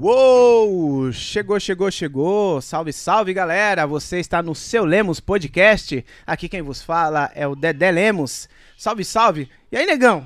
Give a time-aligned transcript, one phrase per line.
[0.00, 1.12] Uou!
[1.12, 2.62] Chegou, chegou, chegou!
[2.62, 3.84] Salve, salve galera!
[3.84, 6.04] Você está no seu Lemos Podcast.
[6.24, 8.48] Aqui quem vos fala é o Dedé Lemos.
[8.76, 9.50] Salve, salve!
[9.72, 10.24] E aí, negão?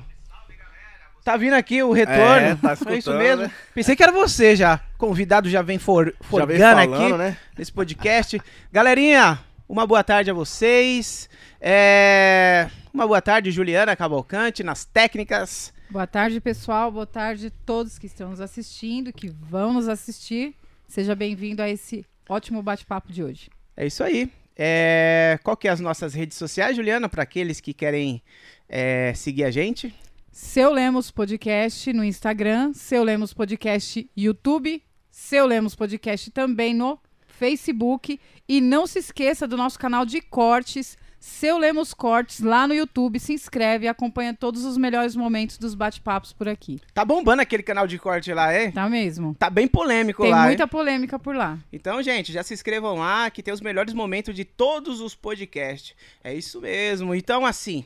[1.23, 2.19] Tá vindo aqui o retorno?
[2.23, 3.43] É, tá é isso mesmo?
[3.43, 3.51] né?
[3.73, 4.79] Pensei que era você já.
[4.95, 7.37] Convidado já vem for, Já vem forgando falando, aqui né?
[7.57, 8.39] nesse podcast.
[8.71, 11.27] Galerinha, uma boa tarde a vocês.
[11.59, 15.73] É, Uma boa tarde, Juliana Cavalcante, nas técnicas.
[15.93, 16.91] Boa tarde, pessoal.
[16.91, 20.55] Boa tarde a todos que estão nos assistindo, que vão nos assistir.
[20.87, 23.51] Seja bem-vindo a esse ótimo bate-papo de hoje.
[23.77, 24.27] É isso aí.
[24.57, 28.23] É, Qual que é as nossas redes sociais, Juliana, para aqueles que querem
[28.67, 29.93] é, seguir a gente?
[30.31, 38.19] Seu Lemos Podcast no Instagram, Seu Lemos Podcast YouTube, Seu Lemos Podcast também no Facebook.
[38.49, 43.17] E não se esqueça do nosso canal de cortes, Seu Lemos Cortes, lá no YouTube.
[43.17, 46.81] Se inscreve e acompanha todos os melhores momentos dos bate-papos por aqui.
[46.93, 48.73] Tá bombando aquele canal de corte lá, hein?
[48.73, 49.33] Tá mesmo?
[49.35, 50.67] Tá bem polêmico Tem lá, muita hein?
[50.67, 51.57] polêmica por lá.
[51.71, 55.95] Então, gente, já se inscrevam lá, que tem os melhores momentos de todos os podcasts.
[56.21, 57.15] É isso mesmo.
[57.15, 57.85] Então, assim,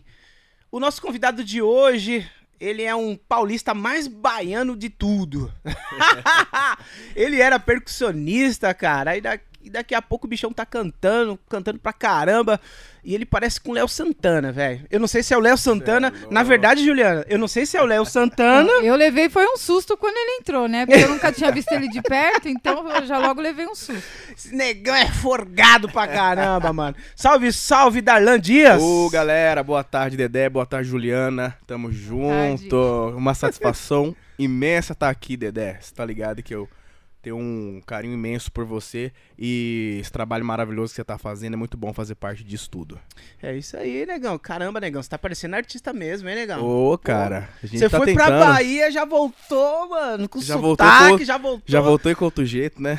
[0.72, 2.28] o nosso convidado de hoje,
[2.60, 5.54] ele é um paulista mais baiano de tudo.
[7.16, 9.12] ele era percussionista, cara.
[9.12, 12.60] Aí daqui, daqui a pouco o bichão tá cantando, cantando pra caramba.
[13.04, 14.86] E ele parece com o Léo Santana, velho.
[14.92, 16.12] Eu não sei se é o Léo Santana.
[16.12, 18.70] Cê é Na verdade, Juliana, eu não sei se é o Léo Santana.
[18.84, 20.86] Eu levei foi um susto quando ele entrou, né?
[20.86, 24.04] Porque eu nunca tinha visto ele de perto, então eu já logo levei um susto.
[24.36, 26.98] Esse negão é forgado pra caramba, mano.
[27.16, 28.82] Salve, salve, Darlan Dias.
[28.82, 31.58] Ô, galera, boa tarde, Dedé, boa tarde, Juliana.
[31.66, 32.76] Tamo junto.
[33.16, 35.78] Uma satisfação imensa estar aqui, Dedé.
[35.80, 36.68] Você tá ligado que eu
[37.28, 41.58] tenho um carinho imenso por você e esse trabalho maravilhoso que você tá fazendo é
[41.58, 42.98] muito bom fazer parte disso tudo.
[43.42, 44.40] É isso aí, negão.
[44.40, 45.04] Caramba, negão.
[45.04, 46.64] Você tá parecendo artista mesmo, hein, negão?
[46.66, 48.46] Ô, cara, Você tá foi pra tentando.
[48.46, 50.30] Bahia, já voltou, mano.
[50.30, 51.64] Com Já sotaque, voltou já voltou.
[51.66, 52.98] Já voltou com outro jeito, né?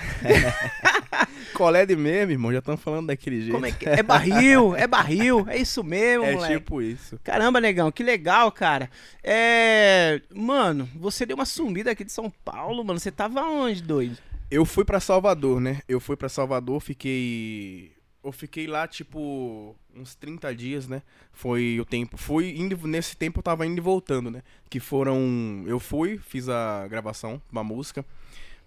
[1.54, 3.52] Colé de meme, irmão, já estamos falando daquele jeito.
[3.52, 4.02] Como é que é?
[4.02, 5.44] barril, é barril.
[5.48, 6.54] É isso mesmo, É moleque.
[6.54, 7.18] tipo isso.
[7.24, 8.90] Caramba, negão, que legal, cara.
[9.24, 10.20] É.
[10.32, 13.00] Mano, você deu uma sumida aqui de São Paulo, mano.
[13.00, 14.18] Você tava onde, doido?
[14.50, 15.82] Eu fui pra Salvador, né?
[15.88, 17.92] Eu fui pra Salvador, fiquei.
[18.24, 21.02] Eu fiquei lá, tipo, uns 30 dias, né?
[21.32, 22.16] Foi o tempo.
[22.16, 22.76] Fui indo.
[22.86, 24.42] Nesse tempo eu tava indo e voltando, né?
[24.70, 25.64] Que foram.
[25.66, 28.04] Eu fui, fiz a gravação uma música.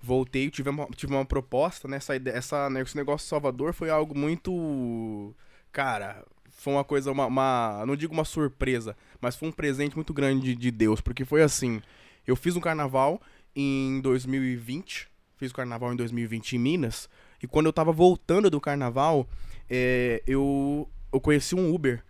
[0.02, 1.97] Voltei, tive uma, tive uma proposta, né?
[1.97, 5.34] Essa, ide- essa, né, esse negócio de Salvador foi algo muito.
[5.72, 10.14] Cara, foi uma coisa, uma, uma- Não digo uma surpresa, mas foi um presente muito
[10.14, 11.02] grande de, de Deus.
[11.02, 11.81] Porque foi assim:
[12.28, 13.22] eu fiz um carnaval
[13.56, 15.10] em 2020.
[15.41, 17.09] Fiz o carnaval em 2020 em Minas.
[17.41, 19.28] E quando eu tava voltando do carnaval,
[19.68, 22.03] é, eu, eu conheci um Uber.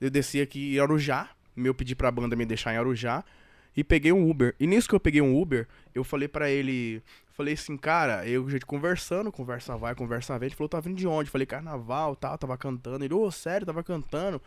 [0.00, 1.30] Eu desci aqui em Arujá.
[1.56, 3.24] Eu pedi pra banda me deixar em Arujá.
[3.76, 4.54] E peguei um Uber.
[4.60, 7.02] E nisso que eu peguei um Uber, eu falei pra ele.
[7.32, 10.46] Falei assim, cara, eu gente conversando, conversa vai, conversa vem.
[10.46, 11.28] Ele falou, tá vindo de onde?
[11.28, 13.04] Falei, carnaval, tal, tava cantando.
[13.04, 14.40] Ele, ô, sério, tava cantando.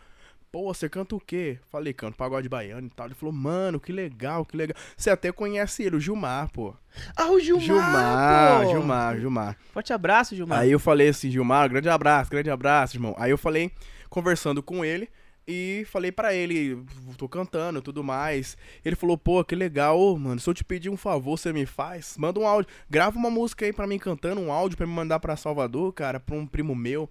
[0.52, 1.60] Pô, você canta o quê?
[1.70, 3.06] Falei, canto pagode baiano e tal.
[3.06, 4.76] Ele falou, mano, que legal, que legal.
[4.96, 6.74] Você até conhece ele, o Gilmar, pô.
[7.16, 7.64] Ah, o Gilmar.
[7.64, 8.70] Gilmar, pô.
[8.70, 9.56] Gilmar, Gilmar.
[9.72, 10.58] Forte abraço, Gilmar.
[10.58, 13.14] Aí eu falei assim, Gilmar, grande abraço, grande abraço, irmão.
[13.16, 13.70] Aí eu falei,
[14.08, 15.08] conversando com ele,
[15.46, 16.84] e falei pra ele,
[17.16, 18.56] tô cantando e tudo mais.
[18.84, 21.64] Ele falou, pô, que legal, Ô, mano, se eu te pedir um favor, você me
[21.64, 22.16] faz?
[22.18, 25.20] Manda um áudio, grava uma música aí pra mim cantando, um áudio pra me mandar
[25.20, 27.08] pra Salvador, cara, pra um primo meu.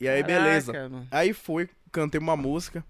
[0.00, 0.72] E aí, Caraca, beleza.
[0.72, 1.08] mano.
[1.10, 2.84] Aí fui, cantei uma música.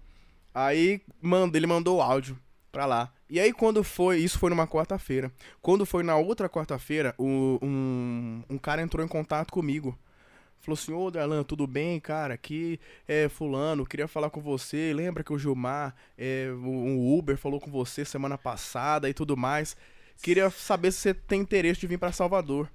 [0.53, 2.37] Aí manda, ele mandou o áudio
[2.71, 3.11] pra lá.
[3.29, 5.31] E aí quando foi, isso foi numa quarta-feira.
[5.61, 9.97] Quando foi na outra quarta-feira, um, um cara entrou em contato comigo.
[10.61, 12.33] Falou assim, ô Darlan, tudo bem, cara?
[12.33, 14.91] Aqui é fulano, queria falar com você.
[14.93, 19.77] Lembra que o Gilmar, é, o Uber falou com você semana passada e tudo mais.
[20.21, 22.69] Queria saber se você tem interesse de vir pra Salvador.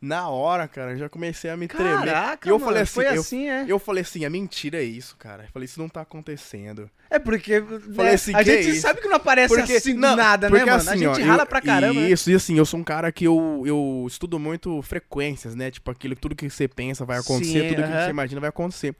[0.00, 1.96] Na hora, cara, eu já comecei a me tremer.
[1.98, 3.64] Caraca, eu mano, falei assim, foi eu, assim, é?
[3.66, 5.44] eu falei assim, é mentira isso, cara.
[5.44, 6.90] Eu falei, isso não tá acontecendo.
[7.08, 8.82] É porque né, Falei assim, a que gente isso?
[8.82, 10.88] sabe que não aparece assim do nada, né, porque mano?
[10.88, 12.10] a assim, gente ó, rala eu- pra caramba, né?
[12.10, 15.70] Isso, e assim, eu sou um cara que eu, eu estudo muito frequências, né?
[15.70, 18.04] Tipo, aquilo, tudo que você pensa vai acontecer, Sim, tudo que aham.
[18.04, 18.94] você imagina vai acontecer.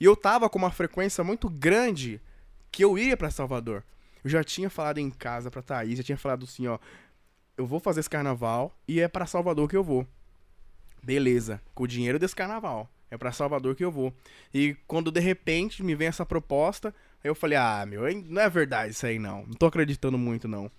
[0.00, 2.20] E eu tava com uma frequência muito grande
[2.70, 3.82] que eu ia pra Salvador.
[4.24, 6.78] Eu já tinha falado em casa pra Thaís, já tinha falado assim, ó,
[7.56, 10.06] eu vou fazer esse carnaval e é pra Salvador que eu vou.
[11.02, 12.88] Beleza, com o dinheiro desse carnaval.
[13.10, 14.12] É pra Salvador que eu vou.
[14.54, 18.48] E quando de repente me vem essa proposta, aí eu falei: "Ah, meu, não é
[18.48, 19.44] verdade isso aí não.
[19.46, 20.70] Não tô acreditando muito não".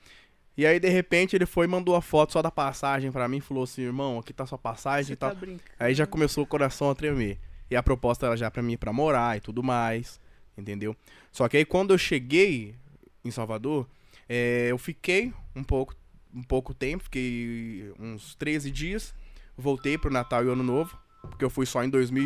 [0.57, 3.39] E aí de repente ele foi e mandou a foto só da passagem pra mim,
[3.39, 5.29] falou assim: "Irmão, aqui tá sua passagem e tal".
[5.29, 5.63] tá brincando.
[5.79, 7.39] Aí já começou o coração a tremer.
[7.69, 10.19] E a proposta era já pra mim pra morar e tudo mais,
[10.57, 10.95] entendeu?
[11.31, 12.75] Só que aí quando eu cheguei
[13.23, 13.87] em Salvador,
[14.27, 15.95] é, eu fiquei um pouco
[16.33, 19.13] um pouco tempo, fiquei uns 13 dias.
[19.57, 22.23] Voltei pro Natal e Ano Novo, porque eu fui só em 2000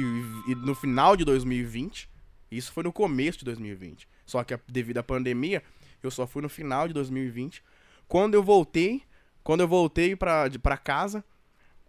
[0.47, 2.09] e no final de 2020.
[2.49, 4.07] Isso foi no começo de 2020.
[4.25, 5.61] Só que devido à pandemia,
[6.01, 7.61] eu só fui no final de 2020.
[8.07, 9.01] Quando eu voltei,
[9.43, 11.23] quando eu voltei pra, de- pra casa,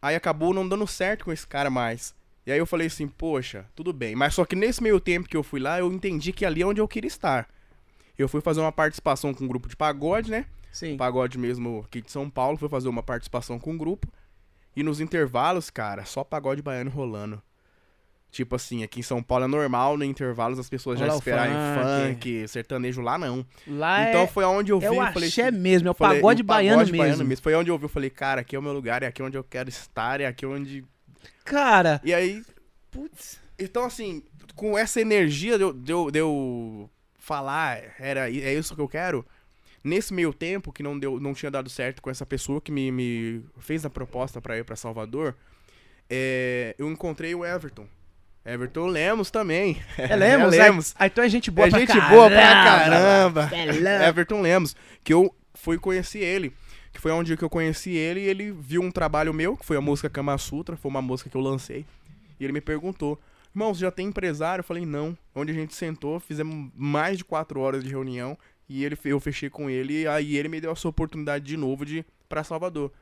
[0.02, 2.14] aí acabou não dando certo com esse cara mais.
[2.44, 4.16] E aí eu falei assim, poxa, tudo bem.
[4.16, 6.66] Mas só que nesse meio tempo que eu fui lá, eu entendi que ali é
[6.66, 7.48] onde eu queria estar.
[8.18, 10.46] Eu fui fazer uma participação com um grupo de pagode, né?
[10.70, 10.96] Sim.
[10.96, 12.56] Pagode mesmo aqui de São Paulo.
[12.56, 14.06] Fui fazer uma participação com um grupo.
[14.76, 17.42] E nos intervalos, cara, só pagode baiano rolando.
[18.30, 21.54] Tipo assim, aqui em São Paulo é normal, no intervalos as pessoas já o esperarem
[21.54, 22.14] funk.
[22.14, 23.44] funk, sertanejo lá não.
[23.66, 25.90] Lá então é, foi aonde eu vi é o e falei axé assim, mesmo, é
[25.90, 27.36] o falei, pagode, o baiano, mesmo.
[27.42, 29.36] Foi onde eu vi, eu falei, cara, aqui é o meu lugar, é aqui onde
[29.38, 30.84] eu quero estar, é aqui onde...
[31.42, 32.44] Cara, E aí,
[32.90, 34.22] putz, então assim,
[34.54, 38.88] com essa energia de eu, de eu, de eu falar, era, é isso que eu
[38.88, 39.24] quero,
[39.82, 42.90] nesse meio tempo que não, deu, não tinha dado certo com essa pessoa que me,
[42.90, 45.34] me fez a proposta pra ir pra Salvador,
[46.08, 47.86] é, eu encontrei o Everton.
[48.44, 49.82] Everton Lemos também.
[49.98, 50.54] é Lemos?
[50.56, 50.94] É Lemos.
[50.98, 52.08] Ah, então é gente boa é pra gente caramba.
[52.08, 53.50] boa pra caramba.
[53.52, 54.08] É.
[54.08, 56.52] Everton Lemos, que eu fui conhecer ele.
[56.92, 59.76] Que foi onde que eu conheci ele e ele viu um trabalho meu, que foi
[59.76, 61.84] a música Kama Sutra, foi uma música que eu lancei.
[62.40, 63.20] E ele me perguntou,
[63.54, 64.60] irmão, você já tem empresário?
[64.60, 65.16] Eu falei, não.
[65.34, 68.36] Onde a gente sentou, fizemos mais de quatro horas de reunião
[68.68, 71.84] e ele, eu fechei com ele e aí ele me deu essa oportunidade de novo
[71.86, 72.92] de ir pra Salvador.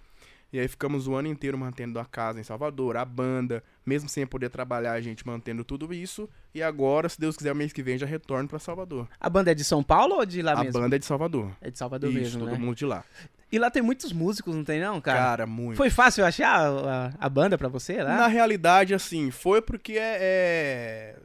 [0.52, 4.24] E aí ficamos o ano inteiro mantendo a casa em Salvador, a banda, mesmo sem
[4.24, 6.30] poder trabalhar, a gente mantendo tudo isso.
[6.54, 9.08] E agora, se Deus quiser, mês que vem já retorno pra Salvador.
[9.18, 10.80] A banda é de São Paulo ou de lá a mesmo?
[10.80, 11.50] banda é de Salvador.
[11.60, 12.58] É de Salvador Isso, mesmo, todo né?
[12.58, 13.04] mundo de lá.
[13.50, 15.18] E lá tem muitos músicos, não tem não, cara?
[15.18, 15.76] Cara, muito.
[15.76, 18.16] Foi fácil achar a, a- a banda pra você lá?
[18.16, 20.18] Na realidade, assim, foi porque é.
[20.20, 21.16] é-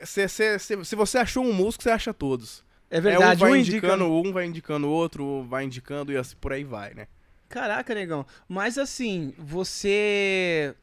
[0.00, 2.64] é- cê- cê- cê- se você achou um músico, você acha todos.
[2.90, 4.28] É É, verdade, um vai um indicando indica...
[4.28, 7.06] um, vai indicando o outro, vai indicando e assim por aí vai, né?
[7.48, 8.26] Caraca, negão.
[8.48, 10.74] Mas assim, você...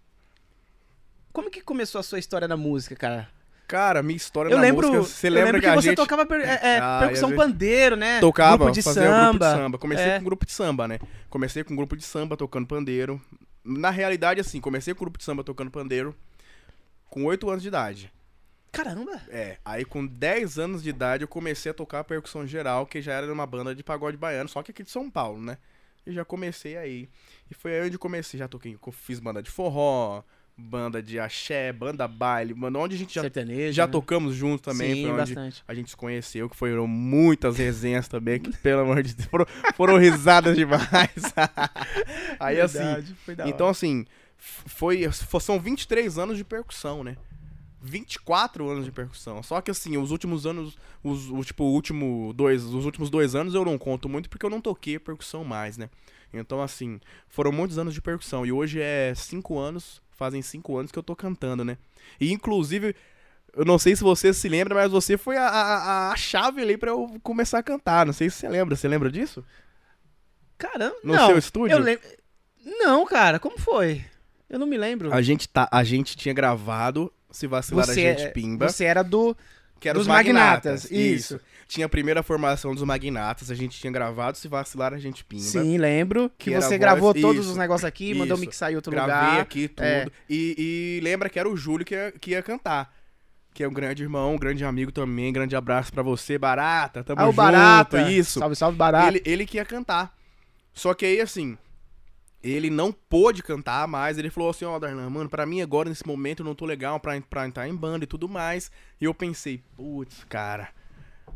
[1.33, 3.29] Como que começou a sua história na música, cara?
[3.67, 5.97] Cara, minha história Eu na lembro, música, você eu lembra lembro que, que, você gente
[5.97, 8.19] tocava per- é, é, Ah, percussão eu- pandeiro, né?
[8.21, 9.17] tocava, grupo de fazia samba.
[9.17, 9.77] um grupo de samba.
[9.77, 10.15] Comecei É.
[10.15, 10.99] com um grupo de samba, né?
[11.29, 13.21] Comecei com um grupo de samba tocando pandeiro.
[13.63, 16.15] Na realidade, assim, comecei com um grupo de samba tocando pandeiro
[17.09, 18.11] com 8 anos de idade.
[18.71, 19.21] Caramba!
[19.29, 23.13] É, aí com 10 anos de idade eu comecei a tocar percussão geral, que já
[23.13, 25.57] era numa banda de pagode baiano, só que aqui de São Paulo, né?
[26.05, 27.09] E já comecei aí.
[27.49, 30.21] E foi aí onde eu comecei, já toquei, fiz banda de forró,
[30.57, 33.91] banda de axé, banda baile, mano, onde a gente já, Sertanejo, já né?
[33.91, 35.63] tocamos junto também, Sim, onde bastante.
[35.67, 39.45] a gente se conheceu, que foram muitas resenhas também, que pelo amor de Deus, foram,
[39.75, 41.11] foram risadas demais.
[42.39, 44.05] aí assim, Verdade, foi da então, assim,
[44.37, 47.17] foi, fo- são 23 anos de percussão, né?
[47.81, 49.41] 24 anos de percussão.
[49.43, 53.35] Só que assim, os últimos anos, os, o, tipo, o último dois, os últimos dois
[53.35, 55.89] anos eu não conto muito porque eu não toquei percussão mais, né?
[56.33, 58.45] Então, assim, foram muitos anos de percussão.
[58.45, 61.77] E hoje é cinco anos, fazem cinco anos que eu tô cantando, né?
[62.19, 62.95] E inclusive,
[63.53, 66.77] eu não sei se você se lembra, mas você foi a, a, a chave ali
[66.77, 68.05] pra eu começar a cantar.
[68.05, 68.75] Não sei se você lembra.
[68.75, 69.43] Você lembra disso?
[70.57, 71.27] Caramba, No não.
[71.27, 71.75] seu estúdio?
[71.75, 72.05] Eu lembro...
[72.65, 74.03] Não, cara, como foi?
[74.49, 75.13] Eu não me lembro.
[75.13, 78.69] A gente, tá, a gente tinha gravado Se Vacilar Você, a Gente é- Pimba.
[78.69, 79.35] você era do...
[79.79, 80.83] Que era Dos os magnatas.
[80.85, 81.39] Magnatas, isso.
[81.67, 85.43] Tinha a primeira formação dos magnatas, a gente tinha gravado Se Vacilar a Gente Pimba.
[85.43, 86.31] Sim, lembro.
[86.37, 88.45] Que, Que você gravou voz- todos isso, os negócios aqui, mandou isso.
[88.45, 89.41] mixar em outro Gravei lugar.
[89.41, 89.83] aqui tudo.
[89.85, 90.07] É.
[90.27, 92.91] E, e lembra que era o Júlio que ia, que ia cantar.
[93.53, 95.31] Que é um grande irmão, um grande amigo também.
[95.33, 97.03] Grande abraço pra você, Barata.
[97.03, 98.01] Tamo Ah, o junto, Barata.
[98.11, 98.39] isso.
[98.39, 99.07] Salve, salve, Barata.
[99.09, 100.15] Ele, ele que ia cantar.
[100.73, 101.55] Só que aí, assim,
[102.51, 104.17] ele não pôde cantar mais.
[104.17, 106.99] Ele falou assim, ó, Darlan, mano, pra mim agora, nesse momento, eu não tô legal
[106.99, 108.71] pra, pra entrar em banda e tudo mais.
[108.99, 110.69] E eu pensei, putz, cara,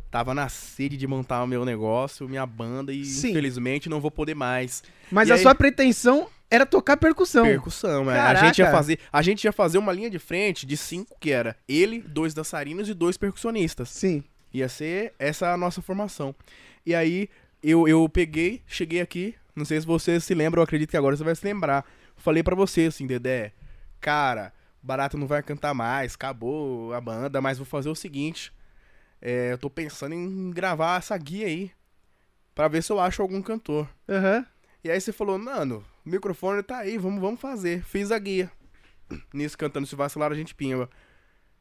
[0.09, 3.29] tava na sede de montar o meu negócio, minha banda, e Sim.
[3.31, 4.83] infelizmente não vou poder mais.
[5.11, 7.43] Mas E a aí- sua pretensão era tocar percussão.
[7.45, 8.19] Percussão, é.
[8.19, 11.31] A gente, ia fazer, a gente ia fazer uma linha de frente de cinco, que
[11.31, 13.89] era ele, dois dançarinos e dois percussionistas.
[13.89, 14.23] Sim.
[14.53, 16.35] Ia ser essa a nossa formação.
[16.85, 17.29] E aí,
[17.63, 21.15] eu, eu peguei, cheguei aqui, não sei se você se lembra, eu acredito que agora
[21.15, 21.85] você vai se lembrar.
[22.15, 23.53] Falei pra você assim, Dedé,
[23.99, 28.51] cara, Barato não vai cantar mais, acabou a banda, mas vou fazer o seguinte,
[29.21, 31.71] é, eu tô pensando em gravar essa guia aí,
[32.55, 33.87] pra ver se eu acho algum cantor.
[34.09, 34.45] Aham.
[34.83, 37.83] E aí você falou, mano, o microfone tá aí, vamos, vamos fazer.
[37.83, 38.51] Fiz a guia.
[39.31, 40.89] Nisso, cantando Se Vacilar, a gente pimba.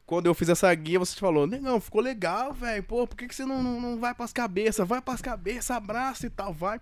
[0.05, 2.83] Quando eu fiz essa guia, você falou, negão, ficou legal, velho.
[2.83, 4.87] Pô, por que, que você não, não, não vai pras cabeças?
[4.87, 6.79] Vai pras cabeças, abraça e tal, vai.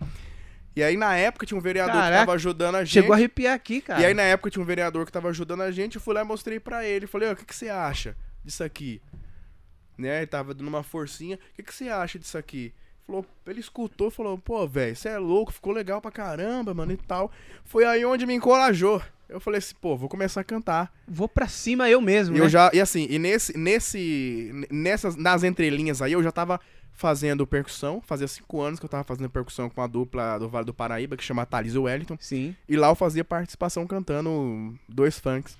[0.75, 2.93] E aí, na época, tinha um vereador Caraca, que tava ajudando a gente.
[2.93, 4.01] Chegou a arrepiar aqui, cara.
[4.01, 5.95] E aí, na época, tinha um vereador que tava ajudando a gente.
[5.95, 7.07] Eu fui lá e mostrei pra ele.
[7.07, 9.01] Falei, ó, o que, que você acha disso aqui?
[9.97, 10.17] Né?
[10.17, 11.37] Ele tava dando uma forcinha.
[11.37, 12.73] O que, que você acha disso aqui?
[13.05, 16.97] Falou, ele escutou, falou, pô, velho, você é louco, ficou legal pra caramba, mano, e
[16.97, 17.31] tal.
[17.65, 19.01] Foi aí onde me encorajou.
[19.27, 20.93] Eu falei assim, pô, vou começar a cantar.
[21.07, 22.49] Vou pra cima eu mesmo, E eu né?
[22.49, 26.59] já, e assim, e nesse, nesse, nessas, nas entrelinhas aí, eu já tava
[26.99, 28.01] fazendo percussão.
[28.01, 31.15] Fazia cinco anos que eu tava fazendo percussão com a dupla do Vale do Paraíba,
[31.15, 32.17] que chama Thalys e Wellington.
[32.19, 32.53] Sim.
[32.67, 35.57] E lá eu fazia participação cantando dois funks.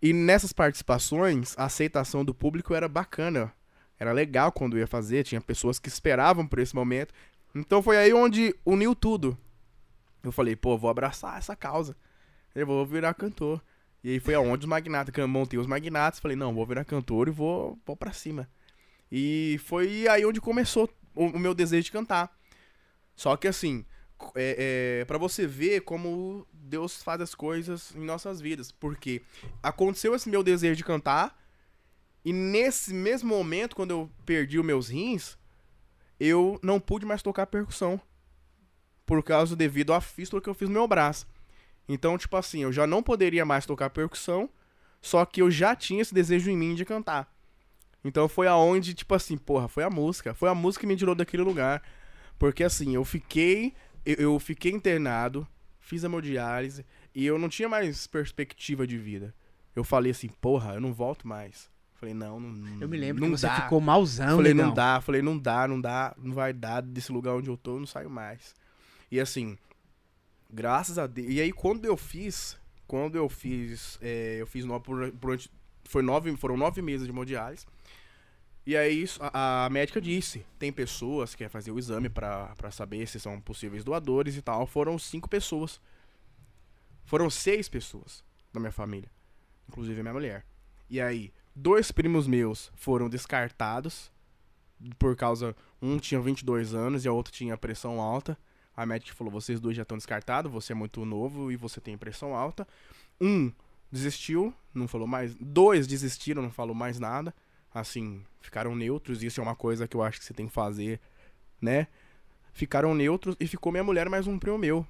[0.00, 3.52] E nessas participações, a aceitação do público era bacana.
[3.98, 7.12] Era legal quando eu ia fazer, tinha pessoas que esperavam por esse momento.
[7.54, 9.36] Então foi aí onde uniu tudo.
[10.24, 11.94] Eu falei, pô, vou abraçar essa causa.
[12.54, 13.62] Eu vou virar cantor.
[14.02, 16.82] E aí foi aonde os magnatas, que eu montei os magnatas, falei, não, vou virar
[16.86, 18.48] cantor e vou, vou pra cima.
[19.14, 22.34] E foi aí onde começou o, o meu desejo de cantar.
[23.14, 23.84] Só que assim,
[24.34, 28.72] é, é, para você ver como Deus faz as coisas em nossas vidas.
[28.72, 29.20] Porque
[29.62, 31.38] aconteceu esse meu desejo de cantar,
[32.24, 35.36] e nesse mesmo momento, quando eu perdi os meus rins,
[36.18, 38.00] eu não pude mais tocar percussão.
[39.04, 41.26] Por causa devido à fístula que eu fiz no meu braço.
[41.86, 44.48] Então, tipo assim, eu já não poderia mais tocar percussão,
[45.02, 47.31] só que eu já tinha esse desejo em mim de cantar.
[48.04, 50.34] Então foi aonde, tipo assim, porra, foi a música.
[50.34, 51.82] Foi a música que me tirou daquele lugar.
[52.38, 53.74] Porque assim, eu fiquei.
[54.04, 55.46] Eu, eu fiquei internado,
[55.78, 59.32] fiz hemodiálise, e eu não tinha mais perspectiva de vida.
[59.76, 61.70] Eu falei assim, porra, eu não volto mais.
[61.94, 62.80] Falei, não, não.
[62.82, 63.62] Eu me lembro não que você dá.
[63.62, 64.66] ficou malzão, Falei, negão.
[64.70, 67.76] não dá, falei, não dá, não dá, não vai dar desse lugar onde eu tô,
[67.76, 68.56] eu não saio mais.
[69.08, 69.56] E assim,
[70.52, 71.28] graças a Deus.
[71.30, 75.38] E aí, quando eu fiz, quando eu fiz, é, eu fiz no, por, por-
[75.84, 77.66] foi nove, foram nove meses de hemodiálise.
[78.64, 83.06] E aí, a, a médica disse: tem pessoas que querem fazer o exame pra saber
[83.08, 84.66] se são possíveis doadores e tal.
[84.66, 85.80] Foram cinco pessoas.
[87.04, 89.10] Foram seis pessoas da minha família,
[89.68, 90.46] inclusive a minha mulher.
[90.88, 94.10] E aí, dois primos meus foram descartados
[94.98, 98.38] por causa um tinha 22 anos e a outra tinha pressão alta.
[98.76, 101.98] A médica falou: "Vocês dois já estão descartados, você é muito novo e você tem
[101.98, 102.66] pressão alta".
[103.20, 103.52] Um
[103.90, 105.34] desistiu, não falou mais.
[105.34, 107.34] Dois desistiram, não falou mais nada.
[107.74, 109.22] Assim, ficaram neutros.
[109.22, 111.00] Isso é uma coisa que eu acho que você tem que fazer,
[111.60, 111.86] né?
[112.52, 114.86] Ficaram neutros e ficou minha mulher mais um primo meu.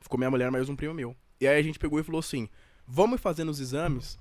[0.00, 1.14] Ficou minha mulher mais um primo meu.
[1.40, 2.48] E aí a gente pegou e falou assim:
[2.86, 4.18] "Vamos fazendo os exames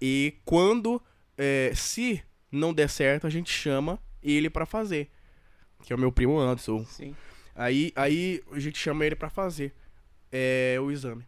[0.00, 1.02] e quando,
[1.36, 5.10] é, se não der certo, a gente chama ele pra fazer.
[5.82, 6.84] Que é o meu primo Anderson.
[6.86, 7.14] Sim.
[7.54, 9.74] Aí, aí a gente chama ele pra fazer
[10.32, 11.24] é, o exame.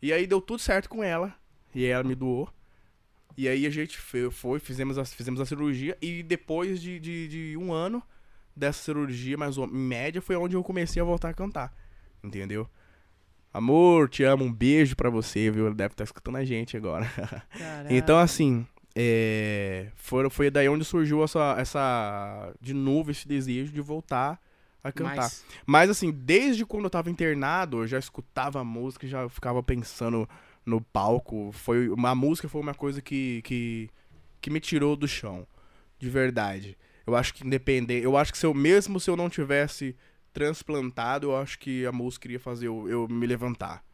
[0.00, 1.34] E aí deu tudo certo com ela.
[1.74, 2.52] E ela me doou.
[3.36, 3.98] E aí a gente
[4.30, 5.96] foi, fizemos a, fizemos a cirurgia.
[6.00, 8.02] E depois de, de, de um ano
[8.54, 11.74] dessa cirurgia, mais ou média, foi onde eu comecei a voltar a cantar.
[12.22, 12.68] Entendeu?
[13.52, 15.66] Amor, te amo, um beijo pra você, viu?
[15.66, 17.06] Ele deve estar escutando a gente agora.
[17.58, 17.94] Caraca.
[17.94, 22.52] Então, assim, é, foi, foi daí onde surgiu essa, essa.
[22.60, 24.40] De novo, esse desejo de voltar
[24.82, 25.16] a cantar.
[25.16, 29.62] Mas, Mas, assim, desde quando eu tava internado, eu já escutava a música, já ficava
[29.62, 30.28] pensando
[30.64, 31.50] no palco.
[31.52, 33.90] Foi, uma música foi uma coisa que, que,
[34.40, 35.46] que me tirou do chão.
[35.98, 36.76] De verdade.
[37.06, 38.04] Eu acho que independente.
[38.04, 39.96] Eu acho que se eu, mesmo se eu não tivesse
[40.32, 43.84] transplantado, eu acho que a música iria fazer eu, eu me levantar.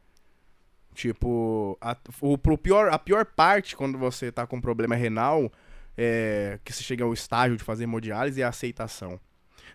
[0.95, 5.53] Tipo, a, o, pro pior, a pior parte quando você tá com problema renal,
[5.97, 9.21] é, que você chega ao estágio de fazer hemodiálise, é a aceitação.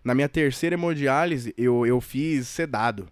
[0.04, 3.08] Na minha terceira hemodiálise, eu, eu fiz sedado.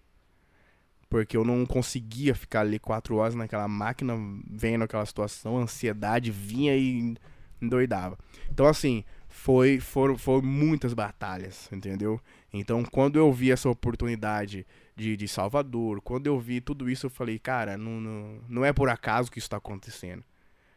[1.12, 4.14] Porque eu não conseguia ficar ali quatro horas naquela máquina,
[4.50, 7.14] vendo aquela situação, a ansiedade vinha e
[7.60, 8.18] endoidava.
[8.50, 12.18] Então, assim, foi, foram, foram muitas batalhas, entendeu?
[12.50, 14.66] Então, quando eu vi essa oportunidade
[14.96, 18.72] de, de Salvador, quando eu vi tudo isso, eu falei, cara, não, não, não é
[18.72, 20.24] por acaso que isso tá acontecendo.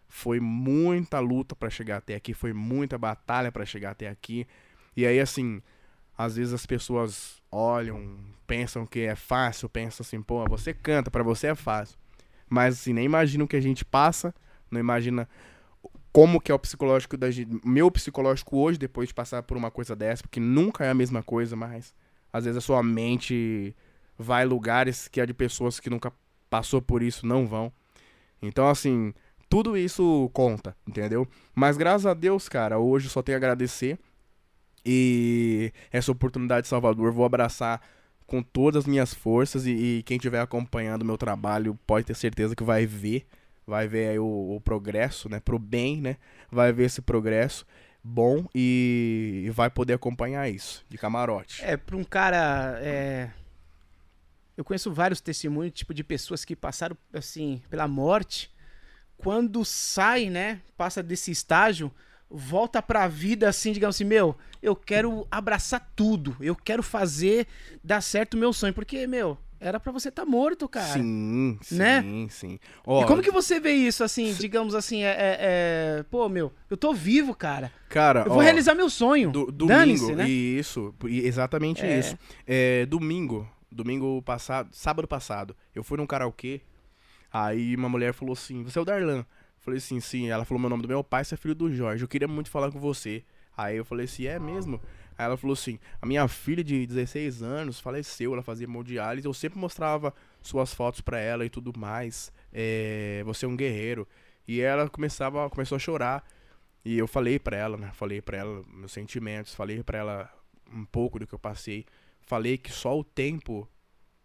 [0.05, 4.45] Foi muita luta pra chegar até aqui, foi muita batalha pra chegar até aqui.
[4.97, 5.61] E aí, assim,
[6.17, 8.17] às vezes as pessoas olham,
[8.47, 11.97] pensam que é fácil, pensam assim, pô, você canta, pra você é fácil.
[12.49, 14.33] Mas assim, nem imagina o que a gente passa,
[14.69, 15.27] não imagina
[16.11, 19.69] como que é o psicológico da gente, meu psicológico hoje depois de passar por uma
[19.69, 21.93] coisa dessa, porque nunca é a mesma coisa, mas
[22.31, 23.75] às vezes a sua mente
[24.17, 26.13] vai lugares que é de pessoas que nunca
[26.49, 27.71] passou por isso não vão.
[28.41, 29.13] Então assim,
[29.49, 31.27] tudo isso conta, entendeu?
[31.53, 33.99] Mas graças a Deus, cara, hoje só tenho a agradecer
[34.85, 37.81] e essa oportunidade de Salvador vou abraçar
[38.27, 42.15] com todas as minhas forças e, e quem estiver acompanhando o meu trabalho pode ter
[42.15, 43.25] certeza que vai ver,
[43.67, 46.17] vai ver o, o progresso, né, pro bem, né,
[46.51, 47.65] vai ver esse progresso
[48.03, 51.63] bom e, e vai poder acompanhar isso de camarote.
[51.63, 52.79] é, pra um cara.
[52.81, 53.29] é,
[54.55, 58.53] Eu conheço vários testemunhos, tipo, de pessoas que passaram, assim, pela morte.
[59.17, 60.61] Quando sai, né?
[60.77, 61.91] Passa desse estágio,
[62.29, 67.47] volta pra vida assim, digamos assim, meu, eu quero abraçar tudo, eu quero fazer
[67.83, 70.93] dar certo o meu sonho, porque, meu, era pra você estar tá morto, cara.
[70.93, 72.27] Sim, sim, Né?
[72.29, 72.53] sim.
[72.55, 75.37] E Ó, como que você vê isso, assim, digamos assim, é, é-
[75.99, 77.71] é- Pô, meu, eu tô vivo, cara.
[77.89, 79.31] cara, Eu vou ó, realizar meu sonho.
[79.31, 80.27] do, domingo, né?
[80.27, 81.99] isso, e- exatamente É.
[81.99, 82.17] isso.
[82.45, 86.61] É, domingo, domingo passado, sábado passado, eu fui num karaokê,
[87.31, 89.25] aí uma mulher falou assim, você é o Darlan?
[89.65, 92.03] Falei assim, sim, ela falou meu nome do meu pai, você é filho do Jorge,
[92.03, 93.23] eu queria muito falar com você.
[93.57, 94.79] Aí eu falei assim, é mesmo?
[95.17, 99.33] Aí ela falou assim, a minha filha de 16 anos faleceu, ela fazia hemodiálise, eu
[99.33, 104.07] sempre mostrava suas fotos pra ela e tudo mais, é, você é um guerreiro.
[104.47, 106.23] E ela começava, começou a chorar,
[106.83, 107.89] e eu falei pra ela, né?
[107.93, 110.31] Falei pra ela meus sentimentos, falei pra ela
[110.71, 111.87] um pouco do que eu passei.
[112.21, 113.67] Falei que só o tempo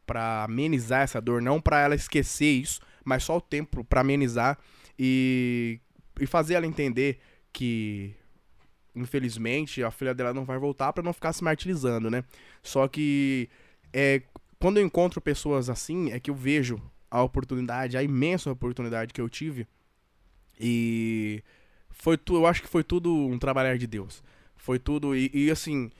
[0.04, 4.58] pra amenizar essa dor, não pra ela esquecer isso, mas só o tempo pra amenizar
[5.02, 5.80] e,
[6.20, 7.18] e fazer ela entender
[7.50, 8.14] que
[8.94, 12.22] infelizmente a filha dela não vai voltar pra não ficar se martirizando, né?
[12.62, 13.48] Só que
[13.94, 14.20] é
[14.58, 16.78] quando eu encontro pessoas assim, é que eu vejo
[17.10, 19.66] a oportunidade, a imensa oportunidade que eu tive
[20.60, 21.42] e
[21.88, 24.22] foi tu, eu acho que foi tudo um trabalhar de Deus.
[24.56, 25.90] Foi tudo e, e, assim,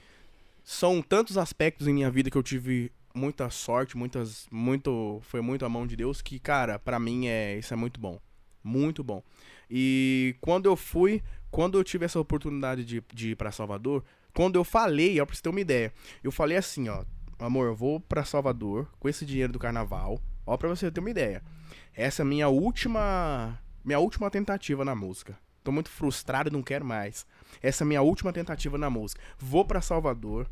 [0.63, 5.65] são tantos aspectos em minha vida que eu tive muita sorte, muitas muito foi muito
[5.65, 8.19] a mão de Deus que, cara, pra mim é isso é muito bom.
[8.63, 9.23] Muito bom.
[9.69, 14.03] E quando eu fui, quando eu tive essa oportunidade de, de ir pra Salvador,
[14.33, 17.03] quando eu falei, ó, pra você ter uma ideia, eu falei assim, ó,
[17.39, 21.09] amor, eu vou pra Salvador com esse dinheiro do carnaval, ó, pra você ter uma
[21.09, 21.43] ideia.
[21.93, 25.37] Essa é minha última, minha última tentativa na música.
[25.63, 27.25] Tô muito frustrado e não quero mais.
[27.61, 29.21] Essa é a minha última tentativa na música.
[29.37, 30.49] Vou pra Salvador,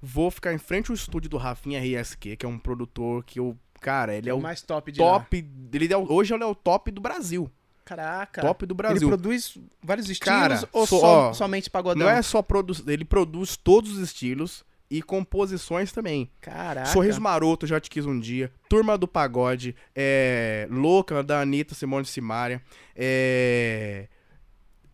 [0.00, 3.58] vou ficar em frente ao estúdio do Rafinha RSQ, que é um produtor que eu,
[3.80, 5.06] cara, ele é É o mais top de lá.
[5.20, 7.50] top, ele é, hoje ele é o top do Brasil.
[7.84, 8.40] Caraca.
[8.42, 9.08] Top do Ele Brasil.
[9.08, 12.06] produz vários estilos Cara, ou só- só, ó, somente pagodão?
[12.06, 16.30] Não é só produzir, ele produz todos os estilos e composições também.
[16.40, 16.86] Caraca.
[16.86, 18.52] Sorriso Maroto, já te quis um dia.
[18.68, 22.62] Turma do Pagode, é, Louca, da Anitta, Simone de Simaria.
[22.94, 24.06] É,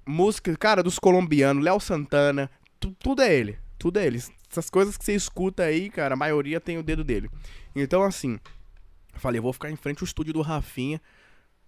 [0.06, 2.50] música, cara, dos colombianos, Léo Santana.
[2.80, 3.58] tu- tudo é ele.
[3.78, 4.22] Tudo é ele.
[4.50, 7.28] Essas coisas que você escuta aí, cara, a maioria tem o dedo dele.
[7.74, 8.38] Então, assim,
[9.20, 11.00] falei, eu vou ficar em frente ao estúdio do Rafinha.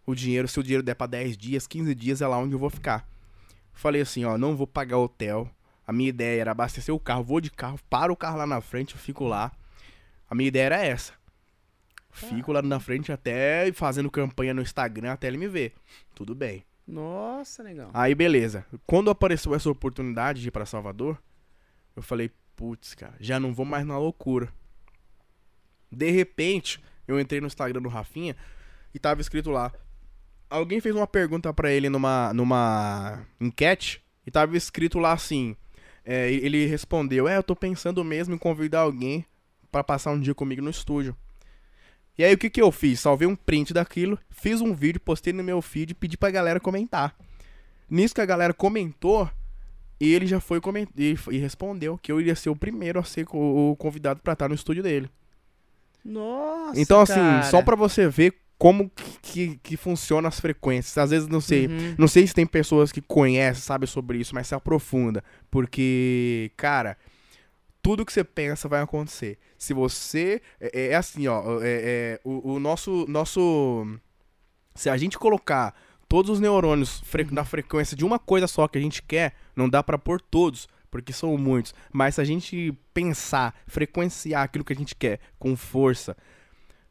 [0.07, 2.59] O dinheiro, se o dinheiro der pra 10 dias, 15 dias, é lá onde eu
[2.59, 3.09] vou ficar.
[3.73, 5.51] Falei assim, ó, não vou pagar hotel.
[5.87, 8.61] A minha ideia era abastecer o carro, vou de carro, paro o carro lá na
[8.61, 9.53] frente, eu fico lá.
[10.29, 11.13] A minha ideia era essa.
[12.11, 15.75] Fico lá na frente até fazendo campanha no Instagram até ele me ver.
[16.15, 16.65] Tudo bem.
[16.87, 17.91] Nossa, legal.
[17.95, 18.67] Aí beleza.
[18.87, 21.23] Quando apareceu essa oportunidade de ir pra Salvador,
[21.95, 24.53] eu falei, putz, cara, já não vou mais na loucura.
[25.93, 28.37] De repente, eu entrei no Instagram do Rafinha
[28.95, 29.73] e tava escrito lá.
[30.51, 35.57] Alguém fez uma pergunta pra ele numa, numa enquete e tava escrito lá assim.
[36.05, 39.25] é, ele respondeu: É, eu tô pensando mesmo em convidar alguém
[39.73, 41.17] pra passar um dia comigo no estúdio.
[42.17, 43.01] E aí o que que eu fiz?
[43.01, 46.59] Salvei um print daquilo, fiz um vídeo, postei no meu feed e pedi pra galera
[46.59, 47.15] comentar.
[47.89, 49.31] Nisso que a galera comentou,
[50.01, 50.61] ele já foi
[50.97, 54.49] e, e respondeu que eu iria ser o primeiro a ser o convidado pra estar
[54.49, 55.09] no estúdio dele.
[56.09, 57.43] Nossa, então, assim, cara.
[57.45, 60.97] só pra você ver como que, que, que funciona as frequências.
[60.99, 61.95] Às vezes, não sei, Uhum.
[61.99, 65.23] não sei se tem pessoas que conhecem, sabem sobre isso, mas se aprofunda.
[65.51, 66.97] Porque, cara,
[67.83, 69.39] tudo que você pensa vai acontecer.
[69.57, 70.41] Se você.
[70.61, 71.61] É, é assim, ó.
[71.63, 73.87] é- é, o, o nosso, nosso.
[74.75, 75.75] Se a gente colocar
[76.09, 79.69] todos os neurônios fre- na frequência de uma coisa só que a gente quer, não
[79.69, 81.75] dá pra pôr todos, porque são muitos.
[81.93, 86.17] Mas se a gente pensar, frequenciar aquilo que a gente quer com força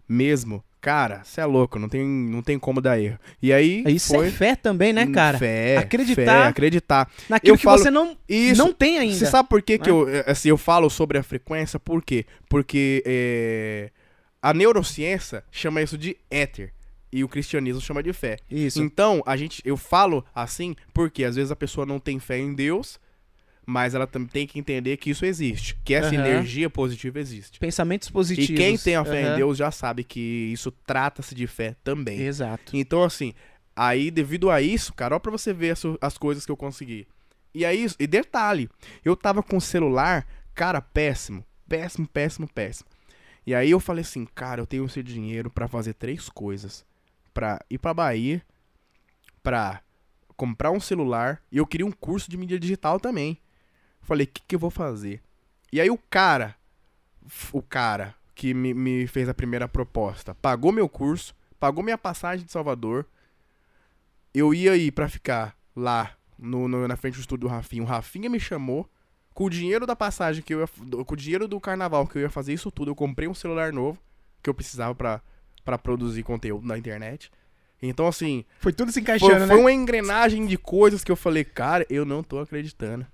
[0.07, 3.19] mesmo, cara, você é louco, não tem, não tem como dar erro.
[3.41, 3.83] E aí.
[3.87, 5.37] Isso foi é fé também, né, cara?
[5.37, 7.11] Fé, Acreditar fé, acreditar.
[7.29, 8.61] Naquilo eu que falo- você não, Isso.
[8.63, 9.15] não tem ainda.
[9.15, 9.97] Você sabe por que, que né?
[9.97, 11.79] eu, eh, assim, eu falo sobre a frequência?
[11.79, 12.25] Por quê?
[12.47, 13.91] Porque eh,
[14.41, 16.73] a neurociência chama isso de éter.
[17.11, 18.37] E o cristianismo chama de fé.
[18.51, 18.81] Isso.
[18.83, 22.53] Então, a gente, eu falo assim porque às vezes a pessoa não tem fé em
[22.53, 22.99] Deus,
[23.69, 25.77] mas ela também tem que entender que isso existe.
[25.83, 26.25] Que essa Aham.
[26.25, 27.59] energia positiva existe.
[27.59, 28.49] Pensamentos positivos.
[28.49, 29.33] E quem tem a fé Aham.
[29.33, 30.21] em Deus já sabe que
[30.53, 32.21] isso trata-se de fé também.
[32.21, 32.71] Exato.
[32.77, 33.33] Então, assim,
[33.75, 37.05] aí devido a isso, cara, ó pra você ver as, as coisas que eu consegui.
[37.53, 38.69] E aí, e detalhe,
[39.03, 40.25] eu tava com o celular,
[40.55, 41.43] cara, péssimo.
[41.67, 42.89] Péssimo, péssimo, péssimo.
[43.45, 46.85] E aí eu falei assim, cara, eu tenho esse dinheiro pra fazer três coisas.
[47.33, 48.41] Pra ir pra Bahia,
[49.43, 49.81] pra
[50.37, 53.37] comprar um celular, e eu queria um curso de mídia digital também.
[54.07, 55.21] Falei, o que, que eu vou fazer?
[55.71, 56.55] E aí o cara,
[57.51, 62.45] o cara que me, me fez a primeira proposta, pagou meu curso, pagou minha passagem
[62.45, 63.05] de Salvador.
[64.33, 67.83] Eu ia ir pra ficar lá no, no- na frente do estúdio do Rafinha.
[67.83, 68.89] O Rafinha me chamou.
[69.33, 70.67] Com o dinheiro da passagem que eu ia.
[71.05, 73.71] Com o dinheiro do carnaval que eu ia fazer isso tudo, eu comprei um celular
[73.73, 73.99] novo
[74.41, 75.21] que eu precisava pra,
[75.65, 77.29] pra produzir conteúdo na internet.
[77.81, 79.61] Então, assim, Foi tudo se foi, encaixando, foi né?
[79.61, 83.05] uma engrenagem de coisas que eu falei, cara, eu não tô acreditando.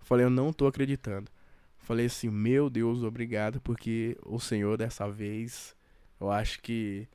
[0.00, 1.30] Falei, eu não tô acreditando.
[1.78, 5.74] Falei assim, meu Deus, obrigado, porque o Senhor dessa vez,
[6.20, 7.08] eu acho que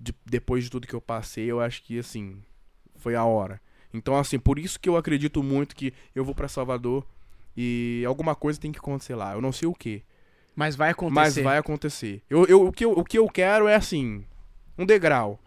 [0.00, 2.42] de- depois de tudo que eu passei, eu acho que assim,
[2.96, 3.60] foi a hora.
[3.92, 7.06] Então, assim, por isso que eu acredito muito que eu vou pra Salvador
[7.56, 9.32] e alguma coisa tem que acontecer lá.
[9.34, 10.02] Eu não sei o que,
[10.54, 11.14] Mas vai acontecer.
[11.14, 12.22] mas vai acontecer.
[12.28, 14.24] Eu, eu, o, que eu, o que eu quero é assim,
[14.76, 15.38] um degrau.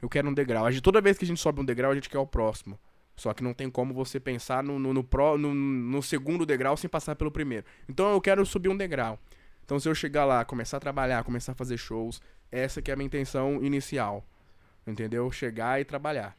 [0.00, 0.64] Eu quero um degrau.
[0.64, 2.78] A gente, toda vez que a gente sobe um degrau, a gente quer o próximo.
[3.18, 6.78] Só que não tem como você pensar no, no, no, pró- no, no segundo degrau
[6.78, 7.66] sem passar pelo primeiro.
[7.88, 9.18] Então eu quero subir um degrau.
[9.64, 12.94] Então se eu chegar lá, começar a trabalhar, começar a fazer shows, essa que é
[12.94, 14.24] a minha intenção inicial.
[14.86, 15.30] Entendeu?
[15.32, 16.38] Chegar e trabalhar.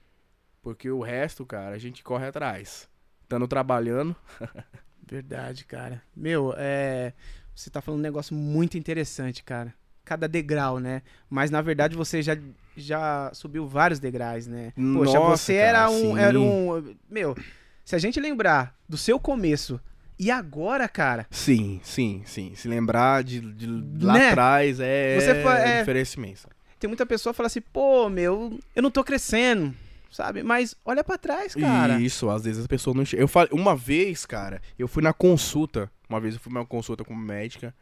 [0.62, 2.90] Porque o resto, cara, a gente corre atrás.
[3.24, 4.16] Estando trabalhando,
[5.08, 6.04] Verdade, cara.
[6.16, 7.14] Meu, é.
[7.56, 9.74] Você tá falando um negócio muito interessante, cara.
[10.10, 11.04] Cada degrau, né?
[11.30, 12.36] Mas na verdade você já,
[12.76, 14.74] já subiu vários degraus, né?
[14.76, 15.94] Poxa, Nossa, você cara, era um.
[16.16, 16.20] sim.
[16.20, 16.96] Era um.
[17.08, 17.38] Meu,
[17.86, 19.80] se a gente lembrar do seu começo
[20.18, 21.28] e agora, cara.
[21.30, 22.54] Sim, sim, sim.
[22.56, 23.68] Se lembrar de, de
[24.04, 24.30] lá Né?
[24.30, 26.50] atrás é, Você fa- é- diferença imensa.
[26.80, 29.76] Tem muita pessoa que fala assim, pô, meu, eu não tô crescendo,
[30.12, 30.42] sabe?
[30.42, 32.00] Mas olha pra trás, cara.
[32.02, 33.26] Isso, às vezes as pessoas não enxergam.
[33.26, 35.92] Eu falei, uma vez, cara, eu fui na consulta.
[36.10, 37.76] Uma vez eu fui numa consulta com uma médica,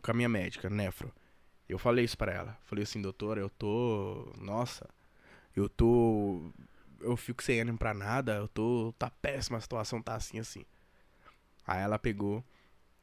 [0.00, 1.12] com a minha médica, nefro.
[1.68, 2.58] Eu falei isso pra ela.
[2.64, 4.32] Falei assim, doutora, eu tô.
[4.38, 4.88] Nossa,
[5.54, 6.50] eu tô.
[7.00, 8.94] Eu fico sem ânimo pra nada, eu tô.
[8.98, 10.64] Tá péssima a situação, tá assim, assim.
[11.66, 12.44] Aí ela pegou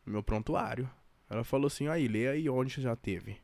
[0.05, 0.89] meu prontuário.
[1.29, 3.37] Ela falou assim, aí, lê aí onde você já teve.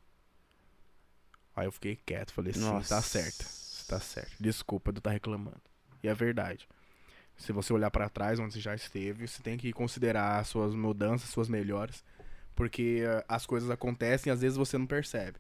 [1.56, 3.46] Aí eu fiquei quieto, falei assim, tá certo.
[3.88, 4.32] Tá certo.
[4.40, 5.62] Desculpa de eu estar reclamando.
[6.04, 6.68] E é verdade.
[7.36, 11.30] Se você olhar pra trás onde você já esteve, você tem que considerar suas mudanças,
[11.30, 12.04] suas melhores,
[12.60, 15.40] porque eh, as coisas acontecem e às vezes você não percebe.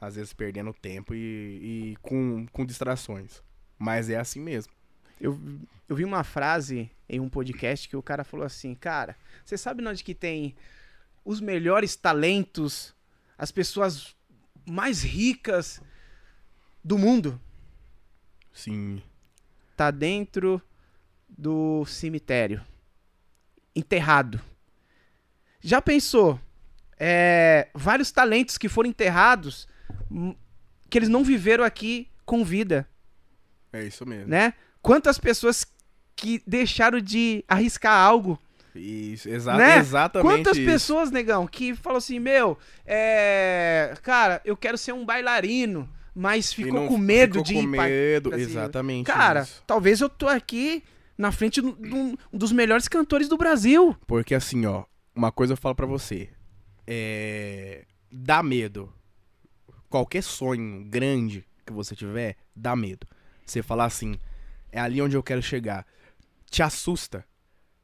[0.00, 3.42] Às vezes perdendo tempo e, e com, com distrações.
[3.78, 4.72] Mas é assim mesmo.
[5.20, 5.38] Eu,
[5.86, 9.86] eu vi uma frase em um podcast que o cara falou assim, cara, você sabe
[9.86, 10.56] onde que tem
[11.22, 12.94] os melhores talentos,
[13.36, 14.16] as pessoas
[14.66, 15.82] mais ricas
[16.82, 17.38] do mundo?
[18.54, 19.02] Sim.
[19.76, 20.62] Tá dentro
[21.28, 22.64] do cemitério.
[23.74, 24.40] Enterrado.
[25.66, 26.38] Já pensou?
[26.98, 29.68] É, vários talentos que foram enterrados,
[30.10, 30.34] hum,
[30.88, 32.88] que eles não viveram aqui com vida.
[33.72, 34.28] É isso mesmo.
[34.28, 34.54] né?
[34.80, 35.66] Quantas pessoas
[36.14, 38.40] que deixaram de arriscar algo,
[38.74, 39.78] Isso, exa Né?
[39.78, 40.66] exatamente Quantas isso.
[40.66, 43.94] pessoas, negão, que falam assim, meu, é...
[44.02, 47.84] cara, eu quero ser um bailarino, mas ficou com medo ficou de com ir pra-
[47.88, 48.48] medo, Brasil.
[48.48, 49.62] exatamente Cara, isso.
[49.66, 50.82] talvez eu tô aqui
[51.18, 53.96] na frente de um dos melhores cantores do Brasil.
[54.06, 54.84] Porque assim, ó,
[55.16, 56.28] uma coisa eu falo pra você.
[56.86, 57.86] É.
[58.12, 58.92] Dá medo.
[59.88, 63.06] Qualquer sonho grande que você tiver, dá medo.
[63.44, 64.18] Você falar assim,
[64.70, 65.86] é ali onde eu quero chegar.
[66.50, 67.24] Te assusta.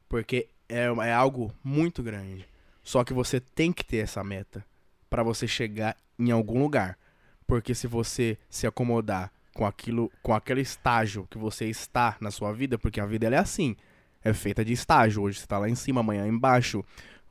[0.07, 2.47] Porque é, é algo muito grande.
[2.83, 4.63] Só que você tem que ter essa meta
[5.09, 6.97] pra você chegar em algum lugar.
[7.47, 12.51] Porque se você se acomodar com aquilo, com aquele estágio que você está na sua
[12.53, 13.75] vida, porque a vida é assim,
[14.23, 15.23] é feita de estágio.
[15.23, 16.83] Hoje você tá lá em cima, amanhã embaixo,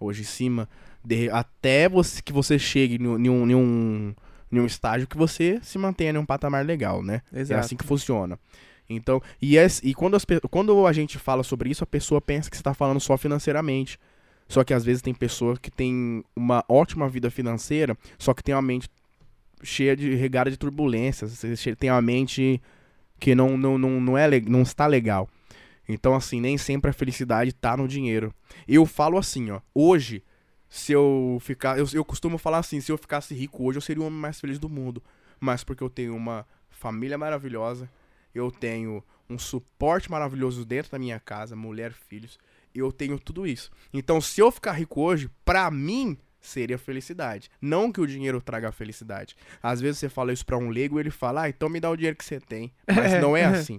[0.03, 0.69] hoje em cima,
[1.05, 3.19] de- até você, que você chegue em um,
[3.51, 4.15] em um,
[4.53, 7.23] em estágio que você se mantenha em um patamar legal, né?
[7.55, 8.39] É assim que funciona.
[8.89, 12.51] Então, e, es- e quando, as quando a gente fala sobre isso, a pessoa pensa
[12.51, 13.99] que você está falando só financeiramente.
[14.49, 18.55] Só que às vezes tem pessoas que têm uma ótima vida financeira, só que tem
[18.55, 18.87] uma mente
[19.63, 21.41] cheia de regada de turbulências.
[21.79, 22.61] Tem uma mente
[23.19, 25.29] que não, não, não, não, é, não está legal.
[25.89, 28.35] Então, assim, nem sempre a felicidade tá no dinheiro.
[28.67, 29.61] Eu falo assim, ó.
[29.75, 30.23] Hoje,
[30.69, 31.79] se eu ficar.
[31.79, 34.41] Eu, eu costumo falar assim: se eu ficasse rico hoje, eu seria o homem mais
[34.41, 35.03] feliz do mundo.
[35.39, 37.91] Mas porque eu tenho uma família maravilhosa,
[38.35, 42.39] eu tenho um suporte maravilhoso dentro da minha casa, mulher, filhos.
[42.75, 43.71] Eu tenho tudo isso.
[43.93, 47.51] Então, se eu ficar rico hoje, pra mim seria felicidade.
[47.61, 49.37] Não que o dinheiro traga a felicidade.
[49.63, 51.91] Às vezes você fala isso pra um leigo e ele fala: "Ah, então me dá
[51.91, 52.73] o dinheiro que você tem".
[52.87, 53.79] Mas não é assim.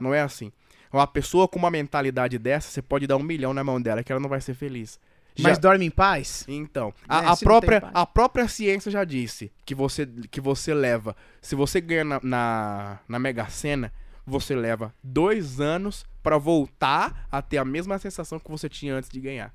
[0.00, 0.52] Não é assim.
[0.92, 4.10] Uma pessoa com uma mentalidade dessa, você pode dar um milhão na mão dela que
[4.12, 4.98] ela não vai ser feliz.
[5.34, 6.44] Já- Mas dorme em paz?
[6.48, 7.92] então, a, a não tem própria, paz.
[7.94, 11.14] a própria ciência já disse que você, que você leva.
[11.42, 13.92] Se você ganha na, na, na Mega Sena,
[14.26, 19.10] você leva dois anos pra voltar a ter a mesma sensação que você tinha antes
[19.10, 19.54] de ganhar.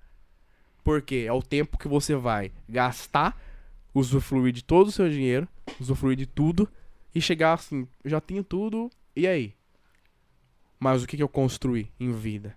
[0.83, 3.35] Porque é o tempo que você vai gastar,
[3.93, 5.47] usufruir de todo o seu dinheiro,
[5.79, 6.69] usufruir de tudo,
[7.13, 9.53] e chegar assim, eu já tenho tudo, e aí?
[10.81, 12.55] Mas o que, que eu construí em vida.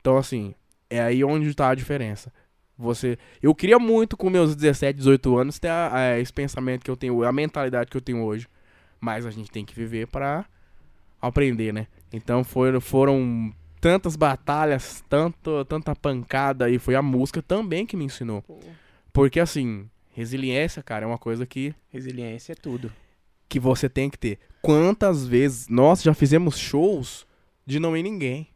[0.00, 0.54] Então, assim,
[0.90, 2.32] é aí onde tá a diferença.
[2.76, 6.90] Você, eu queria muito com meus 17, 18 anos ter a- a- esse pensamento que
[6.90, 8.48] eu tenho, a mentalidade que eu tenho hoje.
[9.00, 10.44] Mas a gente tem que viver pra
[11.22, 11.86] aprender, né?
[12.12, 18.04] Então foram, foram tantas batalhas, tanto, tanta pancada e foi a música também que me
[18.04, 18.42] ensinou.
[19.12, 22.90] Porque assim, resiliência, cara, é uma coisa que Resiliência é tudo.
[23.48, 24.38] que você tem que ter.
[24.62, 27.26] Quantas vezes nós já fizemos shows
[27.70, 28.48] de não ir ninguém.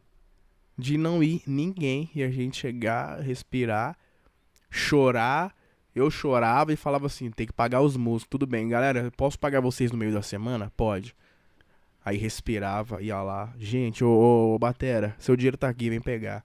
[0.77, 2.09] De não ir ninguém.
[2.13, 3.97] E a gente chegar, respirar,
[4.69, 5.55] chorar.
[5.95, 8.29] Eu chorava e falava assim: tem que pagar os músicos.
[8.29, 10.69] Tudo bem, galera, posso pagar vocês no meio da semana?
[10.75, 11.15] Pode.
[12.03, 13.53] Aí respirava, ia lá.
[13.57, 16.43] Gente, ô, ô, ô Batera, seu dinheiro tá aqui, vem pegar.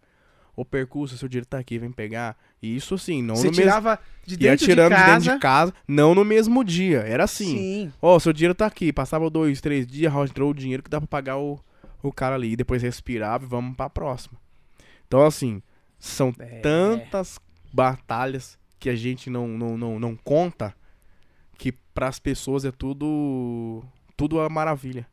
[0.57, 2.37] Ô Percurso, seu dinheiro tá aqui, vem pegar.
[2.63, 3.63] E isso assim, não Você no mesmo.
[3.65, 5.19] tirava de Ia dentro de tirando de casa.
[5.19, 7.01] dentro de casa, não no mesmo dia.
[7.01, 7.57] Era assim.
[7.59, 7.93] Sim.
[8.01, 8.93] Ó, seu dinheiro tá aqui.
[8.93, 11.59] Passava dois, três dias, entrou o dinheiro que dá pra pagar o,
[12.09, 12.53] o cara ali.
[12.53, 14.39] E depois respirava e vamos pra próxima.
[15.07, 15.63] Então, assim,
[15.99, 16.61] são É.
[16.61, 17.39] tantas
[17.73, 20.75] batalhas que a gente não, não, não, não conta
[21.59, 23.83] que pras pessoas é tudo.
[24.17, 25.07] Tudo uma maravilha.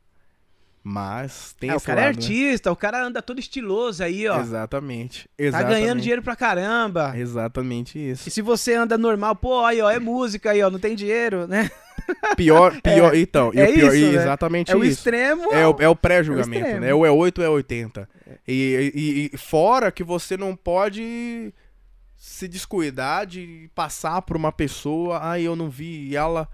[0.90, 2.22] Mas tem É, o esse cara é lado, né?
[2.24, 4.40] artista, o cara anda todo estiloso aí, ó.
[4.40, 5.24] Exatamente.
[5.28, 5.80] Tá Exatamente.
[5.82, 7.12] ganhando dinheiro pra caramba.
[7.18, 8.30] Exatamente isso.
[8.30, 11.46] E se você anda normal, pô, aí, ó, é música aí, ó, não tem dinheiro,
[11.46, 11.70] né?
[12.38, 13.52] Pior, pior, então.
[13.54, 14.16] E é o pior, isso, né?
[14.22, 14.94] exatamente É o isso.
[15.00, 15.52] extremo.
[15.52, 16.80] É o, é o É o pré-julgamento, extremo.
[16.86, 16.94] né?
[16.94, 18.08] Ou é 8 ou é 80.
[18.48, 21.54] E, e- e fora que você não pode
[22.16, 26.48] se descuidar de passar por uma pessoa, ai, eu não vi, e ela.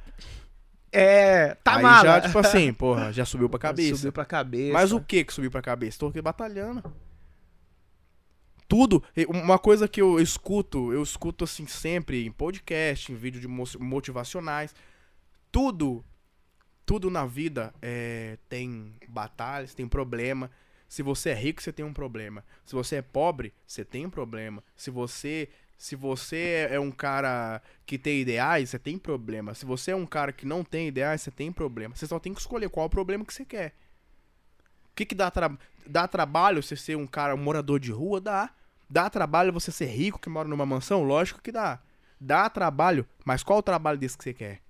[0.95, 2.03] É, tá aí mala.
[2.03, 3.95] já, tipo assim, porra, já subiu pra cabeça.
[3.95, 4.73] Subiu pra cabeça.
[4.73, 5.97] Mas o que que subiu pra cabeça?
[5.99, 6.83] Tô aqui batalhando.
[8.67, 9.03] Tudo.
[9.27, 13.65] Uma coisa que eu escuto, eu escuto assim sempre em podcast, em vídeo de mo-
[13.79, 14.73] motivacionais.
[15.51, 16.03] Tudo,
[16.85, 20.49] tudo na vida é, tem batalhas, tem problema.
[20.87, 22.43] Se você é rico, você tem um problema.
[22.65, 24.63] Se você é pobre, você tem um problema.
[24.75, 29.53] Se você, se você é um cara que tem ideais, você tem problema.
[29.53, 31.95] Se você é um cara que não tem ideais, você tem problema.
[31.95, 33.73] Você só tem que escolher qual é o problema que você quer.
[34.91, 35.51] O que, que dá, tra
[35.85, 38.21] dá trabalho você ser um cara, um morador de rua?
[38.21, 38.49] Dá.
[38.89, 41.03] Dá trabalho você ser rico que mora numa mansão?
[41.03, 41.79] Lógico que dá.
[42.19, 44.61] Dá trabalho, mas qual o trabalho desse que você quer?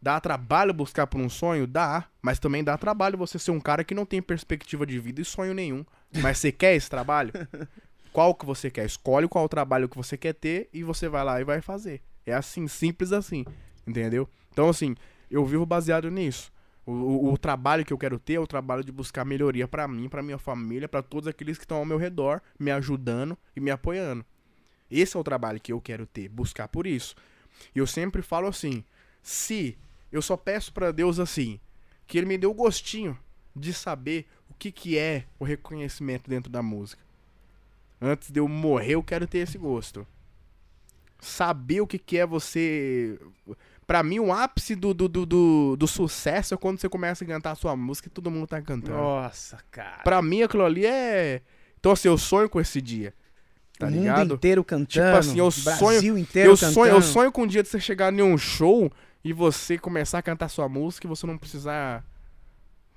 [0.00, 1.66] Dá trabalho buscar por um sonho?
[1.66, 2.04] Dá.
[2.22, 5.24] Mas também dá trabalho você ser um cara que não tem perspectiva de vida e
[5.24, 5.84] sonho nenhum.
[6.22, 7.32] Mas você quer esse trabalho?
[8.16, 8.86] Qual que você quer?
[8.86, 12.00] Escolhe qual trabalho que você quer ter e você vai lá e vai fazer.
[12.24, 13.44] É assim, simples assim.
[13.86, 14.26] Entendeu?
[14.50, 14.94] Então, assim,
[15.30, 16.50] eu vivo baseado nisso.
[16.86, 19.86] O, o- o trabalho que eu quero ter é o trabalho de buscar melhoria pra
[19.86, 23.60] mim, pra minha família, pra todos aqueles que estão ao meu redor, me ajudando e
[23.60, 24.24] me apoiando.
[24.90, 27.14] Esse é o trabalho que eu quero ter, buscar por isso.
[27.74, 28.82] E eu sempre falo assim:
[29.22, 29.76] se
[30.10, 31.60] eu só peço pra Deus assim,
[32.06, 33.18] que Ele me dê o gostinho
[33.54, 37.04] de saber o que, que é o reconhecimento dentro da música.
[38.00, 40.06] Antes de eu morrer, eu quero ter esse gosto.
[41.18, 43.18] Saber o que, que é você.
[43.86, 47.26] Pra mim, o ápice do, do, do, do, do sucesso é quando você começa a
[47.26, 48.96] cantar a sua música e todo mundo tá cantando.
[48.96, 50.02] Nossa, cara.
[50.02, 51.40] Pra mim, aquilo ali é.
[51.78, 53.14] Então, assim, eu sonho com esse dia.
[53.78, 54.18] Tá o ligado?
[54.20, 54.86] mundo inteiro cantando.
[54.88, 56.74] Tipo assim, eu sonho- Brasil inteiro Eu cantando.
[56.74, 58.90] sonho, eu sonho com um dia de você chegar em um show
[59.24, 62.04] e você começar a cantar sua música e você não precisar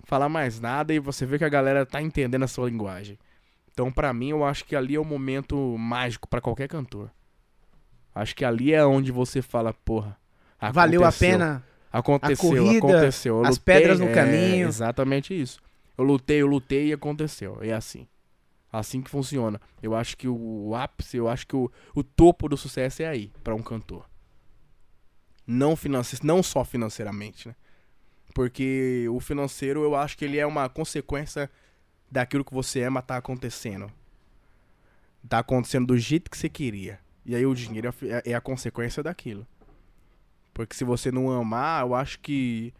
[0.06, 3.18] falar mais nada e você vê que a galera tá entendendo a sua linguagem.
[3.80, 7.10] Então, pra mim, eu acho que ali é o momento mágico pra qualquer cantor.
[8.14, 10.18] Acho que ali é onde você fala, porra.
[10.74, 11.64] Valeu a aconteceu, pena.
[11.90, 13.38] Aconteceu, corrida, aconteceu.
[13.38, 14.68] Eu as lutei, pedras no é, caminho.
[14.68, 15.62] Exatamente isso.
[15.98, 17.60] Eu lutei, eu lutei e aconteceu.
[17.62, 18.06] É assim.
[18.70, 19.62] Assim que funciona.
[19.82, 23.32] Eu acho que o, ápice, eu acho que o, o topo do sucesso é aí,
[23.46, 24.10] pra um cantor.
[25.48, 27.56] Não, finance, não só financeiramente, né?
[28.36, 31.50] Porque o financeiro, eu acho que ele é uma consequência
[32.12, 33.92] daquilo que você ama tá acontecendo.
[35.28, 37.00] Tá acontecendo do jeito que você queria.
[37.26, 39.46] E aí o dinheiro é a é- é consequência daquilo.
[40.54, 42.74] Porque se você não amar, eu acho que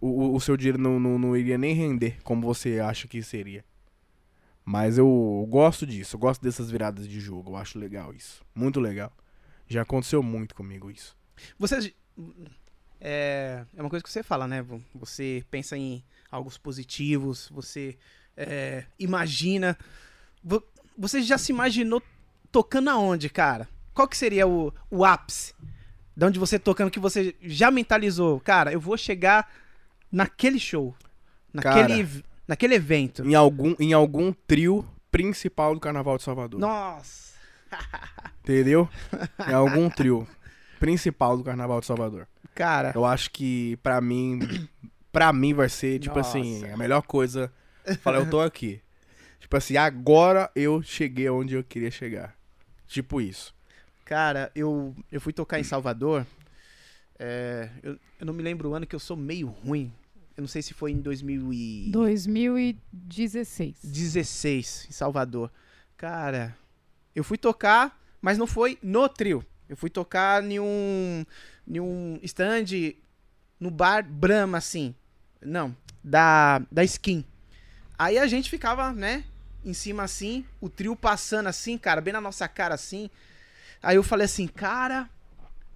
[0.00, 3.22] o, o- o seu dinheiro não, não, não iria nem render como você acha que
[3.22, 3.64] seria.
[4.64, 8.42] Mas eu gosto disso, eu gosto dessas viradas de jogo, eu acho legal isso.
[8.54, 9.12] Muito legal.
[9.68, 11.16] Já aconteceu muito comigo isso.
[11.58, 11.94] Você.
[13.00, 14.64] É, é uma coisa que você fala, né?
[14.94, 17.96] Você pensa em algo positivos, você
[18.36, 19.76] é, imagina.
[20.42, 20.62] Vo-
[20.98, 22.02] Você já se imaginou
[22.52, 23.68] tocando aonde, cara?
[23.94, 25.54] Qual que seria o, o ápice?
[26.16, 28.40] De onde você tocando que você já mentalizou?
[28.40, 29.50] Cara, eu vou chegar
[30.10, 30.94] naquele show.
[31.52, 32.24] Naquele, Cara.
[32.48, 33.24] naquele evento.
[33.24, 36.60] Em algum, em algum trio principal do Carnaval de Salvador.
[36.60, 37.34] Nossa.
[38.42, 38.88] Entendeu?
[39.48, 40.26] Em algum trio
[40.78, 42.28] principal do Carnaval de Salvador.
[42.54, 42.92] Cara.
[42.94, 44.38] Eu acho que pra mim,
[45.12, 46.74] pra mim vai ser tipo assim, Nossa.
[46.74, 47.52] a melhor coisa
[48.02, 48.80] Fala, eu tô aqui.
[49.40, 52.36] Tipo assim, agora eu cheguei onde eu queria chegar.
[52.86, 53.54] Tipo isso.
[54.04, 56.24] Cara, eu, eu fui tocar em Salvador.
[57.18, 59.92] é, eu, eu não me lembro o ano que eu sou meio ruim.
[60.36, 61.92] Eu não sei se foi em 2016,
[63.82, 64.86] 2016.
[64.88, 65.50] em Salvador.
[65.96, 66.56] Cara,
[67.14, 69.44] eu fui tocar, mas não foi no trio.
[69.68, 71.24] Eu fui tocar em um,
[71.66, 72.94] em um stand
[73.58, 74.94] no bar Brahma, assim.
[75.40, 77.24] Não, da, da Skin.
[77.98, 79.24] Aí a gente ficava, né,
[79.64, 83.10] em cima assim, o trio passando assim, cara, bem na nossa cara assim.
[83.82, 85.08] Aí eu falei assim, cara,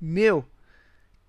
[0.01, 0.45] meu,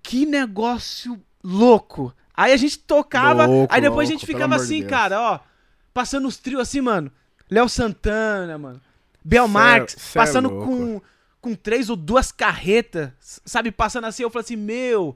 [0.04, 2.14] que negócio louco.
[2.36, 5.20] Aí a gente tocava, Louco, aí depois a louco, gente pelo ficava de assim, cara,
[5.22, 5.40] ó,
[5.94, 7.12] passando os trios assim, mano.
[7.50, 8.82] Léo Santana, mano.
[9.24, 10.66] Bel Cê- Marx, cê é passando louco.
[10.66, 11.02] com,
[11.42, 13.12] com três ou duas carretas,
[13.46, 13.72] sabe?
[13.72, 15.16] Passando assim, eu falei assim, meu,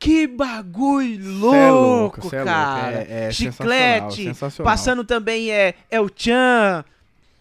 [0.00, 2.44] que bagulho louco, é louco, é louco.
[2.46, 3.06] cara.
[3.08, 4.72] É- é Chiclete, sensacional, sensacional.
[4.72, 6.82] passando também é, é o Chan.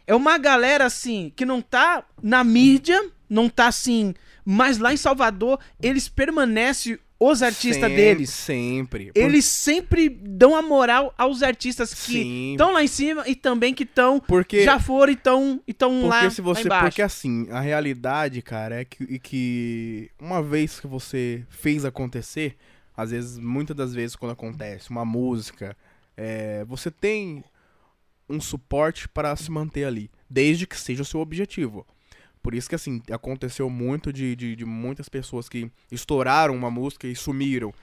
[0.05, 4.97] É uma galera, assim, que não tá na mídia, não tá assim, mas lá em
[4.97, 8.29] Salvador, eles permanecem os artistas Sempre, deles.
[8.29, 9.11] Sempre.
[9.13, 13.83] Eles sempre dão a moral aos artistas que estão lá em cima e também que
[13.83, 16.61] estão Porque, já foram e estão tão lá, porque se lá você.
[16.61, 16.85] embaixo.
[16.85, 22.55] Porque assim, a realidade, cara, é que, e que uma vez que você fez acontecer,
[22.95, 25.75] às vezes, muitas das vezes, quando acontece uma música,
[26.15, 27.43] é, você tem
[28.29, 31.85] um suporte para se manter ali, desde que seja o seu objetivo.
[32.41, 37.07] Por isso que, assim, aconteceu muito de, de, de muitas pessoas que estouraram uma música
[37.07, 37.73] e sumiram.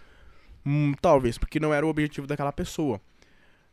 [0.65, 3.01] Hum, talvez porque não era o objetivo daquela pessoa.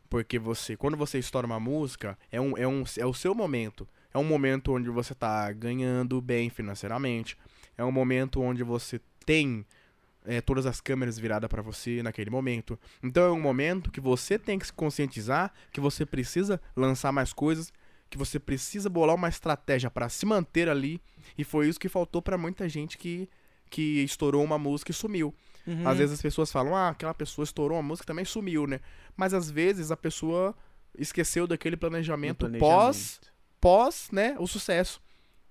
[0.08, 3.88] Porque você, quando você estoura uma música, é, um, é, um, é o seu momento.
[4.12, 7.36] É um momento onde você tá ganhando bem financeiramente.
[7.76, 9.66] É um momento onde você tem
[10.24, 12.78] é, todas as câmeras viradas para você naquele momento.
[13.02, 17.32] Então é um momento que você tem que se conscientizar que você precisa lançar mais
[17.32, 17.72] coisas,
[18.14, 21.00] que você precisa bolar uma estratégia para se manter ali.
[21.36, 23.28] E foi isso que faltou para muita gente que,
[23.68, 25.34] que estourou uma música e sumiu.
[25.66, 25.88] Uhum.
[25.88, 28.78] Às vezes as pessoas falam, ah, aquela pessoa estourou uma música e também sumiu, né?
[29.16, 30.54] Mas às vezes a pessoa
[30.96, 33.20] esqueceu daquele planejamento, No pós,
[33.60, 35.02] pós, né, o sucesso.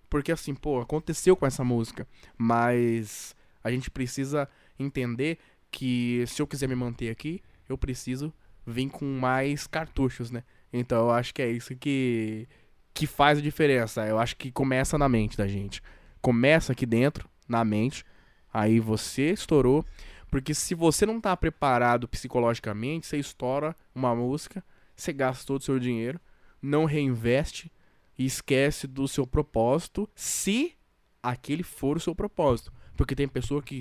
[0.10, 2.08] Porque assim, pô, aconteceu com essa música.
[2.38, 4.48] Mas a gente precisa
[4.80, 5.38] entender
[5.70, 8.34] que se eu quiser me manter aqui, eu preciso
[8.66, 10.46] vir com mais cartuchos, né?
[10.74, 12.48] Então eu acho que é isso que,
[12.94, 14.06] que faz a diferença.
[14.08, 15.82] Eu acho que começa na mente da gente.
[16.20, 18.04] Começa aqui dentro, na mente.
[18.52, 19.86] Aí você estourou.
[20.32, 24.64] Porque se você não tá preparado psicologicamente, você estoura uma música,
[24.96, 26.20] você gasta todo o seu dinheiro,
[26.60, 27.72] não reinveste
[28.18, 30.74] e esquece do seu propósito, se
[31.22, 32.74] aquele for o seu propósito.
[32.98, 33.80] Porque tem pessoa que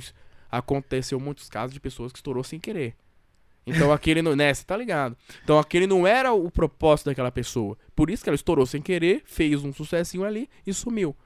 [0.50, 2.94] aconteceu muitos casos de pessoas que estourou sem querer.
[3.66, 5.16] Então aquele não, né, você tá ligado?
[5.44, 7.77] Então aquele não era o propósito daquela pessoa.
[7.94, 11.16] Por isso que ela estourou sem querer, fez um sucessinho ali e sumiu.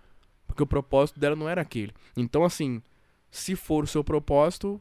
[0.47, 1.93] Porque o propósito dela não era aquele.
[2.17, 2.83] Então assim,
[3.31, 4.81] se for o seu propósito,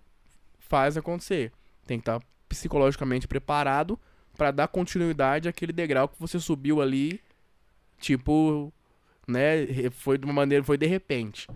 [0.60, 1.52] faz acontecer.
[1.86, 4.00] Tem que estar psicologicamente preparado
[4.36, 7.22] pra dar continuidade àquele degrau que você subiu ali,
[8.00, 8.72] tipo,
[9.28, 11.48] né, foi de uma maneira, foi de repente.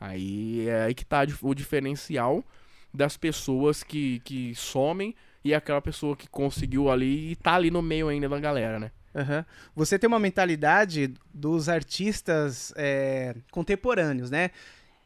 [0.00, 2.44] Aí é aí que tá o diferencial
[2.92, 7.80] das pessoas que, que somem e aquela pessoa que conseguiu ali e tá ali no
[7.82, 8.90] meio ainda da galera, né?
[9.14, 9.44] Aham.
[9.74, 14.50] Você tem uma mentalidade dos artistas é, contemporâneos, né?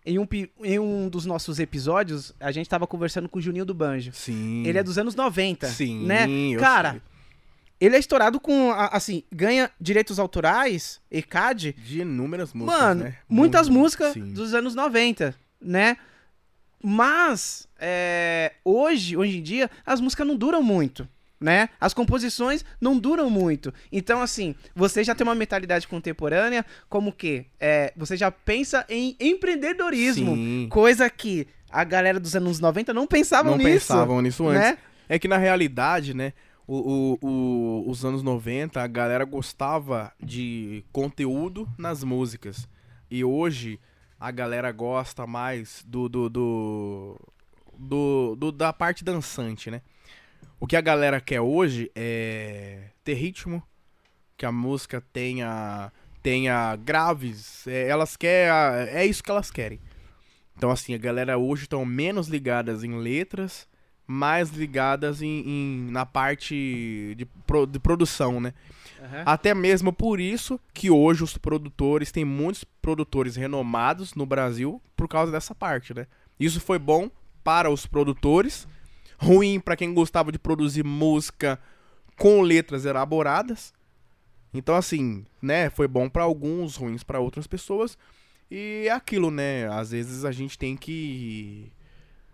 [0.04, 0.26] Em um,
[0.64, 4.10] em um dos nossos episódios, a gente tava conversando com o Juninho do Banjo.
[4.12, 4.64] Sim.
[4.66, 6.26] Ele é dos anos 90, Sim, né?
[6.28, 7.00] eu Cara, sei.
[7.80, 13.16] ele é estourado com, a- assim, ganha direitos autorais, ECAD, de inúmeras músicas, Mano, né?
[13.28, 14.32] muitas Muito- músicas sim.
[14.32, 15.96] dos anos 90, né?
[16.82, 21.08] Mas, é, hoje, hoje em dia, as músicas não duram muito,
[21.40, 21.68] né?
[21.80, 23.72] As composições não duram muito.
[23.90, 29.16] Então, assim, você já tem uma mentalidade contemporânea, como que é, você já pensa em
[29.20, 30.66] empreendedorismo, Sim.
[30.70, 34.60] coisa que a galera dos anos 90 não pensavam não nisso, pensavam nisso antes.
[34.62, 34.78] né?
[35.08, 36.32] É que na realidade, né,
[36.66, 42.68] o, o- o- os anos 90, a galera gostava de conteúdo nas músicas.
[43.10, 43.78] E hoje
[44.22, 47.16] a galera gosta mais do, do, do,
[47.76, 49.82] do- do- da parte dançante, né?
[50.60, 53.60] O que a galera quer hoje é ter ritmo,
[54.36, 55.92] que a música tenha,
[56.22, 58.52] tenha graves, é, elas querem,
[58.94, 59.80] é isso que elas querem.
[60.56, 63.66] Então, assim, a galera hoje estão menos ligadas em letras,
[64.12, 68.52] mais ligadas em, em- na parte de, pro- de produção, né?
[69.02, 69.22] Aham.
[69.26, 75.08] Até mesmo por isso que hoje os produtores, tem muitos produtores renomados no Brasil por
[75.08, 76.06] causa dessa parte, né?
[76.38, 77.10] Isso foi bom
[77.42, 78.68] para os produtores,
[79.18, 81.58] ruim para quem gostava de produzir música
[82.16, 83.72] com letras elaboradas.
[84.54, 87.96] Então, assim, né, foi bom pra alguns, ruins pra outras pessoas.
[88.50, 89.66] E é aquilo, né?
[89.72, 91.72] Às vezes a gente tem que,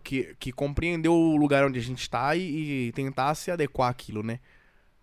[0.03, 4.23] que, que compreender o lugar onde a gente tá e, e tentar se adequar àquilo,
[4.23, 4.41] né?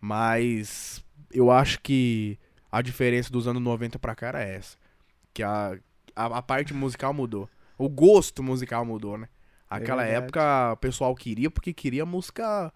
[0.01, 2.37] Mas eu acho que
[2.71, 4.77] a diferença dos anos 90 pra cá era essa.
[5.33, 5.77] Que a,
[6.15, 7.49] a, a parte musical mudou.
[7.77, 9.27] O gosto musical mudou, né?
[9.69, 10.23] Aquela verdade.
[10.25, 12.71] época o pessoal queria porque queria música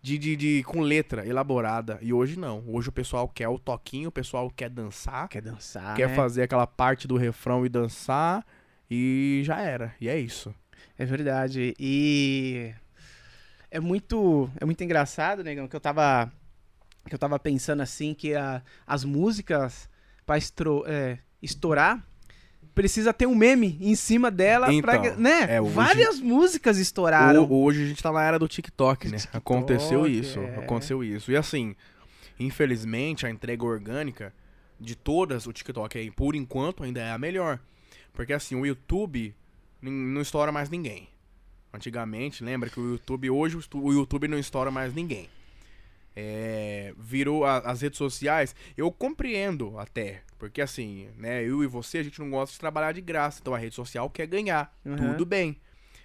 [0.00, 1.98] de, de, de- com letra elaborada.
[2.02, 2.62] E hoje não.
[2.68, 6.14] Hoje o pessoal quer o toquinho, o pessoal quer dançar, Quer dançar, quer né?
[6.14, 8.44] fazer aquela parte do refrão e dançar.
[8.90, 9.94] E já era.
[10.00, 10.54] E é isso.
[10.98, 11.74] É verdade.
[11.78, 12.72] E
[13.70, 16.30] é muito, é muito engraçado, negão, que eu tava
[17.06, 19.88] que eu tava pensando assim que a- as músicas
[20.26, 22.04] pra estro- é, estourar
[22.74, 25.46] precisa ter um meme em cima dela pra, Então, né?
[25.56, 27.44] é, hoje- Várias músicas estouraram.
[27.44, 29.16] O- hoje a gente tá na era do TikTok, né?
[29.16, 30.38] TikTok, aconteceu isso.
[30.38, 30.58] é.
[30.58, 31.32] Aconteceu isso.
[31.32, 31.74] E assim,
[32.38, 34.32] infelizmente, a entrega orgânica
[34.78, 37.58] de todas, o TikTok aí, por enquanto, ainda é a melhor.
[38.12, 39.34] Porque assim, o YouTube
[39.80, 41.08] não estoura mais ninguém.
[41.72, 45.28] Antigamente, lembra que o YouTube, hoje o YouTube não estoura mais ninguém.
[46.16, 51.98] É, virou a- as redes sociais, eu compreendo até, porque assim, né, eu e você,
[51.98, 54.96] a gente não gosta de trabalhar de graça, então a rede social quer ganhar, Uhum.
[54.96, 55.56] tudo bem.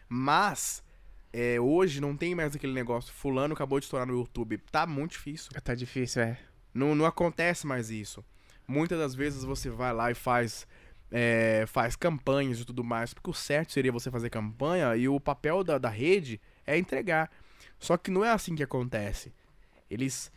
[0.08, 0.84] Mas,
[1.32, 5.14] é, hoje não tem mais aquele negócio, fulano acabou de estourar no YouTube, tá muito
[5.14, 5.52] difícil.
[5.64, 6.38] Tá difícil, é.
[6.72, 8.24] Não, não acontece mais isso.
[8.68, 10.68] Muitas das vezes você vai lá e faz,
[11.16, 15.20] é, faz campanhas e tudo mais, porque o certo seria você fazer campanha e o
[15.20, 17.32] papel da, da rede é entregar.
[17.80, 19.32] Só que não é assim que acontece.
[19.90, 20.32] Eles.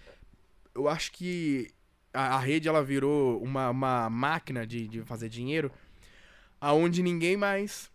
[0.75, 1.71] Eu acho que
[2.13, 5.73] a, a rede ela virou uma, uma máquina de, de fazer dinheiro
[6.61, 7.91] aonde ninguém mais,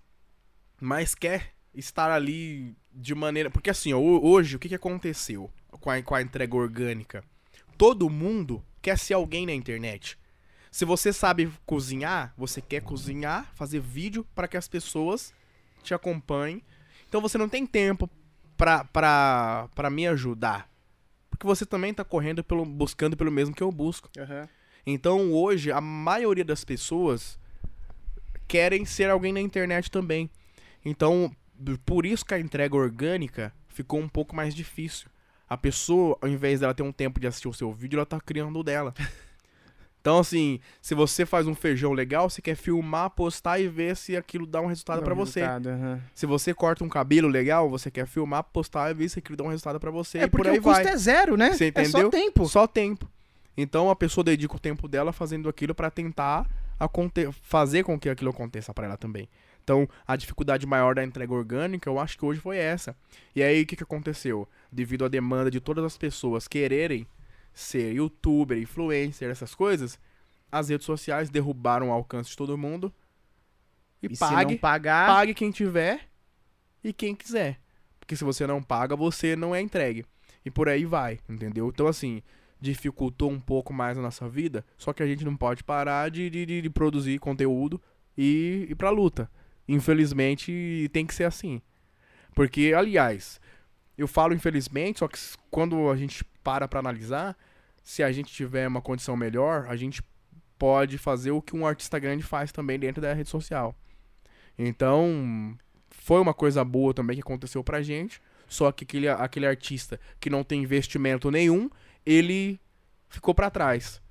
[0.79, 3.51] mais quer estar ali de maneira.
[3.51, 7.23] Porque assim, ó, ho- hoje o que, que aconteceu com a, com a entrega orgânica?
[7.77, 10.17] Todo mundo quer ser alguém na internet.
[10.71, 15.33] Se você sabe cozinhar, você quer cozinhar, fazer vídeo para que as pessoas
[15.83, 16.63] te acompanhem.
[17.09, 18.09] Então você não tem tempo
[18.55, 20.69] pra, pra, pra me ajudar.
[21.29, 24.09] Porque você também tá correndo pelo, buscando pelo mesmo que eu busco.
[24.85, 27.37] Então hoje a maioria das pessoas
[28.47, 30.29] querem ser alguém na internet também.
[30.85, 31.35] Então,
[31.85, 35.09] por isso que a entrega orgânica ficou um pouco mais difícil.
[35.49, 38.19] A pessoa, ao invés dela ter um tempo de assistir o seu vídeo, ela tá
[38.21, 38.93] criando o dela.
[40.01, 44.17] Então, assim, se você faz um feijão legal, você quer filmar, postar e ver se
[44.17, 45.43] aquilo dá um resultado pra você.
[45.43, 46.01] Aham.
[46.15, 49.43] Se você corta um cabelo legal, você quer filmar, postar e ver se aquilo dá
[49.43, 50.17] um resultado pra você.
[50.17, 50.91] É e por porque aí o custo vai.
[50.93, 51.53] é zero, né?
[51.53, 52.09] Você É só entendeu?
[52.09, 52.45] tempo.
[52.47, 53.07] Só tempo.
[53.55, 56.49] Então a pessoa dedica o tempo dela fazendo aquilo pra tentar
[57.43, 59.29] fazer com que aquilo aconteça pra ela também.
[59.63, 62.95] Então a dificuldade maior da entrega orgânica, eu acho que hoje foi essa.
[63.35, 64.47] E aí o que, que aconteceu?
[64.71, 67.05] Devido à demanda de todas as pessoas quererem
[67.53, 69.99] ser youtuber, influencer, essas coisas,
[70.51, 72.93] as redes sociais derrubaram o alcance de todo mundo.
[74.01, 76.09] E, E pague, pagar, pague quem tiver
[76.83, 77.59] e quem quiser.
[77.99, 80.05] Porque se você não paga, você não é entregue.
[80.43, 81.69] E por aí vai, entendeu?
[81.69, 82.21] Então, assim,
[82.59, 86.29] dificultou um pouco mais a nossa vida, só que a gente não pode parar de,
[86.29, 87.79] de, de- de produzir conteúdo
[88.17, 89.29] e ir pra luta.
[89.67, 91.61] Infelizmente, tem que ser assim.
[92.33, 93.40] Porque, aliás,
[94.01, 95.17] eu falo infelizmente, só que
[95.49, 97.37] quando a gente para pra analisar,
[97.83, 100.03] se a gente tiver uma condição melhor, a gente
[100.57, 103.75] pode fazer o que um artista grande faz também dentro da rede social.
[104.57, 105.57] Então,
[105.89, 108.21] foi uma coisa boa também que aconteceu pra gente.
[108.47, 111.69] Só que aquele, aquele artista que não tem investimento nenhum,
[112.05, 112.59] ele
[113.07, 114.01] ficou pra trás.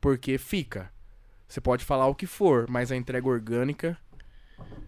[0.00, 0.92] Porque fica.
[1.48, 3.96] Você pode falar o que for, mas a entrega orgânica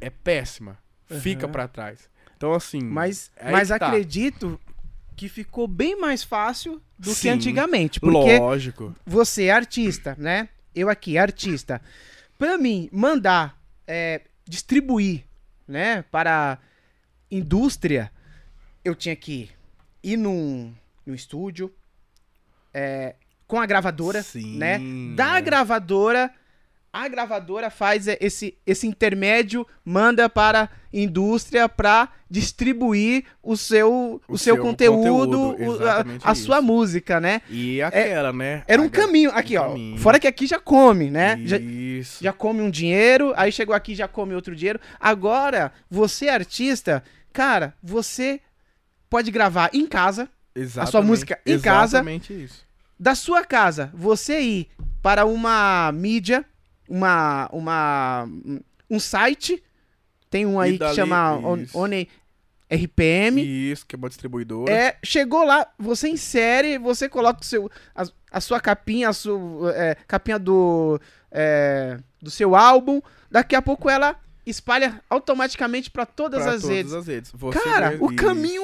[0.00, 0.78] é péssima.
[1.06, 1.52] Fica Aham.
[1.52, 2.10] pra trás.
[2.38, 2.80] Então, assim.
[2.80, 3.88] mas, mas que tá.
[3.88, 4.60] acredito
[5.16, 7.98] que ficou bem mais fácil do que Sim, antigamente.
[7.98, 8.94] Porque Lógico.
[9.04, 10.48] você é artista, né?
[10.72, 11.82] Eu aqui, artista.
[12.38, 15.24] Pra mim, mandar, é, distribuir,
[15.66, 16.58] né, para
[17.28, 18.12] indústria,
[18.84, 19.50] eu tinha que
[20.00, 20.72] ir num,
[21.04, 21.74] num estúdio,
[22.72, 23.16] é,
[23.48, 24.78] com a gravadora, Sim, né?
[25.16, 25.42] Da é.
[25.42, 26.32] gravadora,
[27.04, 34.20] a gravadora faz é, esse, esse intermédio, manda para a indústria para distribuir o seu,
[34.28, 37.40] o O seu, seu conteúdo, conteúdo, a, exatamente a sua música, né?
[37.48, 38.62] E aquela, né?
[38.66, 39.98] Era um A caminho, aqui um ó, caminho.
[39.98, 41.40] fora que aqui já come, né?
[41.44, 42.22] Já, Isso.
[42.22, 44.80] já come um dinheiro, aí chegou aqui já come outro dinheiro.
[44.98, 48.40] Agora, você é artista, cara, você
[49.08, 51.98] pode gravar em casa, Exatamente, música em casa.
[51.98, 52.66] Exatamente isso.
[52.98, 54.68] da sua casa, você ir
[55.00, 56.44] para uma mídia,
[56.88, 58.28] uma, uma
[58.90, 59.62] um site,
[60.30, 61.76] tem um aí que chama On- isso.
[61.78, 62.08] One,
[62.70, 63.42] RPM.
[63.72, 64.72] Isso, que é uma distribuidora.
[64.72, 69.72] É, chegou lá, você insere, você coloca o seu, a, a sua capinha, a sua
[69.74, 73.00] é, capinha do, é, do seu álbum.
[73.30, 76.92] Daqui a pouco ela espalha automaticamente pra todas pra as todas redes.
[76.92, 77.30] as redes.
[77.34, 78.62] Você Cara, mesmo- o caminho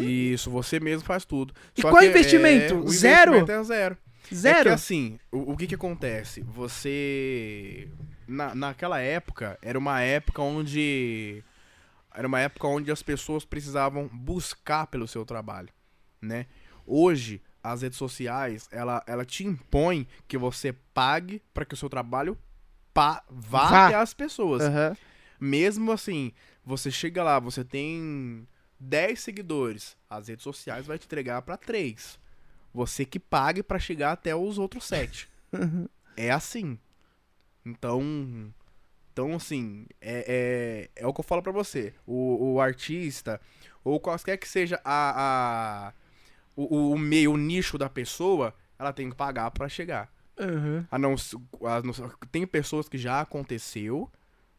[0.00, 1.52] Isso, você mesmo faz tudo.
[1.76, 2.74] E Só qual que, investimento?
[2.74, 3.32] é, o Zero?
[3.36, 3.98] investimento é zero.
[4.30, 4.62] É zero.
[4.64, 6.40] que assim, o, o que que acontece?
[6.42, 7.88] Você.
[8.26, 11.42] Na, naquela época, era uma época onde.
[12.14, 15.68] Era uma época onde as pessoas precisavam buscar pelo seu trabalho,
[16.20, 16.46] né?
[16.86, 21.88] Hoje, as redes sociais, ela, ela te impõe que você pague para que o seu
[21.88, 22.36] trabalho
[22.92, 23.86] pa- vá, Vá.
[23.86, 24.62] até as pessoas.
[24.62, 24.96] Aham.
[25.40, 26.32] Mesmo assim,
[26.64, 28.48] você chega lá, você tem
[28.80, 32.18] 10 seguidores, as redes sociais vai te entregar pra 3.
[32.72, 35.28] Você que pague pra chegar até os outros 7.
[36.16, 36.78] é assim.
[37.64, 38.52] Então,
[39.12, 41.94] então assim, é, é, é o que eu falo pra você.
[42.06, 43.40] O, o artista,
[43.84, 45.92] ou qualquer que seja a, a
[46.56, 50.12] o, o meio, o nicho da pessoa, ela tem que pagar pra chegar.
[50.90, 51.14] A não,
[51.64, 51.92] a não
[52.30, 54.10] tem pessoas que já aconteceu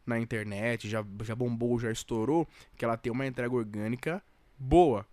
[0.04, 2.46] na internet, já, já bombou, já estourou,
[2.76, 4.22] que ela tem uma entrega orgânica
[4.58, 5.06] boa.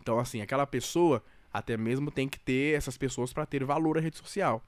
[0.00, 1.22] Então, assim, aquela pessoa
[1.52, 4.62] até mesmo tem que ter essas pessoas pra ter valor à rede social.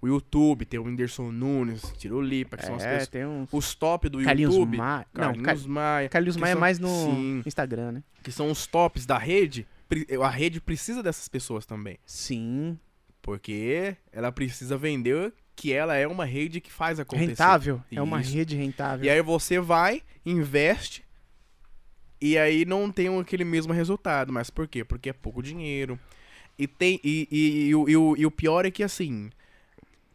[0.00, 3.08] O YouTube tem o Whindersson Nunes, Tirolipa, que são as É, pessoas.
[3.08, 3.48] tem um.
[3.50, 4.76] Os top do Carlinhos YouTube.
[4.76, 6.08] Não, Carlinhos Maia.
[6.08, 8.02] Carlinhos Maia é são- mais no Sim, Instagram, né?
[8.22, 9.66] que são os tops da rede.
[10.22, 11.98] A rede precisa dessas pessoas também.
[12.06, 12.78] Sim.
[13.20, 17.30] Porque ela precisa vender que ela é uma rede que faz acontecer.
[17.30, 17.82] Rentável.
[17.90, 18.32] É uma Isso.
[18.34, 19.04] rede rentável.
[19.04, 21.02] E aí você vai, investe,
[22.20, 24.32] e aí não tem aquele mesmo resultado.
[24.32, 24.84] Mas por quê?
[24.84, 25.98] Porque é pouco dinheiro.
[26.58, 29.30] E, tem, e, e, e o- e o, e o pior é que assim,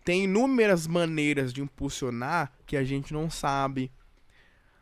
[0.03, 3.89] tem inúmeras maneiras de impulsionar que a gente não sabe.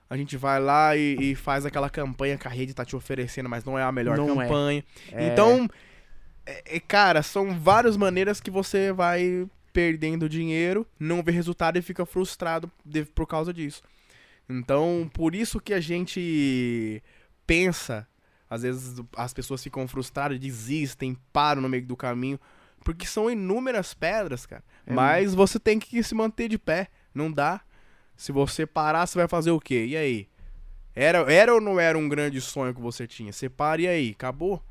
[0.09, 3.47] A gente vai lá e, e faz aquela campanha que a rede tá te oferecendo,
[3.47, 4.45] mas não é a melhor Não é.
[4.47, 4.83] campanha.
[5.11, 5.27] É.
[5.27, 5.69] Então,
[6.45, 11.81] é- é, cara, são várias maneiras que você vai perdendo dinheiro, não vê resultado e
[11.81, 12.69] fica frustrado
[13.15, 13.81] por causa disso.
[14.49, 17.01] Então, por isso que a gente
[17.47, 18.07] pensa,
[18.49, 22.39] às vezes as pessoas ficam frustradas, desistem, param no meio do caminho,
[22.83, 24.63] porque são inúmeras pedras, cara.
[24.85, 27.61] É Mas você tem que se manter de pé, não dá.
[28.15, 29.85] Se você parar, você vai fazer o quê?
[29.85, 30.27] E aí?
[30.93, 33.31] Era, era ou não era um grande sonho que você tinha?
[33.31, 34.11] Você para e aí?
[34.11, 34.61] Acabou?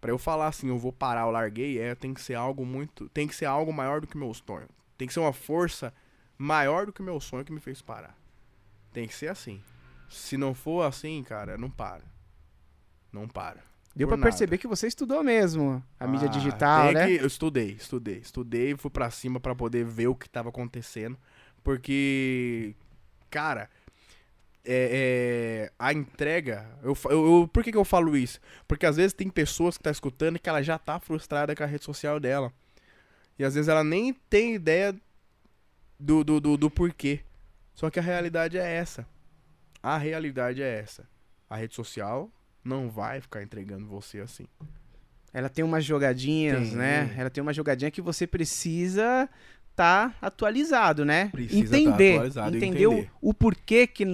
[0.00, 3.08] Pra eu falar assim, eu vou parar, eu larguei, é, tem que ser algo muito.
[3.08, 4.68] Tem que ser algo maior do que meu sonho.
[4.96, 5.92] Tem que ser uma força
[6.36, 8.17] maior do que meu sonho que me fez parar.
[8.98, 9.62] Tem que ser assim.
[10.10, 12.02] Se não for assim, cara, não para.
[13.12, 13.62] Não para.
[13.94, 14.20] Deu nada.
[14.22, 17.06] perceber que você estudou mesmo a mídia Ah, digital, tem né?
[17.06, 21.16] que- eu estudei, estudei, estudei, fui pra cima pra poder ver o que tava acontecendo,
[21.62, 22.74] porque,
[23.30, 23.70] cara,
[24.64, 28.40] é, é, a entrega, eu, eu, eu- por que, que eu falo isso?
[28.66, 31.66] Porque às vezes tem pessoas que tá escutando que ela já tá frustrada com a
[31.66, 32.52] rede social dela,
[33.38, 34.92] e às vezes ela nem tem ideia
[36.00, 37.20] do, do, do, do porquê,
[37.78, 39.06] só que a realidade é essa,
[39.80, 41.08] a realidade é essa,
[41.48, 42.28] a rede social
[42.64, 44.46] não vai ficar entregando você assim.
[45.32, 46.76] Ela tem umas jogadinhas, Tem.
[46.76, 47.14] né?
[47.16, 49.28] Ela tem uma jogadinha que você precisa
[49.76, 51.28] tá atualizado, né?
[51.28, 53.10] Precisa tá entender, atualizado e entender o- entender.
[53.20, 54.04] O, porquê que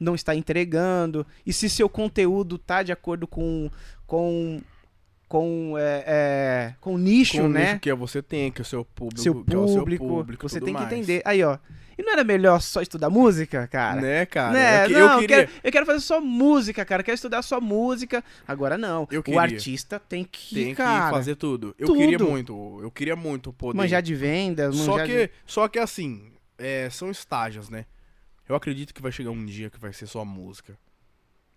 [0.00, 3.70] não está entregando e se seu conteúdo tá de acordo com
[4.06, 4.58] com
[5.28, 7.72] com é, é, com o nicho, com o né?
[7.72, 10.14] nicho que você tem, que é o seu público, seu que é o público, seu
[10.14, 10.92] público você tudo tem que mais.
[10.92, 11.22] entender.
[11.24, 11.58] Aí, ó.
[11.98, 14.02] E não era melhor só estudar música, cara?
[14.02, 14.52] Né, cara?
[14.52, 14.84] Né?
[14.84, 15.36] Eu, que- não, eu eu, queria...
[15.46, 17.00] quero, eu quero fazer só música, cara.
[17.00, 18.22] Eu quero estudar só música.
[18.46, 19.08] Agora não.
[19.10, 21.74] Eu o artista tem que, Tem que cara, fazer tudo.
[21.78, 21.98] Eu tudo.
[21.98, 23.78] queria muito, eu queria muito poder.
[23.78, 25.32] manjar de vendas, só manjar que, de...
[25.46, 27.86] só que assim, é, são estágios, né?
[28.46, 30.78] Eu acredito que vai chegar um dia que vai ser só música.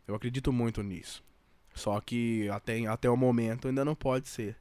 [0.07, 1.21] Eu acredito muito nisso.
[1.79, 4.55] Só que até, até o momento ainda não pode ser.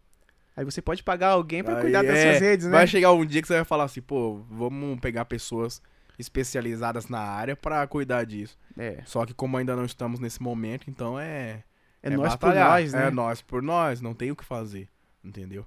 [0.56, 2.72] Aí você pode pagar alguém Aí cuidar das é, suas redes, né?
[2.72, 5.82] Vai chegar um dia que você vai falar assim, pô, vamos pegar pessoas
[6.18, 8.58] especializadas na área pra cuidar disso.
[8.76, 11.62] É, Só que como ainda não estamos nesse momento, então é.
[12.02, 12.66] é, nós batalhar.
[12.66, 13.06] por nós, né?
[13.06, 14.88] É nós por nós, não tem o que fazer,
[15.22, 15.64] entendeu?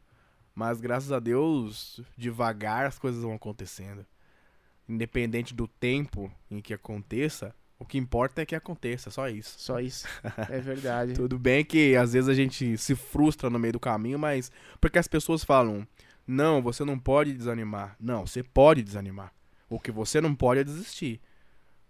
[0.54, 4.06] Mas graças a Deus, devagar as coisas vão acontecendo.
[4.88, 9.55] Independente do tempo em que aconteça, o que importa é que aconteça, só isso.
[9.57, 10.07] Só isso.
[10.47, 11.13] É verdade.
[11.17, 14.99] Tudo bem que às vezes a gente se frustra no meio do caminho, mas porque
[14.99, 15.88] as pessoas falam:
[16.27, 17.95] "Não, você não pode desanimar".
[17.99, 19.34] Não, você pode desanimar.
[19.67, 21.19] O que você não pode é desistir.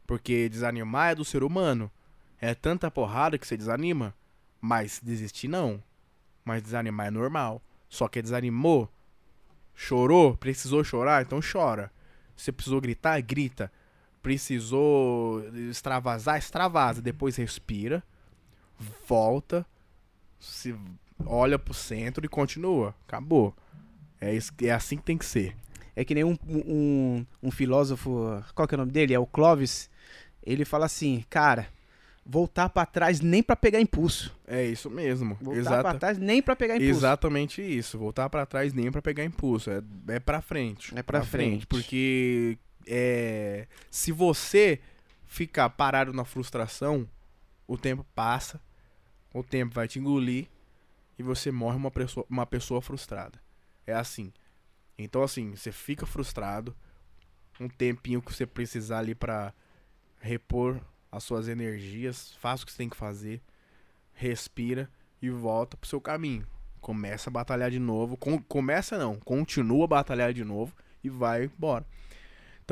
[0.07, 1.91] Porque desanimar é do ser humano.
[2.39, 4.15] É tanta porrada que você desanima,
[4.61, 5.83] mas desistir não.
[6.45, 7.61] Mas desanimar é normal.
[7.89, 8.89] Só que desanimou,
[9.75, 11.91] chorou, precisou chorar, então chora.
[12.33, 13.69] Você precisou gritar, grita.
[14.21, 17.01] Precisou extravasar, extravasa.
[17.01, 18.03] Depois respira
[19.07, 19.65] volta,
[20.39, 20.75] se
[21.25, 22.95] olha pro centro e continua.
[23.07, 23.55] Acabou.
[24.19, 25.55] É, isso, é assim que tem que ser.
[25.95, 29.13] É que nem um, um, um filósofo, qual que é o nome dele?
[29.13, 29.89] É o Clovis.
[30.43, 31.67] Ele fala assim, cara,
[32.25, 34.35] voltar pra trás nem pra pegar impulso.
[34.47, 35.37] É isso mesmo.
[35.41, 36.91] Voltar Exata- pra trás nem pra pegar impulso.
[36.91, 37.97] Exatamente isso.
[37.97, 39.69] Voltar pra trás nem pra pegar impulso.
[39.69, 40.97] É, é pra frente.
[40.97, 41.67] É pra frente.
[41.67, 42.57] Porque
[42.87, 44.79] é, se você
[45.25, 47.07] ficar parado na frustração,
[47.67, 48.59] o tempo passa,
[49.33, 50.47] o tempo vai te engolir
[51.17, 53.39] e você morre uma pessoa, uma pessoa frustrada.
[53.85, 54.31] É assim.
[54.97, 56.75] Então, assim, você fica frustrado,
[57.59, 59.53] um tempinho que você precisar ali pra
[60.19, 60.79] repor
[61.11, 63.41] as suas energias, faz o que você tem que fazer,
[64.13, 64.89] respira
[65.21, 66.45] e volta pro seu caminho.
[66.79, 68.17] Começa a batalhar de novo.
[68.17, 70.73] Com- começa não, continua a batalhar de novo
[71.03, 71.85] e vai embora.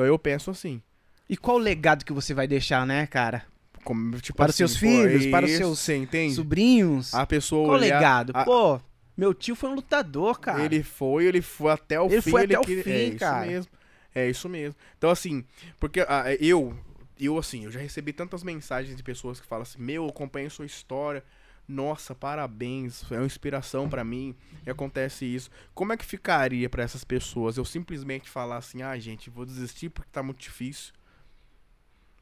[0.00, 0.80] Então eu penso assim.
[1.28, 3.44] E qual o legado que você vai deixar, né, cara?
[3.84, 6.34] como, tipo Para os assim, seus pô, filhos, é para os seus Você entende?
[6.34, 7.12] Sobrinhos?
[7.14, 8.30] A pessoa qual o olhar- legado?
[8.34, 8.80] a- Pô,
[9.14, 10.62] meu tio foi um lutador, cara.
[10.64, 12.30] Ele foi, ele foi até o Ele fim.
[12.30, 13.44] foi ele até o fim, é cara.
[13.46, 13.72] Isso mesmo.
[14.14, 14.74] É isso mesmo.
[14.96, 15.44] Então, assim,
[15.78, 16.74] porque ah, eu,
[17.18, 20.50] eu, assim, eu já recebi tantas mensagens de pessoas que falam assim: Meu, eu acompanho
[20.50, 21.22] sua história.
[21.70, 23.10] Nossa, parabéns.
[23.12, 24.34] É uma inspiração pra mim.
[24.66, 25.50] E acontece isso.
[25.72, 29.88] Como é que ficaria pra essas pessoas eu simplesmente falar assim: Ah, gente, vou desistir
[29.88, 30.92] porque tá muito difícil?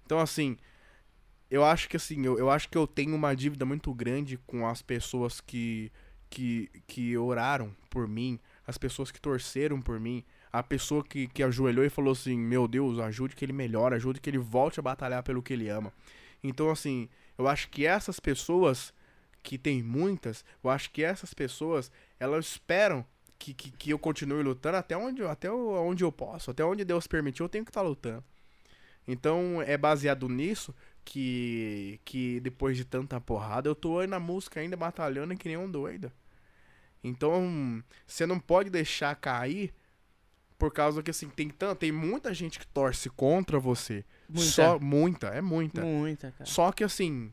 [0.05, 0.57] Então, assim,
[1.51, 4.66] eu acho que assim, eu, eu acho que eu tenho uma dívida muito grande com
[4.66, 5.90] as pessoas que,
[6.28, 11.42] que, que oraram por mim, as pessoas que torceram por mim, a pessoa que, que
[11.42, 14.82] ajoelhou e falou assim, meu Deus, ajude que ele melhore, ajude que ele volte a
[14.82, 15.92] batalhar pelo que ele ama.
[16.42, 18.92] Então, assim, eu acho que essas pessoas,
[19.49, 21.90] que tem muitas, eu acho que essas pessoas,
[22.20, 23.03] elas esperam
[23.38, 26.84] que, que, que eu continue lutando até onde, eu- até onde eu posso, até onde
[26.84, 28.22] Deus permitiu, eu tenho que estar lutando.
[29.07, 34.61] Então, é baseado nisso que, que depois de tanta porrada, eu tô aí na música
[34.61, 36.12] ainda batalhando que nem um doido.
[37.03, 39.72] Então, você não pode deixar cair
[40.59, 44.05] por causa que assim, tem tanto, tem muita gente que torce contra você.
[44.28, 44.51] Muita.
[44.51, 45.82] Só muita, é muita.
[45.82, 46.44] Muita, cara.
[46.51, 47.32] Só que assim,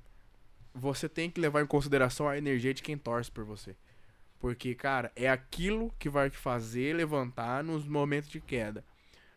[0.76, 3.76] você tem que levar em consideração a energia de quem torce por você.
[4.40, 8.84] Porque, cara, é aquilo que vai te fazer levantar nos momentos de queda.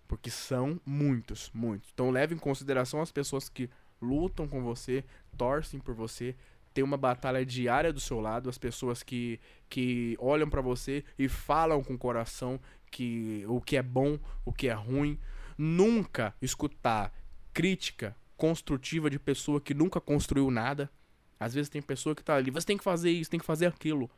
[0.08, 1.90] Porque são muitos, muitos.
[1.94, 3.70] Então leve em consideração as pessoas que
[4.02, 5.04] lutam com você,
[5.36, 6.34] torcem por você,
[6.74, 11.28] tem uma batalha diária do seu lado, as pessoas que, que olham pra você e
[11.28, 12.60] falam com o coração
[12.90, 15.18] que o que é bom, o que é ruim.
[15.56, 17.12] Nunca escutar
[17.52, 20.90] crítica construtiva de pessoa que nunca construiu nada.
[21.38, 23.66] Às vezes tem pessoa que tá ali, você tem que fazer isso, tem que fazer
[23.66, 24.10] aquilo.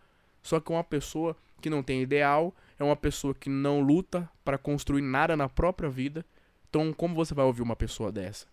[0.42, 4.56] Só que uma pessoa que não tem ideal é uma pessoa que não luta para
[4.56, 6.24] construir nada na própria vida.
[6.68, 8.46] Então, como você vai ouvir uma pessoa dessa?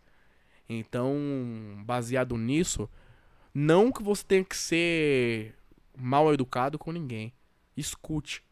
[0.68, 1.15] Então,
[1.86, 2.89] baseado nisso,
[3.53, 5.55] não que você tenha que ser
[5.95, 7.34] mal educado com ninguém.
[7.76, 8.43] Escute.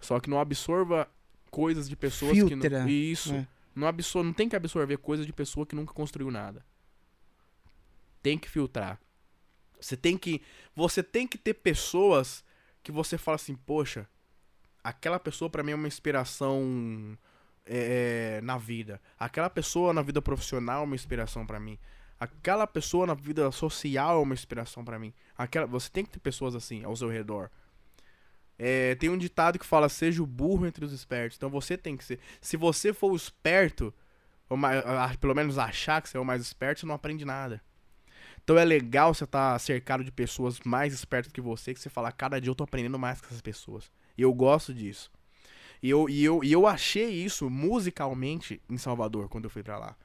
[0.00, 1.08] Só que não absorva
[1.50, 2.88] coisas de pessoas que Filtra, não.
[2.88, 3.32] Isso.
[3.32, 3.48] né?
[3.74, 4.22] Não, absor...
[4.22, 6.64] não tem que absorver coisas de pessoa que nunca construiu nada.
[8.22, 9.00] Tem que filtrar.
[9.84, 10.40] Você tem que.
[10.74, 12.44] Você tem que ter pessoas
[12.82, 14.08] que você fala assim, poxa,
[14.82, 17.16] aquela pessoa pra mim é uma inspiração
[17.64, 19.00] é, na vida.
[19.18, 21.78] Aquela pessoa na vida profissional é uma inspiração pra mim.
[22.18, 25.12] Aquela pessoa na vida social é uma inspiração pra mim.
[25.36, 27.50] Aquela, você tem que ter pessoas assim ao seu redor.
[28.58, 31.36] É, tem um ditado que fala: seja o burro entre os espertos.
[31.36, 32.20] Então você tem que ser.
[32.40, 33.92] Se você for o esperto,
[34.48, 37.60] mais- pelo menos achar que você é o mais esperto, você não aprende nada.
[38.44, 42.10] Então é legal você estar cercado de pessoas mais espertas que você, que você fala,
[42.10, 43.90] cada dia eu tô aprendendo mais com essas pessoas.
[44.18, 45.10] E eu gosto disso.
[45.82, 49.78] E eu, e eu, e eu achei isso musicalmente em Salvador, quando eu fui pra
[49.78, 49.96] lá.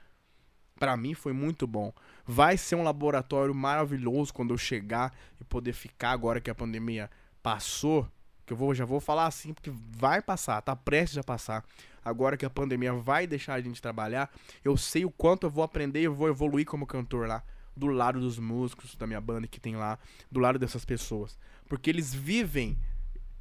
[0.80, 1.92] Pra mim foi muito bom.
[2.26, 7.10] Vai ser um laboratório maravilhoso quando eu chegar e poder ficar agora que a pandemia
[7.42, 8.08] passou.
[8.46, 11.66] Que eu vou, já vou falar assim, porque vai passar, tá prestes a passar.
[12.06, 14.32] Agora que a pandemia vai deixar a gente trabalhar,
[14.64, 17.44] eu sei o quanto eu vou aprender e eu vou evoluir como cantor lá.
[17.78, 20.00] Do lado dos músicos da minha banda que tem lá,
[20.32, 21.38] do lado dessas pessoas.
[21.70, 22.78] Porque eles vivem,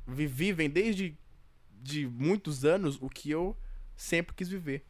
[0.06, 1.16] vi- vivem desde
[1.82, 3.56] de muitos anos o que eu
[3.96, 4.84] sempre quis viver.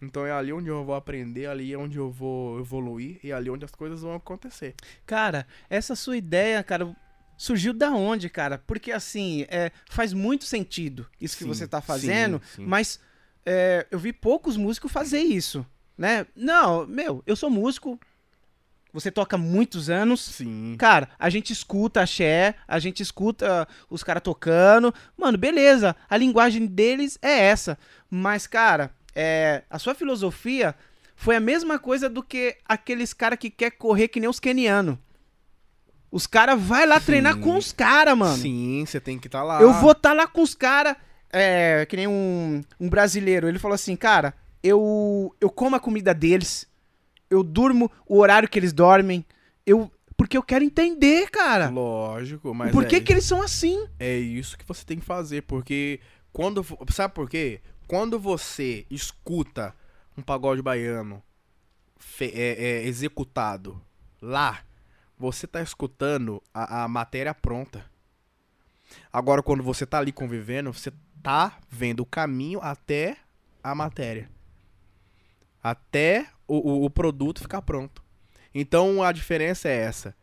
[0.00, 3.34] Então é ali onde eu vou aprender, ali é onde eu vou evoluir e é
[3.34, 4.74] ali onde as coisas vão acontecer.
[5.04, 6.96] Cara, essa sua ideia, cara,
[7.36, 8.58] surgiu da onde, cara?
[8.58, 12.66] Porque assim, é, faz muito sentido isso que Sim, você tá fazendo, sim, sim.
[12.66, 13.00] mas
[13.44, 15.66] é, eu vi poucos músicos fazer isso,
[15.96, 16.26] né?
[16.36, 17.98] Não, meu, eu sou músico,
[18.98, 20.74] você toca muitos anos, Sim.
[20.78, 24.92] Cara, a gente escuta axé, a gente escuta os caras tocando.
[25.16, 27.78] Mano, beleza, a linguagem deles é essa.
[28.10, 30.74] Mas, cara, é, a sua filosofia
[31.14, 34.96] foi a mesma coisa do que aqueles caras que quer correr que nem os kenianos.
[36.10, 37.40] Os caras vai lá treinar Sim.
[37.40, 38.36] com os caras, mano.
[38.36, 39.60] Sim, você tem que estar lá.
[39.60, 40.96] Eu vou estar lá com os caras.
[41.30, 43.46] É, que nem um, um brasileiro.
[43.46, 44.32] Ele falou assim, cara,
[44.62, 46.66] eu, eu como a comida deles.
[47.30, 49.24] Eu durmo o horário que eles dormem.
[49.66, 51.68] Eu, porque eu quero entender, cara.
[51.68, 53.86] Lógico, mas Por é, que, que eles são assim?
[53.98, 56.00] é isso que você tem que fazer, porque
[56.32, 57.60] quando sabe por quê?
[57.86, 59.74] Quando você escuta
[60.16, 61.22] um pagode baiano
[61.98, 63.80] fe- é, é, executado
[64.20, 64.60] lá,
[65.16, 67.84] você tá escutando a, a matéria pronta.
[69.12, 73.16] Agora, quando você tá ali convivendo, você tá vendo o caminho até
[73.62, 74.30] a matéria.
[75.62, 76.26] Até
[76.56, 78.02] o, o- produto ficar pronto.
[78.54, 80.14] Então a diferença é essa.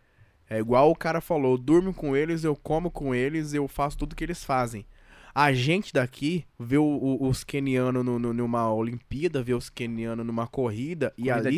[0.50, 3.98] É igual o cara falou, eu durmo com eles, eu como com eles, eu faço
[3.98, 4.86] tudo que eles fazem.
[5.34, 10.26] A gente daqui vê o- o- os kenianos no, no- numa Olimpíada, vê os kenianos
[10.26, 11.56] numa corrida, e ali,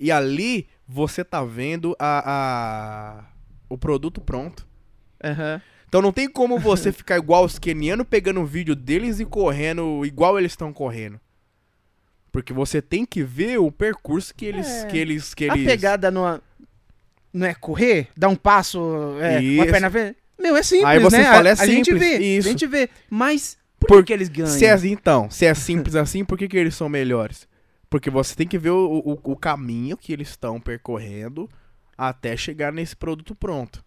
[0.00, 2.22] e ali você tá vendo a,
[3.20, 3.24] a-
[3.68, 4.66] o produto pronto.
[5.22, 5.60] Aham.
[5.88, 10.04] Então não tem como você ficar igual os kenianos pegando o vídeo deles e correndo
[10.04, 11.20] igual eles estão correndo.
[12.34, 14.66] Porque você tem que ver o percurso que eles.
[14.66, 14.86] É.
[14.88, 15.64] Que eles, que A eles...
[15.64, 16.42] pegada não,
[17.32, 18.08] não é correr?
[18.16, 18.80] Dar um passo,
[19.20, 19.70] é, uma Isso.
[19.70, 20.16] perna frente?
[20.36, 21.24] Meu, é simples, Aí você né?
[21.26, 22.48] fala, é a, a gente simples, vê, isso.
[22.48, 22.90] a gente vê.
[23.08, 24.48] Mas por, Por- que, que eles ganham?
[24.50, 27.46] Se é, então, se é simples assim, por que, que eles são melhores?
[27.88, 31.48] Porque você tem que ver o, o, o caminho que eles estão percorrendo
[31.96, 33.84] até chegar nesse produto pronto.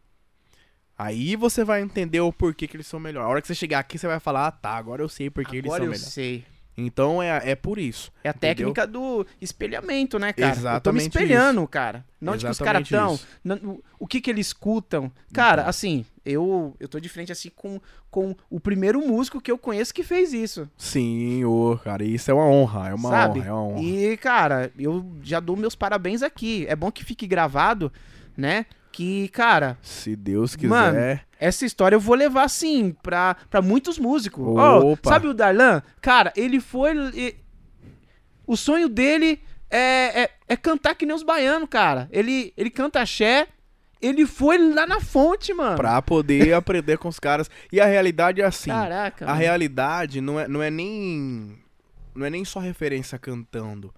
[0.97, 3.27] Aí você vai entender o porquê que eles são melhores.
[3.27, 5.57] A hora que você chegar aqui, você vai falar, ah tá, agora eu sei porque
[5.57, 6.13] eles Agora são eu melhores.
[6.13, 6.45] sei.
[6.79, 8.11] Então é, é por isso.
[8.23, 8.67] É a Entendeu?
[8.73, 10.51] técnica do espelhamento, né, cara?
[10.51, 12.05] Exatamente eu tô me espelhando, cara.
[12.21, 13.15] Não tipo os caras Exatamente tão.
[13.15, 13.27] isso.
[13.43, 15.11] não- o- O que que eles escutam?
[15.33, 15.69] Cara, Então.
[15.71, 19.91] assim, eu eu tô de frente assim com, com o primeiro músico que eu conheço
[19.91, 23.39] que fez isso, Sim, ô, cara, isso é uma honra, é uma sabe?
[23.39, 23.81] honra, é uma honra.
[23.81, 26.63] E, cara, eu já dou meus parabéns aqui.
[26.69, 27.91] É bom que fique gravado,
[28.37, 28.67] né?
[28.97, 30.69] Que, cara, Se Deus quiser.
[30.69, 34.43] Mano, essa história eu vou levar, assim, pra, pra muitos músicos.
[34.43, 35.11] Opa.
[35.11, 35.83] sabe o Darlan?
[36.01, 36.95] Cara, ele foi.
[38.47, 39.39] o sonho dele
[39.69, 42.09] é, é, é cantar que nem os baianos, cara.
[42.11, 43.47] Ele, ele canta axé.
[44.01, 45.77] Ele foi lá na fonte, mano.
[45.77, 47.51] pra poder aprender com os caras.
[47.71, 48.71] E a realidade é assim.
[48.71, 49.25] Caraca.
[49.25, 49.39] A mano.
[49.39, 51.55] realidade não é, não é nem.
[52.15, 53.93] Não é nem só referência cantando.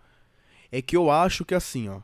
[0.69, 2.01] É que eu acho que assim, ó.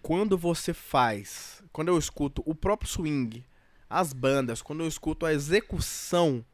[0.00, 1.59] Quando você faz.
[1.72, 3.44] Quando eu escuto o próprio swing,
[3.88, 6.44] as bandas, quando eu escuto a execução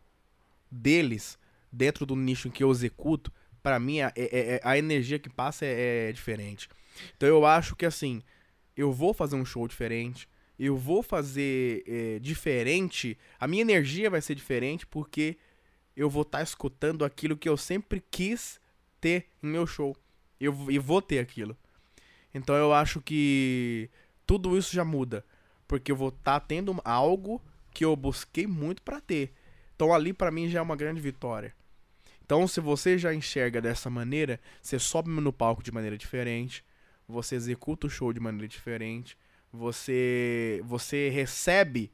[0.70, 1.38] deles
[1.72, 5.18] dentro do nicho em que eu executo, pra mim a, é- é- é- a energia
[5.18, 6.68] que passa é, é diferente.
[7.16, 8.22] Então eu acho que assim,
[8.76, 14.22] eu vou fazer um show diferente, eu vou fazer é, diferente, a minha energia vai
[14.22, 15.36] ser diferente porque
[15.94, 18.60] eu vou estar escutando aquilo que eu sempre quis
[19.00, 19.96] ter em meu show.
[20.40, 21.56] Eu, v- e vou ter aquilo.
[22.34, 23.88] Então eu acho que
[24.26, 25.24] tudo isso já muda.
[25.68, 29.32] Porque eu vou estar tendo algo que eu busquei muito pra ter.
[29.74, 31.54] Então ali pra mim já é uma grande vitória.
[32.24, 36.64] Então se você já enxerga dessa maneira, você sobe no palco de maneira diferente,
[37.06, 39.16] você executa o show de maneira diferente,
[39.52, 41.92] você você recebe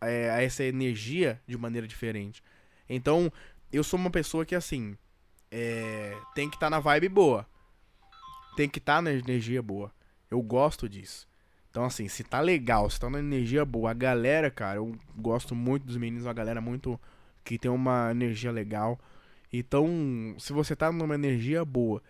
[0.00, 2.42] é, essa energia de maneira diferente.
[2.88, 3.32] Então,
[3.72, 4.96] eu sou uma pessoa que, assim,
[5.50, 7.46] é, tem que estar na vibe boa.
[8.56, 9.92] Tem que estar na energia boa.
[10.30, 11.28] Eu gosto disso.
[11.70, 15.54] Então, assim, se tá legal, se tá na energia boa, a galera, cara, eu gosto
[15.54, 16.98] muito dos meninos, uma galera muito.
[17.44, 18.98] que tem uma energia legal.
[19.52, 19.86] Então,
[20.38, 22.02] se você tá numa energia boa,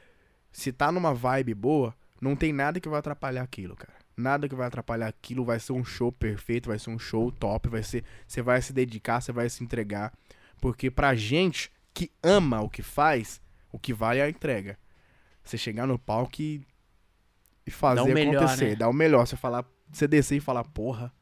[0.52, 3.94] se tá numa vibe boa, não tem nada que vai atrapalhar aquilo, cara.
[4.16, 7.68] Nada que vai atrapalhar aquilo, vai ser um show perfeito, vai ser um show top,
[7.68, 10.12] vai ser, você vai se dedicar, você vai se entregar,
[10.60, 13.40] porque pra gente que ama o que faz,
[13.72, 14.78] o que vale é a entrega.
[15.42, 16.60] Você chegar no palco e,
[17.70, 18.76] e fazer melhor, acontecer, né?
[18.76, 21.12] dá o melhor, você falar, você descer e falar, porra,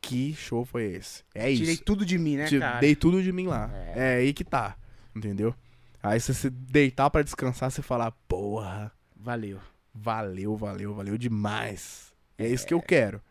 [0.00, 1.22] que show foi esse?
[1.34, 1.62] É isso.
[1.62, 2.80] Tirei tudo de mim, né, Te- cara?
[2.80, 3.70] Dei tudo de mim lá.
[3.94, 4.16] É.
[4.16, 4.76] aí que tá.
[5.14, 5.54] Entendeu?
[6.02, 9.58] Aí se você deitar pra descansar, você falar, porra, Valeu.
[9.94, 12.12] valeu, valeu, valeu demais.
[12.36, 13.22] É, isso que eu quero.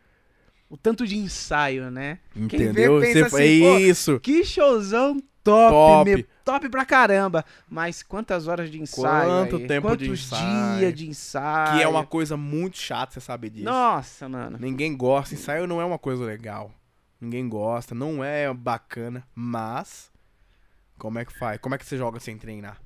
[0.73, 2.17] O tanto de ensaio, né?
[2.35, 2.99] vê, Entendeu?
[2.99, 4.19] pensa Você- assim, é pô, isso.
[4.19, 6.09] Que showzão top, Top.
[6.15, 6.25] meu.
[6.43, 7.45] Top pra caramba.
[7.69, 9.29] Mas quantas horas de ensaio?
[9.29, 9.67] Quanto aí?
[9.67, 10.77] tempo de Quantos ensaio?
[10.79, 11.77] dias de ensaio?
[11.77, 13.65] Que é uma coisa muito chata, você sabe disso.
[13.65, 14.57] Nossa, mano.
[14.59, 15.35] Ninguém gosta.
[15.35, 16.71] Ensaio não é uma coisa legal.
[17.21, 20.11] Ninguém gosta, não é bacana, mas
[20.97, 21.59] como é que faz?
[21.59, 22.81] Como é que você joga sem treinar?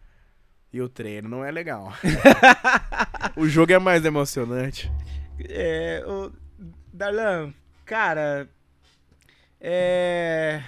[0.73, 1.93] E o treino não é legal.
[3.37, 4.91] o jogo é mais emocionante.
[5.47, 6.31] É, o
[6.93, 7.53] Darlan,
[7.87, 8.49] cara,
[9.61, 10.61] é,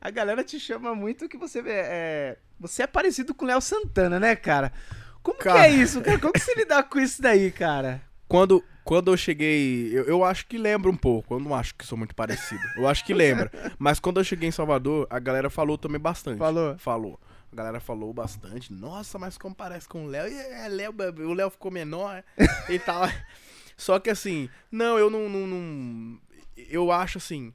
[0.00, 4.20] a galera te chama muito que você é, você é parecido com o Léo Santana,
[4.20, 4.72] né, cara?
[5.20, 5.58] Como Cara.
[5.58, 6.18] que é isso, cara?
[6.18, 8.00] Como que você lidar com isso daí, cara?
[8.26, 11.34] Quando, quando eu cheguei, eu, eu acho que lembra um pouco.
[11.34, 12.62] Eu não acho que sou muito parecido.
[12.76, 13.50] Eu acho que lembra.
[13.78, 16.38] Mas quando eu cheguei em Salvador, a galera falou também bastante.
[16.38, 16.78] Falou?
[16.78, 17.20] Falou.
[17.52, 18.72] A galera falou bastante.
[18.72, 20.32] Nossa, mas como parece com o Léo?
[20.32, 22.22] É, Léo, o Léo ficou menor
[22.68, 23.02] e tal.
[23.80, 26.20] Só que assim, não, eu não, não, não.
[26.68, 27.54] Eu acho assim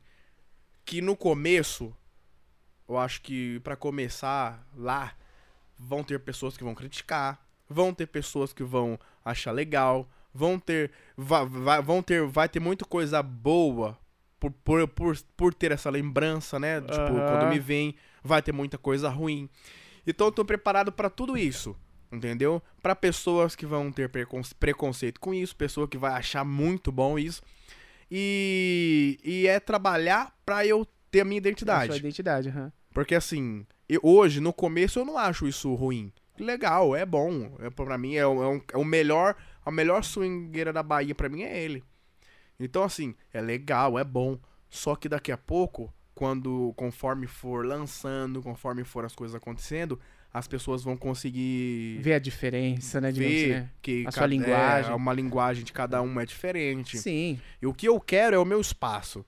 [0.83, 1.95] que no começo,
[2.87, 5.13] eu acho que pra começar lá,
[5.77, 10.91] vão ter pessoas que vão criticar, vão ter pessoas que vão achar legal, vão ter,
[11.17, 13.97] va- va- vão ter, vai ter muita coisa boa
[14.39, 16.79] por, por, por, por ter essa lembrança, né?
[16.81, 17.25] Tipo, Aham.
[17.27, 19.49] quando me vem, vai ter muita coisa ruim.
[20.05, 21.75] Então eu tô preparado pra tudo isso,
[22.11, 22.61] entendeu?
[22.83, 27.17] Pra pessoas que vão ter precon- preconceito com isso, pessoa que vai achar muito bom
[27.17, 27.41] isso.
[28.09, 31.87] E, e é trabalhar pra eu ter a minha identidade.
[31.87, 32.71] Sua identidade, aham.
[32.93, 36.11] Porque assim, eu- hoje, no começo, eu não acho isso ruim.
[36.39, 37.55] Legal, é bom.
[37.59, 39.35] É, pra mim, é, o- é um- é o melhor.
[39.65, 41.83] A melhor swingueira da Bahia pra mim é ele.
[42.59, 44.37] Então, assim, é legal, é bom.
[44.69, 49.99] Só que daqui a pouco, quando, conforme for lançando, conforme for as coisas acontecendo,
[50.37, 53.11] as pessoas vão conseguir Ver a diferença, né?
[53.11, 53.69] ver né?
[53.81, 54.91] que A sua cada- linguagem.
[54.91, 56.97] É, uma linguagem de cada um é diferente.
[56.97, 57.39] Sim.
[57.61, 59.25] E o que eu quero é o meu espaço.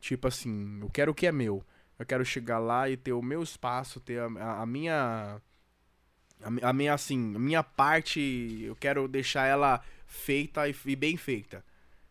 [0.00, 1.64] Tipo assim, eu quero o que é meu.
[1.98, 5.40] Eu quero chegar lá e ter o meu espaço, ter a, a- minha.
[6.42, 8.60] A, a minha, assim, a minha parte.
[8.62, 11.64] Eu quero deixar ela feita e, e bem feita.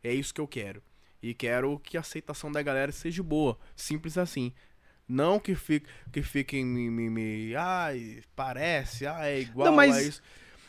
[0.03, 0.83] É isso que eu quero.
[1.23, 3.57] E quero que a aceitação da galera seja boa.
[3.75, 4.51] Simples assim.
[5.07, 9.95] Não que, fique, que fiquem me, me, me- Ai, parece, ah, é igual Não, mas-
[9.95, 10.21] a isso.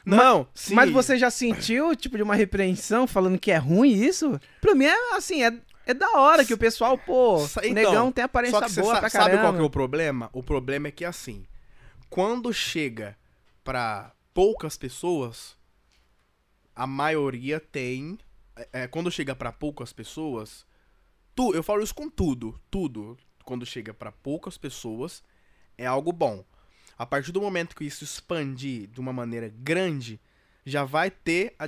[0.04, 0.74] Não, sim.
[0.74, 4.40] Mas você já sentiu, tipo, de uma repreensão falando que é ruim isso?
[4.60, 5.52] Pra mim é assim, é,
[5.84, 8.80] é da hora que o pessoal, pô, Sa- o então, negão tem aparência Só que
[8.80, 9.42] boa pra sabe caramba.
[9.42, 10.30] qual que é o problema?
[10.32, 11.44] O problema é que assim,
[12.08, 13.16] quando chega
[13.64, 15.56] pra poucas pessoas,
[16.74, 18.18] a maioria tem.
[18.54, 20.64] é, é, quando chega pra poucas pessoas,
[21.34, 23.18] tu, eu falo isso com tudo, tudo.
[23.46, 25.22] Quando chega pra poucas pessoas,
[25.78, 26.44] é algo bom.
[26.98, 30.20] A partir do momento que isso expandir de uma maneira grande,
[30.64, 31.66] já vai ter a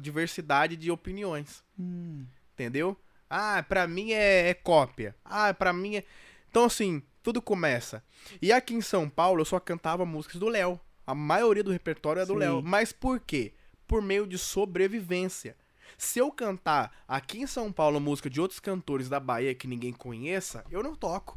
[0.00, 1.62] diversidade de opiniões.
[1.78, 2.26] Hum.
[2.54, 2.98] Entendeu?
[3.30, 5.14] Ah, pra mim é, é cópia.
[5.24, 6.04] Ah, pra mim é.
[6.50, 8.02] Então, assim, tudo começa.
[8.42, 10.80] E aqui em São Paulo eu só cantava músicas do Léo.
[11.06, 12.34] A maioria do repertório é do.
[12.34, 12.60] Léo.
[12.62, 13.54] Mas por quê?
[13.86, 15.56] Por meio de sobrevivência.
[15.98, 19.92] Se eu cantar aqui em São Paulo música de outros cantores da Bahia que ninguém
[19.92, 21.36] conheça, eu não toco.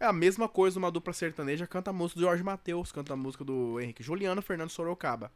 [0.00, 3.16] É a mesma coisa, uma dupla sertaneja canta a música do Jorge Matheus, canta a
[3.16, 5.32] música do Henrique Juliano, Fernando Sorocaba.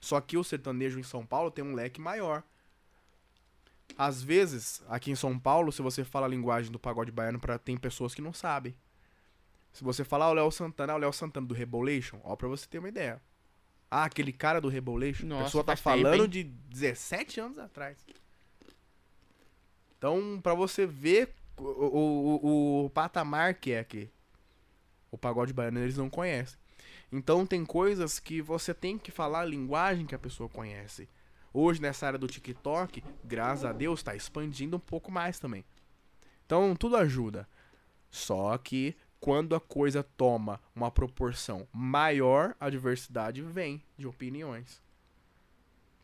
[0.00, 2.42] Só que o sertanejo em São Paulo tem um leque maior.
[3.96, 7.58] Às vezes, aqui em São Paulo, se você fala a linguagem do pagode baiano, pra,
[7.58, 8.74] tem pessoas que não sabem.
[9.72, 12.78] Se você falar o Léo Santana, o Léo Santana do Rebolation, ó, pra você ter
[12.78, 13.20] uma ideia.
[13.90, 16.28] Ah, aquele cara do Rebolation, a Nossa, pessoa tá tempo, falando hein?
[16.28, 17.98] de 17 anos atrás.
[19.98, 24.08] Então, pra você ver o, o, o, o patamar que é aqui.
[25.10, 26.58] O pagode baiano eles não conhecem.
[27.12, 31.08] Então tem coisas que você tem que falar a linguagem que a pessoa conhece.
[31.52, 35.64] Hoje, nessa área do TikTok, graças a Deus, tá expandindo um pouco mais também.
[36.46, 37.48] Então, tudo ajuda.
[38.08, 44.82] Só que quando a coisa toma uma proporção maior, a diversidade vem de opiniões.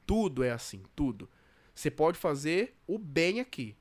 [0.07, 1.29] Tudo é assim, tudo.
[1.75, 3.75] Você pode fazer o bem aqui.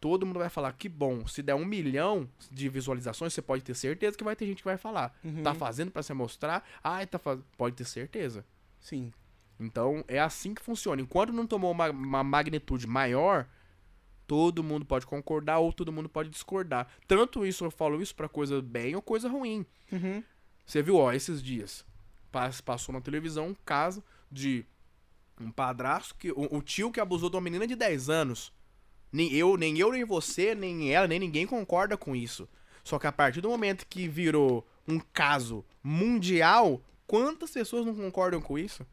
[0.00, 1.26] Todo mundo vai falar que bom.
[1.26, 4.64] Se der um milhão de visualizações, você pode ter certeza que vai ter gente que
[4.64, 5.18] vai falar.
[5.24, 5.42] Uhum.
[5.42, 6.64] Tá fazendo pra se mostrar?
[6.84, 7.44] Ai, tá fazendo.
[7.56, 8.44] Pode ter certeza.
[8.78, 9.12] Sim.
[9.58, 11.02] Então é assim que funciona.
[11.02, 13.48] Enquanto não tomou uma, uma magnitude maior,
[14.28, 16.86] todo mundo pode concordar ou todo mundo pode discordar.
[17.08, 19.66] Tanto isso eu falo isso pra coisa bem ou coisa ruim.
[19.90, 20.22] Uhum.
[20.64, 21.84] Você viu, ó, esses dias
[22.30, 24.64] pas- passou na televisão um caso de
[25.40, 28.52] um padrasto que o, o tio que abusou de uma menina de 10 anos.
[29.10, 32.46] Nem eu, nem eu, nem você, nem ela, nem ninguém concorda com isso.
[32.84, 38.40] Só que a partir do momento que virou um caso mundial, quantas pessoas não concordam
[38.42, 38.86] com isso?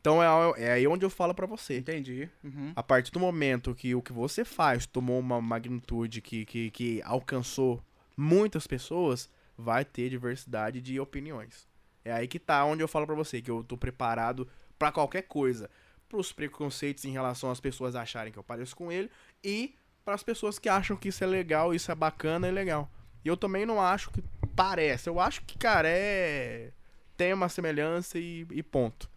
[0.00, 1.78] Então é, é aí onde eu falo pra você.
[1.78, 2.28] Entendi.
[2.42, 2.72] Uhum.
[2.74, 7.02] A partir do momento que o que você faz tomou uma magnitude que, que, que
[7.04, 7.82] alcançou
[8.16, 11.68] muitas pessoas, vai ter diversidade de opiniões.
[12.02, 14.48] É aí que tá onde eu falo pra você que eu tô preparado
[14.78, 15.68] pra qualquer coisa.
[16.08, 19.10] Pros preconceitos em relação às pessoas acharem que eu pareço com ele
[19.44, 19.74] e
[20.04, 22.90] para as pessoas que acham que isso é legal, isso é bacana e legal.
[23.22, 24.24] E eu também não acho que
[24.56, 25.08] parece.
[25.08, 26.72] Eu acho que, cara, é.
[27.16, 29.09] Tem uma semelhança e, e ponto.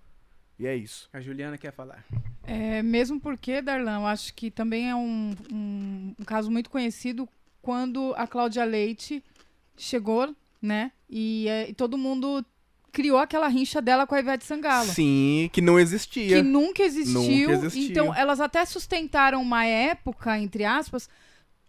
[0.64, 1.10] E é isso.
[1.12, 2.06] A Juliana quer falar.
[2.42, 7.28] É, mesmo porque, Darlan, eu acho que também é um, um, um caso muito conhecido
[7.62, 9.22] quando a Cláudia Leite
[9.76, 10.94] chegou, né?
[11.10, 12.46] E, é, e todo mundo
[12.94, 14.88] criou aquela rincha dela com a Ivete Sangalo.
[14.88, 16.38] Sim, que não existia.
[16.38, 17.50] Que nunca existiu.
[17.50, 17.90] Nunca existiu.
[17.92, 21.10] Então, elas até sustentaram uma época, entre aspas,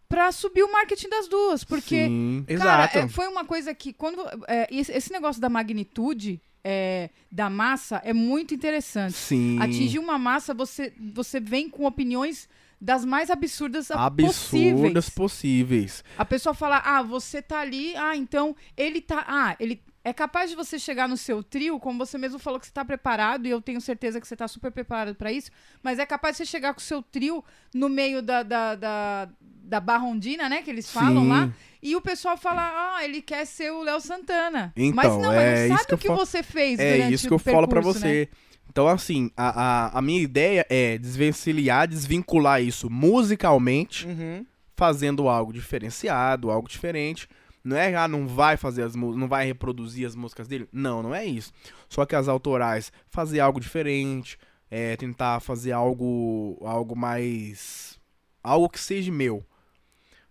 [0.08, 1.64] pra subir o marketing das duas.
[1.64, 2.44] Porque, Sim.
[2.46, 2.98] cara, Exato.
[2.98, 4.24] é, foi uma coisa que, quando.
[4.46, 9.12] é, esse, esse negócio da magnitude é, da massa é muito interessante.
[9.12, 9.60] Sim.
[9.60, 12.48] Atingir uma massa, você, você vem com opiniões
[12.80, 15.10] das mais absurdas absurdas possíveis.
[15.10, 16.04] possíveis.
[16.18, 19.24] A pessoa fala, ah, você tá ali, ah, então ele tá.
[19.26, 19.82] Ah, ele.
[20.06, 22.84] É capaz de você chegar no seu trio, como você mesmo falou que você tá
[22.84, 25.50] preparado, e eu tenho certeza que você tá super preparado pra isso,
[25.82, 29.28] mas é capaz de você chegar com o seu trio no meio da, da, da,
[29.40, 30.60] da barrondina, né?
[30.60, 31.28] Que eles falam Sim.
[31.30, 31.50] lá,
[31.82, 34.74] e o pessoal fala, ah, ele quer ser o Léo Santana.
[34.76, 37.08] Então, mas não, é mas não sabe que o eu que falo- você fez É
[37.08, 38.28] isso que eu falo pra percurso, né?
[38.74, 39.50] Então, assim, a,
[39.94, 44.44] a, a minha ideia é desvencilhar, desvincular isso musicalmente, Uhum.
[44.74, 47.28] fazendo algo diferenciado, algo diferente.
[47.62, 50.68] Não é, ah, não vai fazer as não vai reproduzir as músicas dele.
[50.72, 51.52] Não, não é isso.
[51.88, 54.36] Só que as autorais, fazer algo diferente,
[54.68, 57.96] é, tentar fazer algo, algo mais,
[58.42, 59.44] algo que seja meu,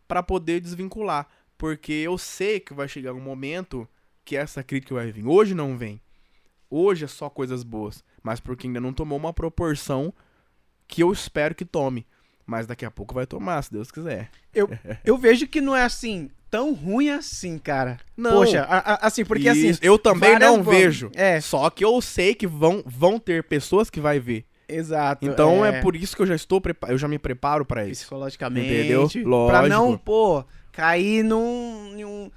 [0.06, 1.28] Pra poder desvincular,
[1.58, 3.88] porque eu sei que vai chegar um momento
[4.26, 5.26] que essa crítica vai vir.
[5.26, 6.02] Hoje não vem.
[6.70, 10.14] Hoje é só coisas boas, mas porque ainda não tomou uma proporção
[10.88, 12.06] que eu espero que tome.
[12.46, 14.30] Mas daqui a pouco vai tomar, se Deus quiser.
[14.54, 14.68] Eu
[15.18, 17.98] vejo que não é assim, tão ruim assim, cara.
[18.18, 18.32] Não.
[18.32, 19.70] Poxa, a- a- assim, porque assim.
[19.70, 21.12] Isso, eu também não bandas- vejo.
[21.16, 24.46] É, Só que eu sei que vão, vão ter pessoas que vai ver.
[24.68, 25.26] exato.
[25.26, 28.02] Então é, por isso que eu já estou prepa- eu já me preparo pra isso.
[28.02, 28.68] Psicologicamente.
[28.68, 29.08] Entendeu?
[29.48, 29.68] Pra Lógico.
[29.70, 31.92] não, pô, cair num.
[31.96, 32.32] num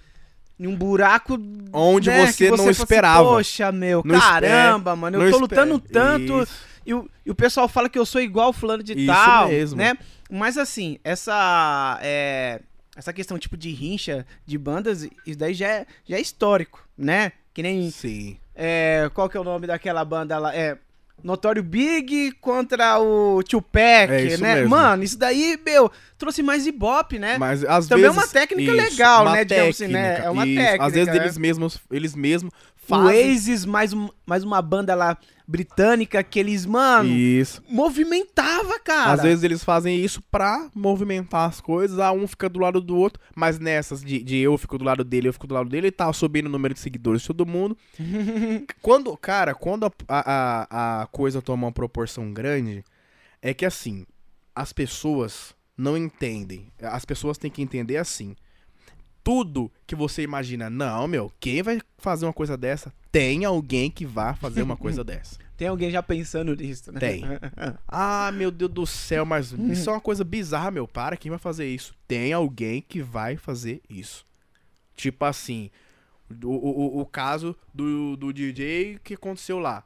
[0.59, 1.39] num buraco
[1.73, 3.25] Onde né, você que não assim, esperava.
[3.25, 6.43] Poxa, meu, Não caramba, mano, eu tô espera- lutando tanto.
[6.43, 6.77] Isso.
[6.87, 9.77] E o, e o pessoal fala que eu sou igual fulano de Isso tal, mesmo.
[9.77, 9.99] né?
[10.31, 12.61] Mas assim, essa é,
[12.97, 17.33] essa questão tipo de rincha de bandas, isso daí já é, já é histórico, né?
[17.53, 18.37] Que nem Sim.
[18.55, 20.55] é, qual que é o nome daquela banda lá?
[20.55, 20.79] É
[21.25, 24.55] Notório Big contra o Tupac, É isso né?
[24.57, 24.71] mesmo.
[24.71, 27.37] Mano, isso daí, meu, trouxe mais ibope, né?
[27.39, 30.03] Mas às Também é vezes uma técnica isso, legal, uma né, digamos assim, né?
[30.03, 30.57] técnica, É uma isso.
[30.57, 31.17] técnica, Às vezes né?
[31.17, 32.53] eles mesmos, eles mesmos
[32.87, 37.63] O fazem Oasis, mais, um, mais uma banda lá britânica que eles, mano, isso.
[37.69, 39.13] movimentava, cara.
[39.13, 42.97] Às vezes eles fazem isso pra movimentar as coisas, ah, um fica do lado do
[42.97, 45.93] outro, mas nessas de, de eu fico do lado dele, eu fico do lado dele,
[45.93, 47.77] tá subindo o número de seguidores de todo mundo.
[48.83, 52.85] quando, cara, quando a, a, a coisa toma uma proporção grande,
[53.41, 54.05] é que assim,
[54.55, 56.73] as pessoas não entendem.
[56.81, 58.35] As pessoas têm que entender assim.
[59.27, 62.95] Tudo que você imagina, não, meu, quem vai fazer uma coisa dessa?
[63.11, 65.37] Tem alguém que vá fazer uma coisa dessa.
[65.57, 67.01] Tem alguém já pensando nisso, né?
[67.01, 67.25] Tem.
[67.89, 70.87] Ah, meu Deus do céu, mas isso é uma coisa bizarra, meu.
[70.87, 71.93] Para, quem vai fazer isso?
[72.07, 74.25] Tem alguém que vai fazer isso.
[74.95, 75.73] Tipo assim,
[76.45, 79.85] o, o, o caso do, do DJ que aconteceu lá.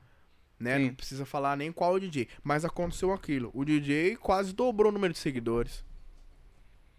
[0.59, 0.77] Né?
[0.77, 0.87] Sim.
[0.89, 2.29] Não precisa falar nem qual o DJ.
[2.45, 3.51] Mas aconteceu aquilo.
[3.55, 5.83] O DJ quase dobrou o número de seguidores.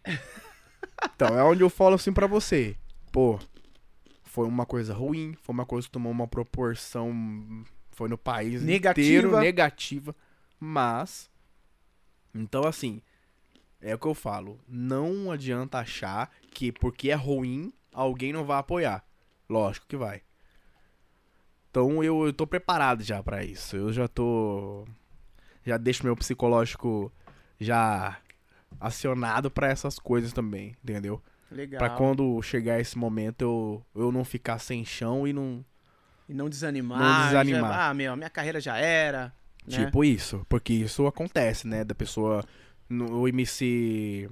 [1.15, 2.75] então, é onde eu falo assim pra você.
[3.11, 3.39] Pô,
[4.23, 7.13] foi uma coisa ruim, foi uma coisa que tomou uma proporção.
[7.91, 9.07] Foi no país Negativa.
[9.07, 10.15] inteiro negativa.
[10.59, 11.29] Mas.
[12.33, 13.01] Então, assim.
[13.81, 14.59] É o que eu falo.
[14.67, 19.03] Não adianta achar que porque é ruim, alguém não vai apoiar.
[19.49, 20.21] Lógico que vai.
[21.71, 23.75] Então eu, eu tô preparado já pra isso.
[23.75, 24.85] Eu já tô.
[25.65, 27.11] Já deixo meu psicológico
[27.59, 28.17] já
[28.79, 31.21] acionado pra essas coisas também, entendeu?
[31.51, 31.79] Legal.
[31.79, 35.63] Pra quando chegar esse momento eu, eu não ficar sem chão e não.
[36.29, 36.99] E não desanimar.
[36.99, 37.73] Não desanimar.
[37.73, 39.33] já- ah, meu, minha carreira já era.
[39.67, 39.85] né?
[39.85, 41.83] Tipo isso, porque isso acontece, né?
[41.83, 42.43] Da pessoa.
[42.89, 44.29] No, o MC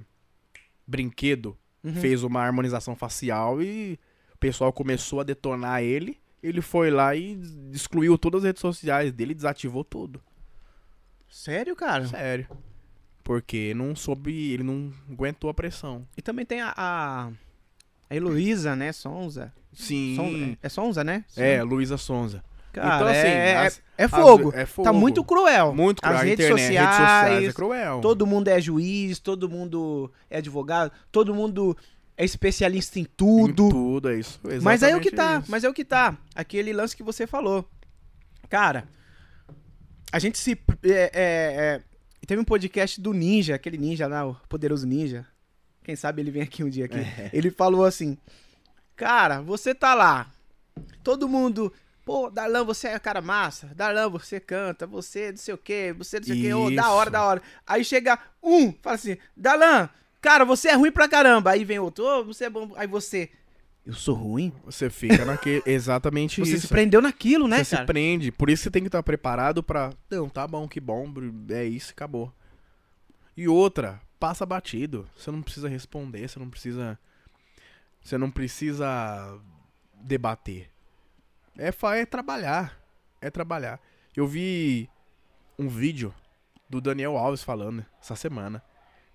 [0.86, 1.94] Brinquedo Uhum.
[1.94, 3.98] fez uma harmonização facial e
[4.34, 6.18] o pessoal começou a detonar ele.
[6.42, 7.38] Ele foi lá e
[7.72, 10.22] excluiu todas as redes sociais dele, desativou tudo.
[11.28, 12.06] Sério, cara?
[12.06, 12.48] Sério.
[13.30, 16.04] Porque não soube, ele não aguentou a pressão.
[16.16, 17.28] E também tem a, a,
[18.10, 18.90] a Heloísa, né?
[18.90, 19.52] Sonza.
[19.72, 20.16] Sim.
[20.16, 21.24] Son- é Sonza, né?
[21.36, 22.42] É, Luísa Sonza.
[22.72, 24.48] Cara, então, assim, é, é- as- é fogo.
[24.48, 24.84] As- é fogo.
[24.84, 25.72] Tá muito cruel.
[25.72, 26.16] Muito cruel.
[26.16, 28.00] As redes internet, sociais, redes sociais é cruel.
[28.00, 31.76] todo mundo é juiz, todo mundo é advogado, todo mundo
[32.16, 33.68] é especialista em Em tudo.
[33.68, 34.40] tudo, é isso.
[34.60, 35.50] Mas é o que Exatamente tá, isso.
[35.52, 36.18] mas é o que tá.
[36.34, 37.64] Aquele lance que você falou.
[38.48, 38.88] Cara,
[40.10, 40.58] a gente se.
[40.82, 41.80] É, é, é,
[42.30, 45.26] teve um podcast do Ninja, aquele ninja lá, o poderoso ninja.
[45.82, 46.96] Quem sabe ele vem aqui um dia aqui.
[46.96, 47.28] É.
[47.32, 48.16] Ele falou assim:
[48.94, 50.30] Cara, você tá lá.
[51.02, 51.72] Todo mundo.
[52.04, 53.72] Pô, Darlan, você é cara massa.
[53.74, 54.86] Darlan, você canta.
[54.86, 55.92] Você não sei o quê.
[55.98, 56.54] Você não sei o quê.
[56.54, 57.42] Ô, da hora, da hora.
[57.66, 59.88] Aí chega um, fala assim: Darlan,
[60.20, 61.50] cara, você é ruim pra caramba.
[61.50, 62.70] Aí vem outro, ô, você é bom.
[62.76, 63.28] Aí você.
[63.90, 64.52] Eu sou ruim.
[64.64, 65.62] Você fica naquele.
[65.66, 66.62] Exatamente Você isso.
[66.62, 67.82] se prendeu naquilo, né, você cara?
[67.82, 68.30] se prende.
[68.30, 69.92] Por isso você tem que estar preparado pra.
[70.08, 71.12] Não, tá bom, que bom.
[71.50, 72.32] É isso, acabou.
[73.36, 75.08] E outra, passa batido.
[75.16, 76.98] Você não precisa responder, você não precisa.
[78.00, 79.40] Você não precisa
[79.94, 80.70] debater.
[81.58, 82.80] É, é trabalhar.
[83.20, 83.80] É trabalhar.
[84.16, 84.88] Eu vi
[85.58, 86.14] um vídeo
[86.68, 88.62] do Daniel Alves falando essa semana.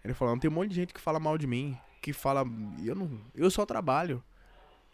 [0.04, 2.46] Ele falando, tem um monte de gente que fala mal de mim, que fala,
[2.84, 4.24] eu não, eu só trabalho.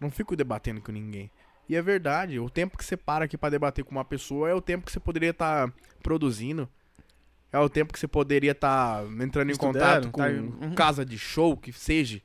[0.02, 1.30] Não fico debatendo com ninguém.
[1.70, 4.54] E é verdade, o tempo que você para aqui pra debater com uma pessoa é
[4.54, 5.72] o tempo que você poderia estar
[6.02, 6.68] produzindo.
[7.54, 10.74] É o tempo que você poderia estar entrando em Estudando, contato com tá- uhum.
[10.76, 12.20] casa de show, que seja.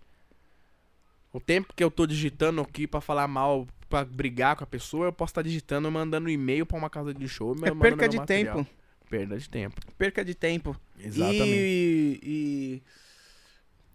[1.32, 5.06] O tempo que eu tô digitando aqui pra falar mal, pra brigar com a pessoa,
[5.06, 7.54] eu posso estar digitando, mandando e-mail pra uma casa de show.
[7.62, 8.56] É perca de material.
[8.56, 8.70] tempo.
[9.10, 9.80] Perda de tempo.
[9.98, 10.76] Perca de tempo.
[10.98, 11.44] Exatamente.
[11.44, 12.20] E,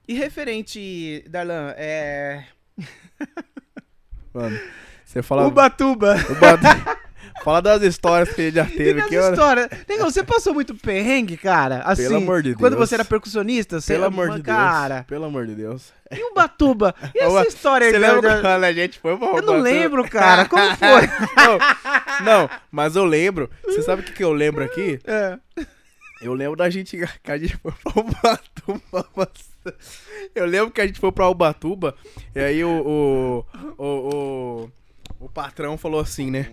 [0.07, 2.45] e, e referente, Darlan, é.
[4.33, 4.59] Mano,
[5.05, 5.47] você fala.
[5.47, 6.15] Ubatuba.
[6.29, 7.01] Ubatuba.
[7.43, 9.31] Fala das histórias que ele já teve olha.
[9.31, 9.67] histórias.
[9.89, 11.81] Negão, você passou muito perrengue, cara?
[11.85, 12.87] Assim, Pelo amor de Quando Deus.
[12.87, 14.95] você era percussionista, você Pelo amor de cara.
[14.95, 15.05] Deus.
[15.07, 15.91] Pelo amor de Deus.
[16.11, 16.93] E Ubatuba?
[17.15, 17.93] E essa história aí?
[17.93, 20.45] Você lembra da- quando a gente foi pra Eu não lembro, cara.
[20.45, 21.01] Como foi?
[21.35, 21.57] não,
[22.23, 23.49] não, mas eu lembro.
[23.63, 24.99] Você sabe o que, que eu lembro aqui?
[25.05, 25.39] É.
[26.21, 29.31] Eu lembro da gente que a gente foi pra Ubatuba.
[30.35, 31.95] Eu lembro que a gente foi pra Ubatuba
[32.35, 33.45] e aí o, o,
[33.77, 34.71] o, o,
[35.25, 36.51] o patrão falou assim, né?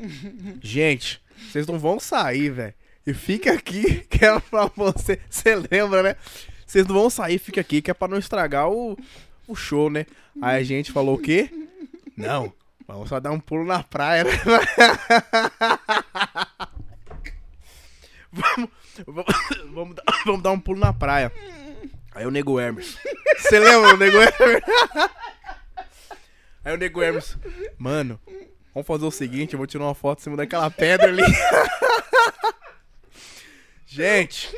[0.62, 2.74] Gente, vocês não vão sair, velho.
[3.06, 5.18] E fica aqui que é pra você.
[5.30, 6.16] Você lembra, né?
[6.66, 8.98] Vocês não vão sair, fica aqui que é pra não estragar o,
[9.46, 10.04] o show, né?
[10.42, 11.50] Aí a gente falou o quê?
[12.14, 12.52] Não,
[12.86, 14.32] vamos só dar um pulo na praia, né?
[18.30, 18.68] vamos,
[19.06, 19.34] vamos,
[19.72, 21.32] vamos, dar, vamos dar um pulo na praia.
[22.18, 22.98] Aí o Nego Hermes.
[23.38, 24.62] Você lembra o Nego Hermes?
[26.64, 27.38] Aí o Nego Hermes.
[27.78, 28.20] Mano,
[28.74, 31.22] vamos fazer o seguinte, eu vou tirar uma foto em cima daquela pedra ali.
[33.86, 34.52] Gente,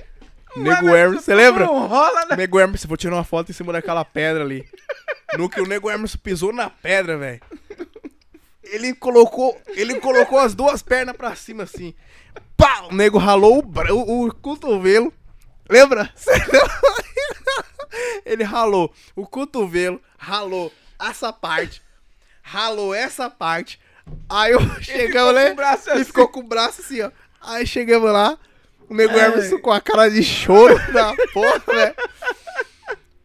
[0.56, 1.66] Nego Hermes, você lembra?
[1.66, 2.36] Não rola, né?
[2.36, 4.66] Nego Hermes, vou tirar uma foto em cima daquela pedra ali.
[5.36, 7.42] No que o Nego Hermes pisou na pedra, velho.
[8.64, 11.94] Ele colocou, ele colocou as duas pernas pra cima assim.
[12.56, 12.84] Pá!
[12.90, 15.12] O nego ralou o, o, o cotovelo.
[15.68, 16.10] Lembra?
[16.16, 16.80] Cê lembra?
[18.24, 21.82] Ele ralou o cotovelo, ralou essa parte,
[22.42, 23.80] ralou essa parte.
[24.28, 25.52] Aí eu chegamos, né?
[25.52, 26.04] o braço Ele assim.
[26.04, 27.10] ficou com o braço assim, ó.
[27.40, 28.38] Aí chegamos lá,
[28.88, 29.20] o nego Ai.
[29.20, 31.94] Hermes com a cara de choro da porra, velho.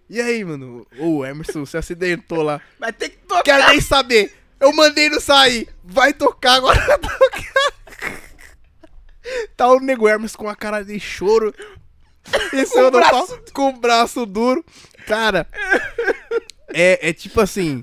[0.07, 0.85] E aí, mano?
[0.99, 2.61] O Emerson se acidentou lá.
[2.79, 3.43] Vai ter que tocar.
[3.43, 4.31] Quero nem saber.
[4.59, 5.67] Eu mandei não sair.
[5.83, 6.79] Vai tocar agora.
[6.85, 7.45] vai tocar.
[9.57, 11.53] Tá o nego Hermes com a cara de choro.
[12.53, 14.63] Em cima o do braço pau, com o braço duro.
[15.07, 15.47] Cara,
[16.73, 17.81] é, é tipo assim.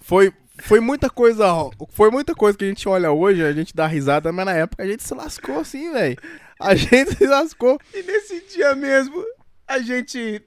[0.00, 1.46] Foi, foi muita coisa.
[1.90, 4.82] Foi muita coisa que a gente olha hoje, a gente dá risada, mas na época
[4.82, 6.16] a gente se lascou assim, velho.
[6.58, 7.78] A gente se lascou.
[7.92, 9.24] E nesse dia mesmo,
[9.66, 10.42] a gente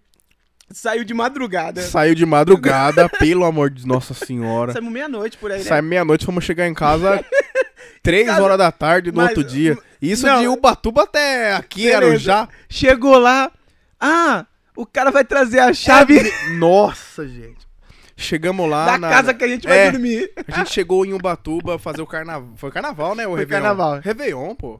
[0.72, 1.82] saiu de madrugada.
[1.82, 4.74] Saiu de madrugada, pelo amor de Nossa Senhora.
[4.74, 5.82] Saímos meia-noite por aí, né?
[5.82, 7.24] Meia-noite, vamos chegar em casa
[8.03, 9.78] três Casa- horas da tarde do Mas- outro dia.
[10.01, 10.39] Isso Não.
[10.41, 12.05] de Ubatuba até aqui, Beleza.
[12.07, 12.49] Arujá.
[12.70, 13.51] Chegou lá.
[13.99, 14.45] Ah,
[14.76, 17.65] o cara vai trazer a chave É, Nossa, gente.
[18.15, 19.91] Chegamos lá da na- casa que a gente vai É.
[19.91, 20.32] dormir.
[20.47, 22.49] A gente chegou em Ubatuba fazer o carnaval.
[22.57, 23.26] Foi carnaval, né?
[23.28, 23.61] O Foi Réveillon.
[23.63, 23.99] carnaval.
[23.99, 24.80] Réveillon, pô.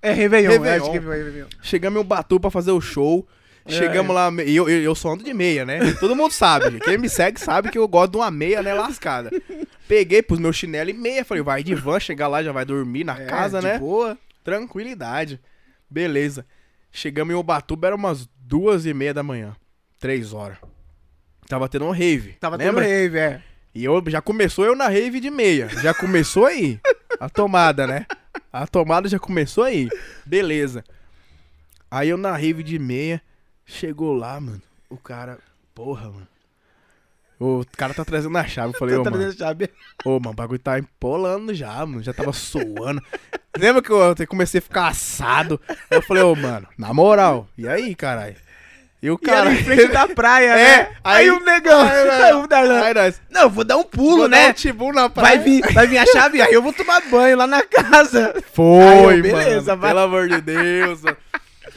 [0.00, 0.82] É Réveillon, Réveillon.
[0.82, 1.46] acho que foi Réveillon.
[1.60, 3.26] Chegamos em Ubatuba pra fazer o show.
[3.64, 3.72] É.
[3.72, 5.78] Chegamos lá, e eu, eu, eu só ando de meia, né?
[6.00, 6.80] Todo mundo sabe.
[6.80, 8.74] Quem me segue sabe que eu gosto de uma meia, né?
[8.74, 9.30] Lascada.
[9.86, 11.24] Peguei, pus meu chinelo e meia.
[11.24, 13.78] Falei, vai de van, chegar lá, já vai dormir na É, casa, de né?
[13.78, 14.18] boa.
[14.42, 15.40] Tranquilidade.
[15.88, 16.44] Beleza.
[16.90, 19.54] Chegamos em Ubatuba, era umas duas e meia da manhã.
[19.98, 20.58] Três horas.
[21.48, 22.32] Tava tendo um rave.
[22.40, 22.82] Tava lembra?
[22.82, 23.42] tendo rave, é.
[23.74, 25.68] E eu, já começou eu na rave de meia.
[25.82, 26.80] Já começou aí.
[27.20, 28.06] A tomada, né?
[28.52, 29.88] A tomada já começou aí.
[30.26, 30.84] Beleza.
[31.90, 33.22] Aí eu na rave de meia.
[33.72, 34.60] Chegou lá, mano.
[34.90, 35.38] O cara.
[35.74, 36.28] Porra, mano.
[37.40, 38.74] O cara tá trazendo a chave.
[38.74, 39.32] Eu falei, ô, Tá mano.
[39.32, 39.70] chave.
[40.04, 42.02] Ô, mano, o bagulho tá empolando já, mano.
[42.02, 43.02] Já tava suando.
[43.56, 45.60] Lembra que eu comecei a ficar assado?
[45.68, 47.48] Aí eu falei, ô, mano, na moral.
[47.58, 48.36] E aí, caralho?
[49.02, 49.52] E o E cara.
[49.52, 50.54] em frente da praia, É,
[50.84, 50.96] né?
[51.02, 53.20] Aí, aí- o negão, Aí, aí o Darlan, Aí nós.
[53.28, 54.48] não, eu vou dar um pulo, vou dar né?
[54.50, 55.36] um tibum na praia.
[55.36, 58.32] Vai vir, vai vir a chave, aí eu vou tomar banho lá na casa.
[58.52, 59.80] Foi, eu, beleza, mano.
[59.80, 59.90] vai.
[59.90, 61.02] Pelo amor de Deus.
[61.02, 61.16] mano.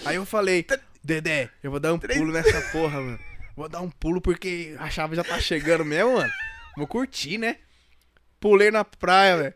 [0.06, 0.66] Aí eu falei,
[1.06, 3.20] Dedé, eu vou dar um pulo nessa porra, mano.
[3.56, 6.32] Vou dar um pulo porque a chave já tá chegando mesmo, mano.
[6.76, 7.58] Vou curtir, né?
[8.40, 9.54] Pulei na praia, velho.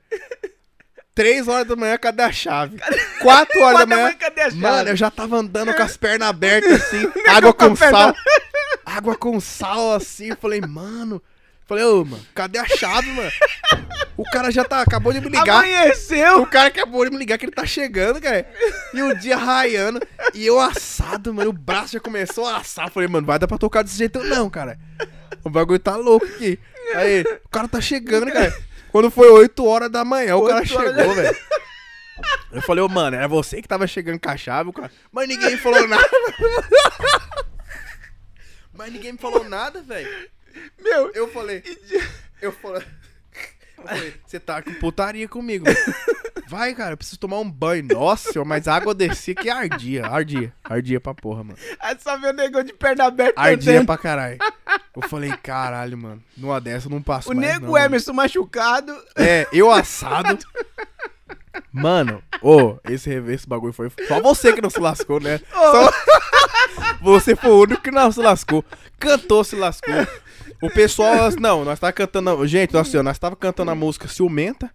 [1.16, 2.78] Três horas da manhã, cadê a chave?
[3.20, 4.04] Quatro horas da manhã.
[4.04, 4.62] mãe, cadê a chave?
[4.62, 8.16] Mano, eu já tava andando com as pernas abertas assim, água com sal.
[8.86, 10.28] Água com sal assim.
[10.28, 11.20] Eu falei, mano,
[11.70, 13.32] Falei, ô, mano, cadê a chave, mano?
[14.18, 15.60] O cara já tá, acabou de me ligar.
[15.60, 16.42] Amanheceu!
[16.42, 18.52] O cara acabou de me ligar que ele tá chegando, cara.
[18.92, 20.02] E o dia raiando.
[20.34, 21.52] E eu assado, mano.
[21.52, 22.90] O braço já começou a assar.
[22.90, 24.80] Falei, mano, vai dar pra tocar desse jeito não, cara.
[25.44, 26.58] O bagulho tá louco aqui.
[26.96, 28.52] Aí, o cara tá chegando, cara.
[28.92, 31.38] Quando foi 8 horas da manhã, o cara 8 horas chegou, velho.
[32.52, 34.92] Eu falei, ô, mano, era você que tava chegando com a chave, o cara.
[35.12, 36.10] Mas ninguém falou nada.
[38.74, 40.10] Mas ninguém me falou nada, velho.
[40.82, 41.64] Meu, Eu falei.
[42.42, 42.84] Eu falei.
[44.26, 45.66] Você tá com putaria comigo.
[46.48, 47.86] Vai, cara, eu preciso tomar um banho.
[47.94, 50.06] Nossa, mas a água descia que ardia.
[50.06, 50.54] Ardia.
[50.64, 51.58] Ardia pra porra, mano.
[51.80, 53.86] aí só vê o negão de perna aberta Ardia cantando.
[53.86, 54.38] pra caralho.
[54.96, 56.24] Eu falei, caralho, mano.
[56.36, 57.86] Numa dessa eu não passo O mais, nego não, mano.
[57.86, 58.98] Emerson machucado.
[59.16, 60.40] É, eu assado.
[61.72, 63.92] Mano, ô, esse, esse bagulho foi.
[64.08, 65.40] Só você que não se lascou, né?
[65.52, 65.94] Só...
[67.02, 68.64] Você foi o único que não se lascou.
[69.00, 69.94] Cantou, se lascou.
[70.62, 71.32] O pessoal.
[71.40, 72.46] Não, nós tava cantando.
[72.48, 74.70] Gente, nossa senhora, nós tava cantando a música Ciumenta.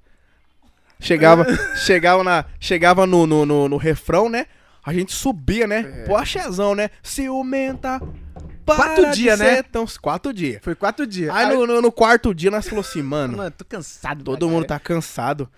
[1.00, 1.44] Chegava,
[1.76, 4.46] chegava, na, chegava no, no, no, no refrão, né?
[4.84, 5.82] A gente subia, né?
[6.06, 6.90] Pô, axézão, né?
[7.02, 8.00] Ciumenta.
[8.64, 9.56] Quatro dias, né?
[9.56, 10.58] ser tão- quatro dias.
[10.62, 11.34] Foi quatro dias.
[11.34, 13.36] Aí no, no, no quarto dia nós falou assim, mano.
[13.36, 14.24] Mano, tô cansado.
[14.24, 15.48] Todo mundo tá cansado.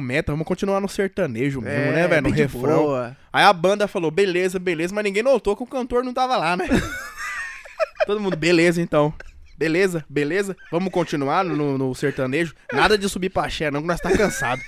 [0.00, 2.22] Meta, vamos continuar no sertanejo mesmo, É, né, velho?
[2.22, 2.82] No refrão.
[2.82, 3.16] boa.
[3.32, 6.56] Aí a banda falou, beleza, beleza, mas ninguém notou que o cantor não tava lá,
[6.56, 6.66] né?
[8.04, 9.14] Todo mundo, beleza então.
[9.58, 10.56] Beleza, beleza.
[10.70, 12.54] Vamos continuar no, no sertanejo.
[12.72, 14.62] Nada de subir pra axé, não, que nós tá cansado.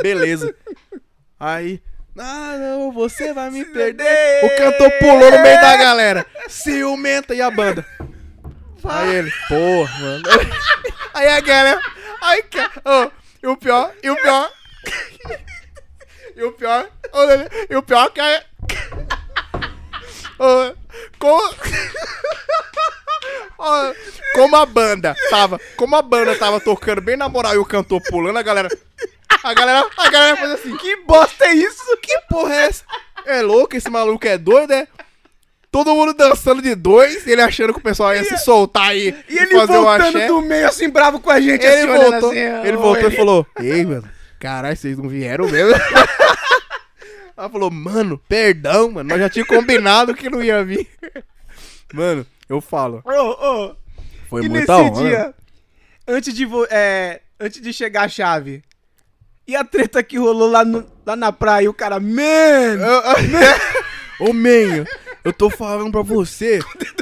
[0.00, 0.54] Beleza.
[1.38, 1.82] Aí.
[2.16, 4.44] Ah, não, você vai me perder.
[4.44, 6.24] O cantor pulou no meio da galera.
[6.48, 7.84] Ciumenta e a banda.
[8.84, 10.22] Aí ele, porra, mano.
[11.12, 11.80] Aí a galera.
[12.22, 12.44] Aí,
[12.84, 13.10] ô,
[13.42, 14.52] e o pior, e o pior.
[16.36, 16.88] E o pior.
[17.12, 18.44] Lelê, E o pior que é.
[20.38, 20.72] Ô,
[21.18, 21.54] como.
[23.58, 23.92] Ó,
[24.34, 25.60] como a banda tava.
[25.76, 28.68] Como a banda tava tocando bem na moral e o cantor pulando, a galera.
[29.42, 29.86] A galera.
[29.96, 30.76] A galera faz assim.
[30.76, 31.82] Que bosta é isso?
[32.02, 32.84] Que porra é essa?
[33.26, 34.88] É louco, esse maluco é doido, é?
[35.70, 39.36] Todo mundo dançando de dois, ele achando que o pessoal ia se soltar aí E
[39.38, 40.26] ele fazer voltando axé.
[40.26, 43.16] do meio assim, bravo com a gente, Ele assim, voltou, assim, ele voltou ele- e
[43.16, 44.08] falou: Ei, mano,
[44.40, 45.72] caralho, vocês não vieram mesmo?
[47.36, 50.88] Ela falou: Mano, perdão, mano, nós já tinha combinado que não ia vir.
[51.92, 53.10] Mano, eu falo, Ô,
[53.70, 53.76] ô,
[54.28, 55.34] foi e muita nesse dia,
[56.06, 58.62] antes de, é, antes de chegar a chave,
[59.46, 62.78] e a treta que rolou lá, no- lá na praia, o cara, man,
[64.20, 64.86] Ô, Menho,
[65.24, 66.58] eu tô falando pra você,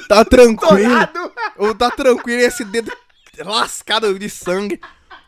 [0.08, 1.08] tá tranquilo.
[1.56, 2.92] Ou tá tranquilo esse dedo
[3.40, 4.80] lascado de sangue.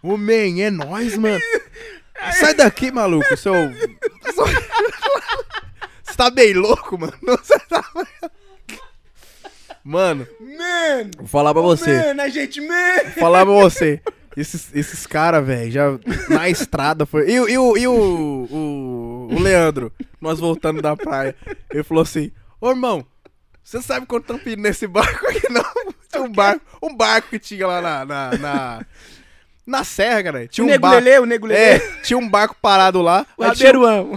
[0.02, 1.40] Ô, man, é nóis, mano.
[2.38, 3.54] Sai daqui, maluco, seu.
[6.04, 7.12] Você tá bem louco, mano?
[7.22, 7.84] Você tá...
[9.84, 12.14] Mano, Man, vou falar pra você.
[12.14, 13.02] man, a gente, man.
[13.04, 14.00] Vou falar pra você.
[14.36, 15.84] Esses, esses caras, velho, já
[16.28, 17.28] na estrada foi.
[17.30, 17.92] E, o- e, o, e o,
[18.50, 21.34] o, o Leandro, nós voltando da praia,
[21.72, 22.30] ele falou assim:
[22.60, 23.04] Ô irmão,
[23.64, 25.64] você sabe quanto estão pedindo nesse barco aqui, não?
[26.10, 28.04] Tinha um barco, um barco que tinha lá na.
[28.04, 28.86] Na, na,
[29.66, 30.46] na serra, cara.
[30.48, 30.98] Tinha o um barco.
[31.22, 33.26] O nego Lelê, É, tinha um barco parado lá.
[33.36, 33.72] o aí, tinha,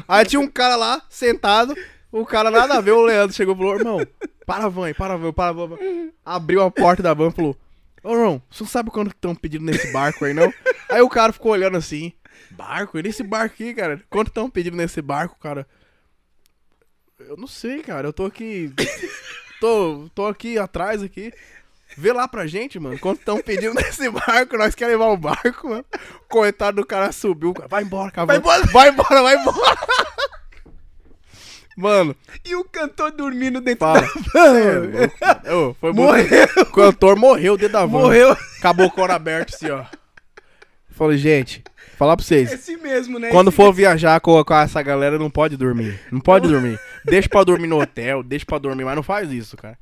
[0.08, 1.76] aí tinha um cara lá, sentado.
[2.14, 4.08] O cara nada a ver, o Leandro chegou e falou: Irmão,
[4.46, 5.78] para a van para a van, para a van.
[6.24, 7.58] Abriu a porta da van e falou:
[8.04, 10.54] Ô, irmão, você não sabe quanto estão pedindo nesse barco aí, não?
[10.90, 12.14] aí o cara ficou olhando assim:
[12.52, 13.00] Barco?
[13.00, 14.00] E nesse barco aqui, cara?
[14.12, 15.68] Quanto estão pedindo nesse barco, cara?
[17.18, 18.10] Eu não sei, cara.
[18.10, 18.72] Eu tô aqui.
[19.60, 21.34] tô, tô aqui atrás aqui.
[21.98, 23.00] Vê lá pra gente, mano.
[23.00, 24.56] Quanto estão pedindo nesse barco?
[24.56, 25.86] Nós queremos levar o barco, mano.
[26.30, 27.56] Coitado do cara subiu.
[27.68, 28.28] Vai embora, cara.
[28.28, 28.66] Vai embora.
[28.68, 29.78] Vai embora, vai embora.
[31.76, 34.02] Mano, E o cantor dormindo dentro fala.
[34.02, 35.10] da É, van.
[35.52, 35.70] louco.
[35.70, 38.00] Ô, foi muito- Morreu, O cantor morreu dentro da van.
[38.00, 38.38] morreu.
[38.60, 39.84] Acabou o coro aberto assim, ó.
[40.92, 41.64] Falei, gente,
[41.98, 42.52] falar pra vocês.
[42.52, 43.30] Esse mesmo, né?
[43.30, 46.00] Quando Esse for viajar com, com essa galera, não pode dormir.
[46.12, 46.80] Não pode dormir.
[47.04, 49.78] Deixa pra dormir no hotel, deixa pra dormir, mas não faz isso, cara.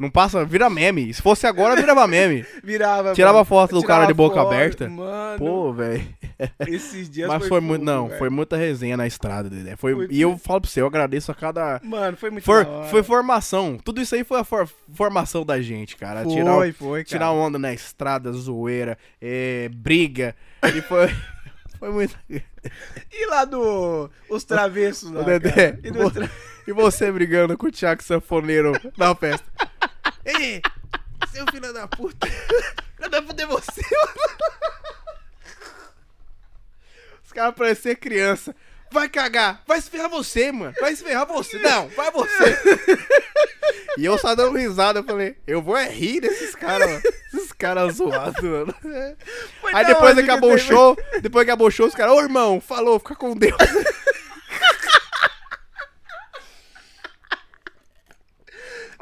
[0.00, 1.12] Não passa, vira meme.
[1.14, 2.44] Se fosse agora, virava meme.
[2.64, 3.12] Virava.
[3.12, 3.44] Tirava mano.
[3.44, 4.88] foto do Tirava cara de boca foto, aberta.
[4.88, 6.04] Mano, Pô, velho.
[6.66, 8.18] Esses dias Mas foi muito, fogo, não, velho.
[8.18, 9.76] foi muita resenha na estrada, Dedé.
[9.76, 11.80] Foi, Foi- e eu falo pra você, eu agradeço a cada.
[11.82, 12.88] Mano, foi muito For, da hora.
[12.88, 13.78] foi formação.
[13.82, 16.22] Tudo isso aí foi a for- formação da gente, cara.
[16.24, 17.04] Foi, tirar, o- foi, cara.
[17.04, 20.34] tirar onda na estrada, zoeira, é, briga.
[20.64, 21.08] E foi.
[21.78, 22.16] foi muito.
[23.12, 24.10] E lá do...
[24.28, 25.80] Os travessos lá, Ô, Dedé, cara?
[25.84, 26.30] E dos vo- tra-
[26.66, 29.44] E você brigando com o Thiago Sanfoneiro na festa.
[30.24, 30.62] Ei,
[31.30, 32.26] seu filho da puta.
[32.98, 34.83] Eu devo foder você, Os
[37.34, 38.54] caras parecem criança.
[38.90, 39.62] Vai cagar.
[39.66, 40.72] Vai se ferrar você, mano.
[40.80, 41.58] Vai se ferrar você.
[41.58, 42.58] Não, vai você.
[43.98, 47.02] E eu só dando risada, eu falei, eu vou é rir desses caras, mano.
[47.34, 48.74] Esses caras zoados, mano.
[49.60, 52.20] Foi Aí depois que acabou o teve- show, depois acabou o show, os caras, ô
[52.20, 53.56] irmão, falou, fica com Deus.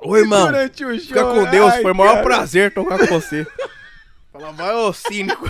[0.04, 2.24] Ô irmão, fica com Deus, ai, foi o maior cara.
[2.24, 3.46] prazer tocar com você.
[4.32, 5.48] Fala, vai ô cínico.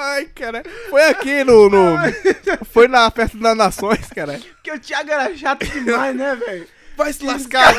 [0.00, 1.96] Ai, cara, foi aqui no, no-
[2.72, 4.34] Foi na festa das nações, cara.
[4.54, 6.68] Porque o Thiago era chato demais, né, velho?
[6.96, 7.74] Vai se lascar.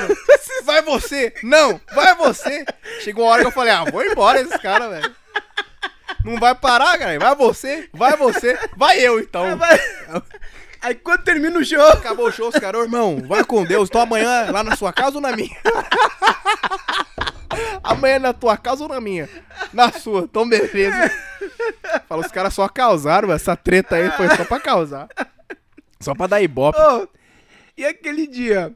[0.64, 1.34] Vai você.
[1.44, 2.66] Não, vai você.
[3.02, 5.16] Chegou uma hora que eu falei, ah, vou embora esses caras, velho.
[6.26, 7.18] Não vai parar, cara.
[7.18, 9.58] Vai você, vai você, vai eu, então.
[10.82, 13.88] Aí quando termina o show, Acabou o show, os caras, irmão, vai com Deus.
[13.90, 15.56] Então amanhã lá na sua casa ou na minha?
[17.84, 19.28] Amanhã é na tua casa ou na minha?
[19.74, 21.12] Na sua, então beleza.
[22.08, 25.08] Fala, os caras só causaram, essa treta aí foi só pra causar.
[26.00, 26.80] Só pra dar ibope.
[26.80, 27.08] Ô,
[27.78, 28.74] e aquele dia,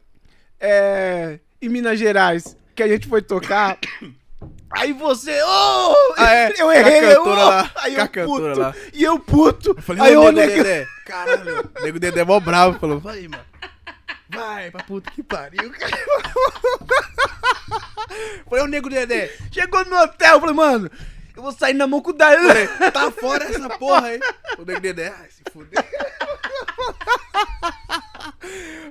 [0.60, 3.78] é, em Minas Gerais, que a gente foi tocar,
[4.72, 8.76] aí você, ô, Ah, é, eu errei, cantora ô, lá, aí eu puto, lá.
[8.94, 10.88] e eu puto, Falei, aí eu nego nego, Dedé.
[11.06, 12.80] Caralho, o nego Dedé é mó bravo.
[12.80, 13.44] Falou, vai, mano.
[14.30, 15.98] Vai pra puta que pariu, cara.
[18.50, 19.32] Falei, ô, nego Dedé.
[19.52, 20.90] chegou no hotel, falei, mano,
[21.36, 22.18] eu vou sair na mão com o.
[22.18, 24.20] Falei, tá fora essa porra aí.
[24.58, 25.84] O nego Dedé, ai, se fuder.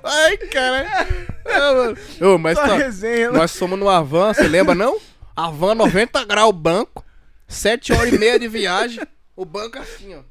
[0.04, 1.06] Ai, cara.
[1.44, 2.24] É.
[2.24, 2.90] Ô, mas tá, né?
[3.32, 4.98] nós somos no Avan, você lembra não?
[5.36, 7.04] Avan 90 graus banco,
[7.46, 9.06] 7 horas e meia de viagem,
[9.36, 10.22] o banco assim, ó.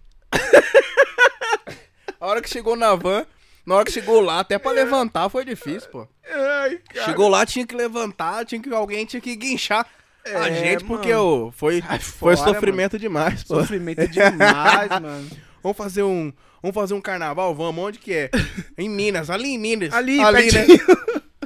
[2.19, 3.25] A hora que chegou na van,
[3.65, 6.07] na hora que chegou lá, até pra levantar foi difícil, pô.
[6.29, 7.05] Ai, cara.
[7.05, 9.85] Chegou lá, tinha que levantar, tinha que alguém tinha que guinchar
[10.25, 11.47] a É, gente, porque mano.
[11.47, 13.55] ô, foi, Sai foi fora, sofrimento demais, pô.
[13.55, 15.29] Sofrimento demais, mano.
[15.63, 16.31] Vamos fazer um,
[16.61, 18.29] vamos fazer um carnaval, vamos, onde que é?
[18.77, 19.93] Em Minas, ali em Minas.
[19.93, 20.31] Ali, né?
[20.31, 20.79] pertinho.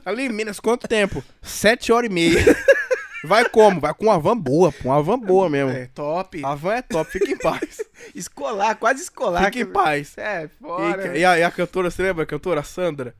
[0.05, 1.23] Ali em Minas, quanto tempo?
[1.41, 2.43] Sete horas e meia.
[3.25, 3.79] Vai como?
[3.79, 5.71] Vai com uma van boa, pô, uma van boa mesmo.
[5.71, 6.43] É, top.
[6.45, 7.81] A van é top, fica em paz.
[8.15, 9.45] Escolar, quase escolar.
[9.45, 10.17] Fica em paz.
[10.17, 11.17] É, E, fora.
[11.17, 13.15] e a, e a cantora, você lembra a cantora Sandra?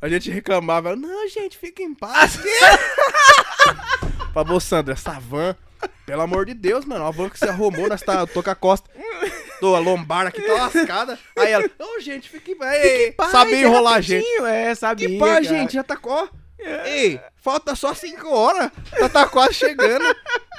[0.00, 2.38] A gente reclamava, não, gente, fica em paz.
[4.32, 5.56] Falou, Sandra, essa van,
[6.06, 8.54] pelo amor de Deus, mano, a van que você arrumou, nós tá, tô com a
[8.54, 8.88] costa,
[9.60, 11.18] tô, a lombar aqui tá lascada.
[11.36, 12.56] Aí ela, ô, gente, fica em
[13.12, 13.30] paz.
[13.32, 14.26] Sabia é enrolar a gente.
[14.44, 15.08] É, sabia.
[15.08, 15.58] Que paz, cara.
[15.58, 16.28] gente, já tá ó.
[16.60, 18.70] Ei, falta só cinco horas.
[18.98, 20.04] Já tá quase chegando.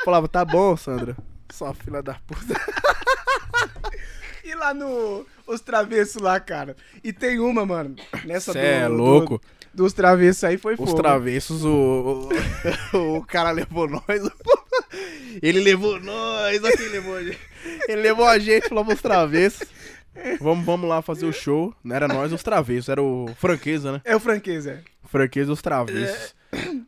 [0.06, 1.16] Falava, tá bom, Sandra.
[1.52, 2.54] Só filha da puta.
[4.44, 5.26] E lá no.
[5.46, 6.76] Os travessos lá, cara.
[7.04, 7.96] E tem uma, mano.
[8.26, 9.42] Nessa Cê do, é do- louco.
[9.74, 10.96] dos travessos aí foi Os fogo.
[10.96, 12.30] travessos, o,
[12.94, 14.04] o, o cara levou nós.
[15.42, 17.40] Ele levou nós, aqui levou a gente.
[17.88, 19.68] Ele levou a gente, falou os travessos.
[20.42, 21.74] Vamos, vamos lá fazer o show.
[21.84, 24.02] Não era nós os travessos, era o franqueza, né?
[24.04, 24.84] É o franqueza.
[25.10, 26.36] Franqueza os travessos.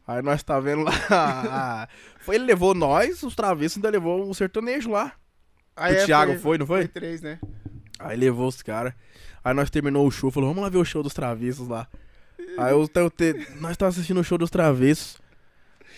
[0.07, 1.87] Aí nós tá vendo lá.
[2.21, 5.13] Foi, ele levou nós, os travessos, ainda levou o sertanejo lá.
[5.75, 6.81] Aí O é, Thiago foi, não foi?
[6.81, 7.39] Foi três, né?
[7.97, 8.93] Aí levou os caras.
[9.43, 11.87] Aí nós terminou o show, falou, vamos lá ver o show dos travessos lá.
[12.57, 15.17] Aí eu, eu te- nós tava assistindo o show dos travessos.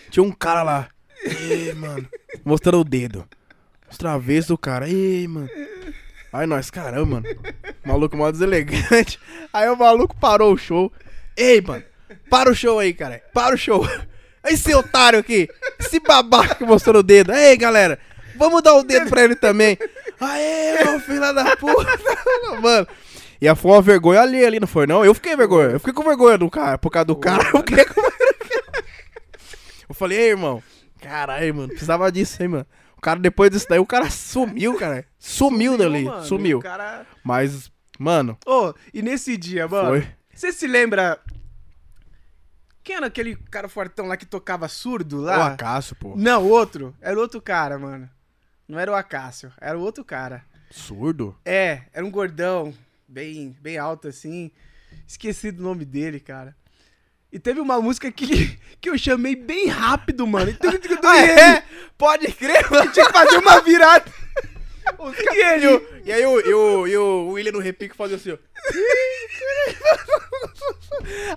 [0.09, 0.89] Tinha um cara lá.
[1.25, 2.07] Ei, mano.
[2.45, 3.27] Mostrando o dedo.
[3.89, 4.87] Os travessos do cara.
[4.87, 5.49] Ei, mano.
[6.31, 7.25] Aí nós, caramba, mano.
[7.85, 9.19] Maluco mal deselegante.
[9.51, 10.91] Aí o maluco parou o show.
[11.35, 11.83] Ei, mano.
[12.29, 13.21] Para o show aí, cara.
[13.33, 13.87] Para o show.
[14.45, 15.47] Esse otário aqui.
[15.79, 17.31] Esse babaca que mostrou o dedo.
[17.33, 17.97] Ei, galera.
[18.35, 19.77] Vamos dar o dedo pra ele também.
[20.19, 21.89] Aê, meu filho da puta.
[22.61, 22.87] Mano.
[23.39, 25.03] E a- foi uma vergonha ali, ali, não foi não?
[25.05, 25.69] Eu fiquei vergonha.
[25.71, 27.43] Eu fiquei com vergonha do cara, por causa do cara.
[27.53, 28.01] Eu fiquei com.
[29.89, 30.63] Eu falei, ei, irmão.
[31.01, 31.67] Caralho, mano.
[31.69, 32.65] Precisava disso, hein, mano.
[32.97, 35.05] O cara, depois disso daí, o cara sumiu, cara.
[35.19, 36.05] Sumiu, dali.
[36.05, 36.59] mano, Sumiu.
[36.59, 37.05] cara...
[37.23, 37.69] Mas,
[37.99, 39.89] mano, Ô, e nesse dia, mano.
[39.89, 40.07] foi.
[40.33, 41.19] Você se lembra.
[42.83, 45.47] Quem era aquele cara fortão lá que tocava surdo O lá?
[45.53, 46.13] Acácio, pô.
[46.17, 46.93] Não, outro.
[47.01, 48.09] Era outro cara, mano.
[48.67, 50.43] Não era o Acácio, era o outro cara.
[50.69, 51.37] Surdo?
[51.45, 52.73] É, era um gordão,
[53.07, 54.51] bem, bem alto assim.
[55.07, 56.55] Esqueci do nome dele, cara.
[57.31, 60.51] E teve uma música que, que eu chamei bem rápido, mano.
[61.05, 61.63] Ah, é?
[61.97, 62.89] Pode crer, mano.
[62.91, 64.05] tinha que fazer uma virada.
[65.33, 68.37] E ele, E aí o, e o, e o William no repique fazia assim, ó.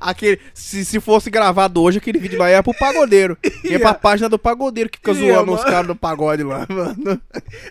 [0.01, 3.37] Aquele, se, se fosse gravado hoje, aquele vídeo lá ia pro pagodeiro.
[3.65, 5.71] Ia pra página do pagodeiro que fica Ia, zoando os mano.
[5.71, 7.21] caras do pagode lá, mano.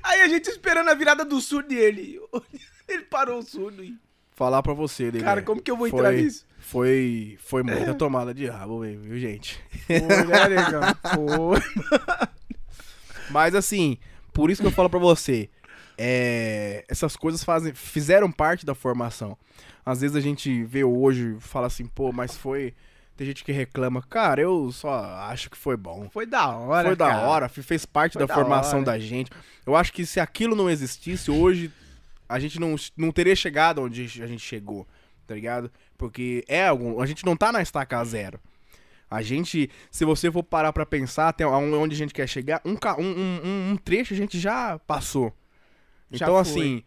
[0.03, 2.19] Aí a gente esperando a virada do surdo e ele.
[2.87, 3.95] Ele parou o surdo e.
[4.35, 5.23] Falar pra você, dele.
[5.23, 6.45] Cara, como que eu vou entrar foi, nisso?
[6.59, 9.57] Foi, foi muita tomada de rabo, mesmo, viu, gente?
[11.15, 12.27] Pô, né.
[13.29, 13.97] Mas assim,
[14.33, 15.49] por isso que eu falo pra você,
[15.97, 19.37] é, essas coisas fazem, fizeram parte da formação.
[19.85, 22.73] Às vezes a gente vê hoje, fala assim, pô, mas foi
[23.15, 24.01] Tem gente que reclama.
[24.01, 24.93] Cara, eu só
[25.29, 26.09] acho que foi bom.
[26.09, 27.27] Foi da hora, foi da cara.
[27.27, 28.85] hora, fe- fez parte da, da formação hora.
[28.87, 29.31] da gente.
[29.65, 31.71] Eu acho que se aquilo não existisse, hoje
[32.27, 34.85] a gente não, não teria chegado onde a gente chegou,
[35.27, 35.71] tá ligado?
[35.97, 36.99] Porque é algum.
[36.99, 38.37] A gente não tá na estaca zero.
[39.09, 42.71] A gente, se você for parar pra pensar até onde a gente quer chegar, um,
[42.73, 45.31] um, um, um- um trecho a gente já passou.
[46.17, 46.51] Já Então, foi.
[46.51, 46.83] assim,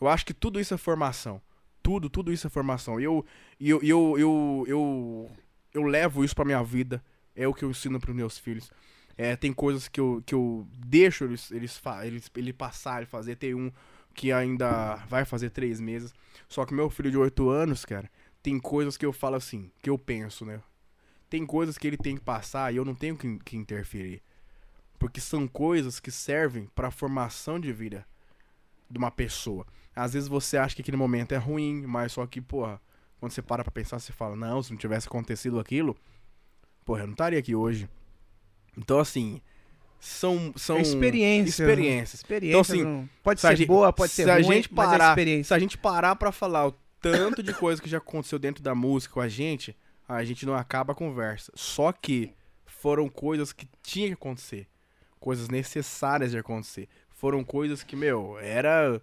[0.00, 1.40] eu acho que tudo isso é formação.
[1.82, 3.00] Tudo, tudo isso é formação.
[3.00, 3.24] E eu,
[3.60, 5.30] eu, eu, eu, eu,
[5.74, 7.02] eu levo isso pra minha vida.
[7.34, 8.70] É o que eu ensino pros meus filhos.
[9.16, 13.36] É, tem coisas que eu, que eu deixo eles, eles, eles, ele passar, ele fazer.
[13.36, 13.70] Tem um
[14.14, 16.12] que ainda vai fazer três meses.
[16.48, 18.10] Só que meu filho de oito anos, cara,
[18.42, 20.60] tem coisas que eu falo assim, que eu penso, né?
[21.28, 24.20] Tem coisas que ele tem que passar e eu não tenho que, que interferir.
[24.98, 28.04] Porque são coisas que servem pra formação de vida
[28.90, 29.66] de uma pessoa.
[29.94, 32.80] Às vezes você acha que aquele momento é ruim, mas só que, porra,
[33.18, 35.96] quando você para pra pensar, você fala, não, se não tivesse acontecido aquilo,
[36.84, 37.88] porra, eu não estaria aqui hoje.
[38.76, 39.40] Então, assim,
[39.98, 40.52] são.
[40.56, 41.62] são É experiência.
[41.62, 42.14] Experiências.
[42.20, 42.50] Experiência.
[42.50, 45.08] Então, assim, não- pode ser gente- boa, pode ser se a ruim, gente é parar,
[45.10, 45.44] experiência.
[45.48, 48.74] Se a gente parar pra falar o tanto de coisa que já aconteceu dentro da
[48.74, 49.76] música com a gente,
[50.08, 51.52] a gente não acaba a conversa.
[51.54, 52.32] Só que
[52.66, 54.66] foram coisas que tinha que acontecer.
[55.18, 56.88] Coisas necessárias de acontecer.
[57.20, 58.98] Foram coisas que, meu, era.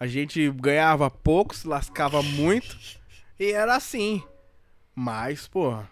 [0.00, 2.76] A gente ganhava pouco, se lascava muito.
[3.38, 4.20] E era assim.
[4.96, 5.88] Mas, porra.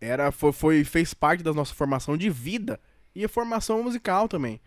[0.00, 2.78] Era, foi, foi, fez parte da nossa formação de vida.
[3.16, 4.60] E a formação musical também.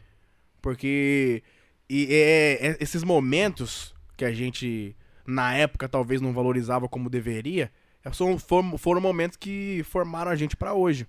[0.62, 1.42] Porque
[1.90, 4.94] e é, é- esses momentos que a gente,
[5.26, 7.72] na época, talvez não valorizava como deveria,
[8.04, 11.08] é, são, foram, foram momentos que formaram a gente pra hoje.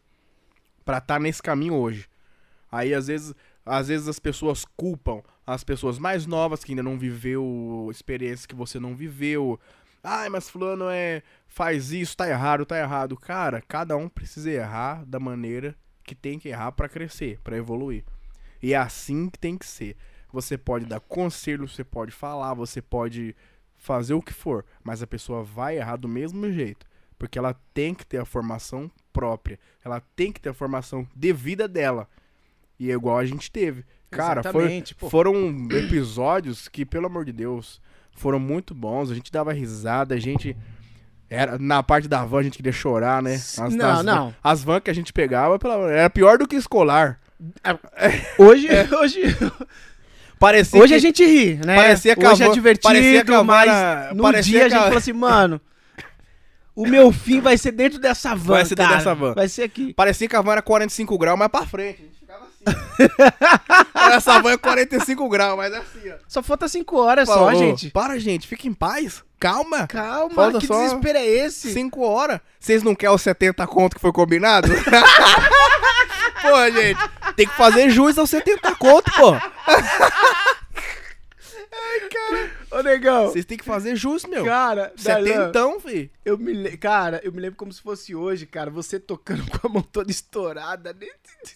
[0.84, 2.08] Pra estar nesse caminho hoje.
[2.70, 3.34] Aí, às vezes,
[3.64, 5.22] às vezes as pessoas culpam
[5.54, 9.58] as pessoas mais novas que ainda não viveu experiências que você não viveu.
[10.02, 13.16] Ai, mas fulano é faz isso, tá errado, tá errado.
[13.16, 15.74] Cara, cada um precisa errar da maneira
[16.04, 18.04] que tem que errar pra crescer, pra evoluir.
[18.62, 19.96] E é assim que tem que ser.
[20.32, 23.34] Você pode dar conselho, você pode falar, você pode
[23.76, 26.86] fazer o que for, mas a pessoa vai errar do mesmo jeito,
[27.18, 31.66] porque ela tem que ter a formação própria, ela tem que ter a formação devida
[31.66, 32.08] dela.
[32.80, 33.84] E é igual a gente teve.
[34.10, 34.42] Cara,
[35.10, 37.80] foram episódios que, pelo amor de Deus,
[38.12, 39.10] foram muito bons.
[39.10, 40.56] A gente dava risada, a gente.
[41.28, 43.34] Era, na parte da van a gente queria chorar, né?
[43.34, 44.34] As, Não, as, não.
[44.42, 45.56] As vans que a gente pegava
[45.92, 47.20] era pior do que escolar.
[48.36, 48.68] Hoje,
[49.00, 49.36] hoje,
[50.38, 51.76] Parecia hoje que- a gente ri, né?
[51.76, 54.98] Parecia que hoje a é divertido, parecia que mas no parecia dia a gente falou
[54.98, 55.60] assim, mano,
[56.74, 58.96] o meu fim vai ser dentro dessa van, Vai ser dentro cara.
[58.98, 59.34] dessa van.
[59.34, 59.92] Vai ser aqui.
[59.92, 62.10] Parecia que a van era 45 graus, mas pra frente.
[64.12, 66.14] Essa van é 45 graus, mas assim, ó.
[66.28, 67.90] Só falta cinco horas Ô, só, ô, gente.
[67.90, 69.22] Para, gente, fica em paz.
[69.38, 69.86] Calma.
[69.86, 71.72] Calma, Falta que desespero é esse?
[71.72, 72.40] 5 horas.
[72.58, 74.68] Vocês não querem os 70 conto que foi combinado?
[76.42, 77.00] pô, gente,
[77.36, 79.34] tem que fazer jus aos 70 conto, pô.
[82.70, 84.44] Ô, negão, Vocês têm que fazer jus, meu.
[84.44, 86.10] cara, Darlan, Setentão, fi.
[86.24, 89.70] eu me cara, eu me lembro como se fosse hoje, cara, você tocando com a
[89.70, 91.06] mão toda estourada, né?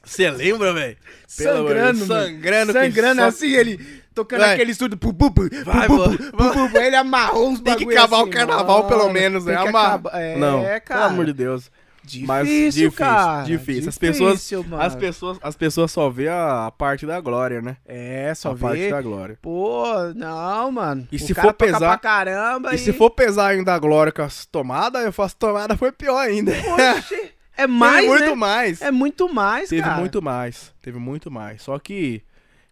[0.03, 0.97] Você lembra, velho?
[1.36, 4.55] Pelo sangrando, sangrando, sangrando só- assim, ele tocando Vai.
[4.55, 5.32] aquele estúdio, pu, pu,
[5.65, 8.86] Vai, pu, pu, pu, pu, ele amarrou uns Tem que bagulho acabar assim, o carnaval,
[8.89, 9.12] pelo mano.
[9.12, 9.55] menos, né?
[9.55, 10.81] Tem que Amar- acabar- É, não, cara.
[10.81, 11.70] pelo amor de Deus.
[12.05, 13.43] Difícil, Mas difícil, cara.
[13.45, 13.89] difícil.
[13.89, 14.83] As pessoas- Difícil, mano.
[14.83, 17.79] As pessoas, as pessoas só vê a parte da glória, né?
[17.87, 18.91] É, só a parte vê.
[18.91, 19.39] da glória.
[19.41, 21.09] Pô, não, mano.
[21.11, 24.23] E O se for pesar- pra caramba E se for pesar ainda a glória com
[24.23, 26.53] as tomadas, eu faço tomada, foi pior ainda.
[26.53, 28.35] Oxi, é mais, Teve muito né?
[28.35, 28.83] mais.
[28.83, 29.97] É muito mais, Teve cara.
[29.97, 30.75] muito mais.
[30.83, 31.63] Teve muito mais.
[31.63, 32.23] Só que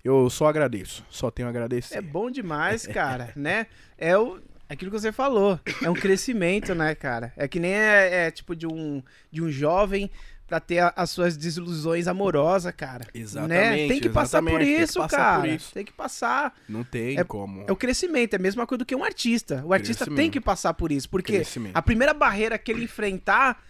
[0.04, 1.04] eu só agradeço.
[1.08, 1.96] Só tenho a agradecer.
[1.96, 3.66] É bom demais, cara, né?
[3.96, 4.38] É o
[4.72, 5.58] aquilo que você falou.
[5.82, 7.32] É um crescimento, né, cara?
[7.36, 10.10] É que nem é, é tipo de um de um jovem
[10.46, 13.06] pra ter a- as suas desilusões amorosas, cara.
[13.14, 13.88] Exatamente, Né?
[13.88, 15.40] Tem que passar por isso, passar cara.
[15.40, 15.72] por isso.
[15.72, 16.54] Tem que passar.
[16.68, 17.64] Não tem É- como.
[17.66, 19.62] É o crescimento, é a mesma coisa do que um artista.
[19.64, 21.42] O artista tem que passar por isso, porque
[21.72, 23.62] a primeira barreira que ele enfrentar,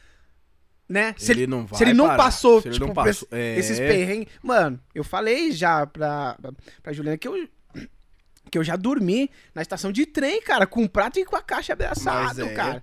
[0.88, 1.14] né?
[1.16, 2.24] Se ele não vai se ele não parar.
[2.24, 3.58] passou, Se ele tipo, não por passou- esse- é.
[3.58, 4.28] esses perrengues.
[4.42, 6.36] Mano, eu falei já pra,
[6.82, 7.48] pra Juliana que eu,
[8.50, 11.42] que eu já dormi na estação de trem, cara, com o prato e com a
[11.42, 12.54] caixa abraçado, é.
[12.54, 12.82] cara.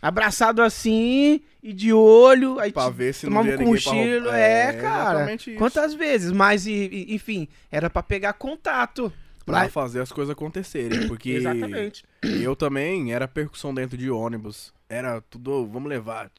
[0.00, 4.28] Abraçado assim e de olho, aí Pra ver se não tomava um cochilo.
[4.30, 5.26] É, É, cara.
[5.56, 6.30] Quantas vezes?
[6.30, 9.12] Mas, e- e- enfim, era pra pegar contato.
[9.44, 11.08] Pra Mas- fazer as coisas acontecerem.
[11.08, 12.04] Porque Exatamente.
[12.22, 14.72] eu também era percussão dentro de ônibus.
[14.88, 16.30] Era tudo, vamos levar.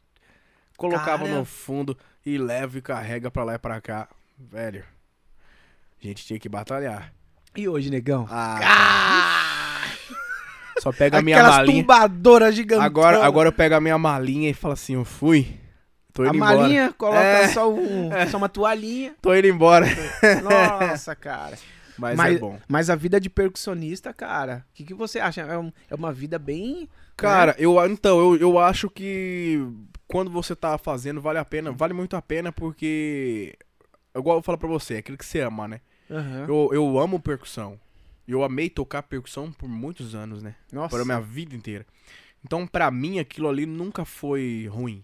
[0.77, 1.37] Colocava Cara.
[1.37, 4.07] no fundo e leva e carrega pra lá e pra cá.
[4.37, 4.85] Velho,
[6.01, 7.13] a gente tinha que batalhar.
[7.55, 8.27] E hoje, negão?
[8.29, 9.81] Ah,
[10.79, 11.81] só pega a minha malinha.
[11.81, 12.85] tumbadoras gigantes.
[12.85, 15.57] Agora, agora eu pego a minha malinha e falo assim, eu fui.
[16.13, 16.57] Tô a indo embora.
[16.57, 17.47] malinha, coloca É.
[17.49, 19.13] só, um, só uma toalhinha.
[19.21, 19.85] Tô indo embora.
[20.43, 21.57] Nossa, cara.
[21.97, 22.57] Mas, Mas- é bom.
[22.67, 25.41] Mas a vida de percussionista, cara, o que, que você acha?
[25.41, 26.87] É, um- é uma vida bem.
[27.17, 29.61] Cara, eu então, eu, eu acho que
[30.07, 33.53] quando você tá fazendo, vale a pena, vale muito a pena, porque.
[34.15, 35.81] Igual eu falo pra você, é aquilo que você ama, né?
[36.09, 36.45] Aham.
[36.47, 37.79] Eu, eu amo percussão.
[38.27, 40.55] Eu amei tocar percussão por muitos anos, né?
[40.71, 40.95] Nossa.
[40.95, 41.85] Para minha vida inteira.
[42.43, 45.03] Então, pra mim, aquilo ali nunca foi ruim.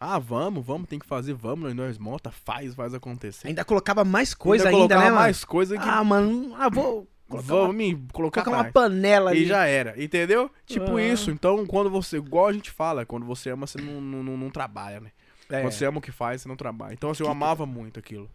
[0.00, 3.48] Ah, vamos, vamos, tem que fazer, vamos, nós monta, faz, faz acontecer.
[3.48, 5.20] Ainda colocava mais coisa ainda, colocava né, mano?
[5.20, 9.30] mais coisa que Ah, mano, ah, vou colocar vamos uma, me colocar colocar uma panela
[9.30, 9.42] ali.
[9.42, 10.48] E já era, entendeu?
[10.64, 11.02] Tipo Ah.
[11.02, 11.32] isso.
[11.32, 14.50] Então, quando você, igual a gente fala, quando você ama, você não, não, não, não
[14.50, 15.10] trabalha, né?
[15.50, 15.62] É.
[15.62, 16.92] Quando você ama o que faz, você não trabalha.
[16.92, 18.30] Então, assim, eu amava muito aquilo.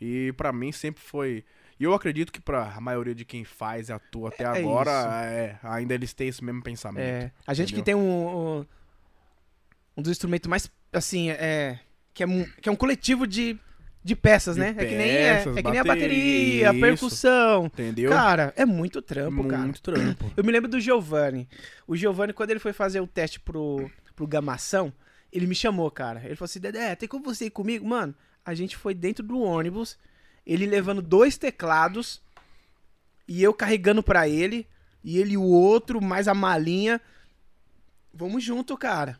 [0.00, 1.44] E pra mim sempre foi.
[1.78, 4.90] E eu acredito que pra a maioria de quem faz e atua até É agora,
[5.24, 7.04] é, ainda eles têm esse mesmo pensamento.
[7.04, 8.00] É, a gente que Entendeu?
[8.00, 8.66] tem um, um,
[9.98, 11.78] um dos instrumentos mais, assim, é,
[12.14, 13.58] que é, um, que é um coletivo de,
[14.02, 14.74] de peças, De né?
[14.76, 17.66] é que nem, é, peças, é que nem a bateria, a percussão.
[17.66, 18.10] Entendeu?
[18.10, 19.62] Cara, é muito trampo, cara.
[19.62, 20.32] muito trampo.
[20.34, 21.46] Eu me lembro do Giovanni.
[21.86, 24.90] O Giovanni, quando ele foi fazer o teste pro, pro Gamação,
[25.30, 26.22] ele me chamou, cara.
[26.24, 27.86] Ele falou assim, Dedé, tem como você ir comigo?
[27.86, 28.14] Mano,
[28.46, 29.98] a gente foi dentro do ônibus,
[30.46, 32.22] ele levando dois teclados
[33.26, 34.66] e eu carregando pra ele,
[35.02, 37.00] e ele o outro, mais a malinha.
[38.14, 39.18] Vamos junto, cara,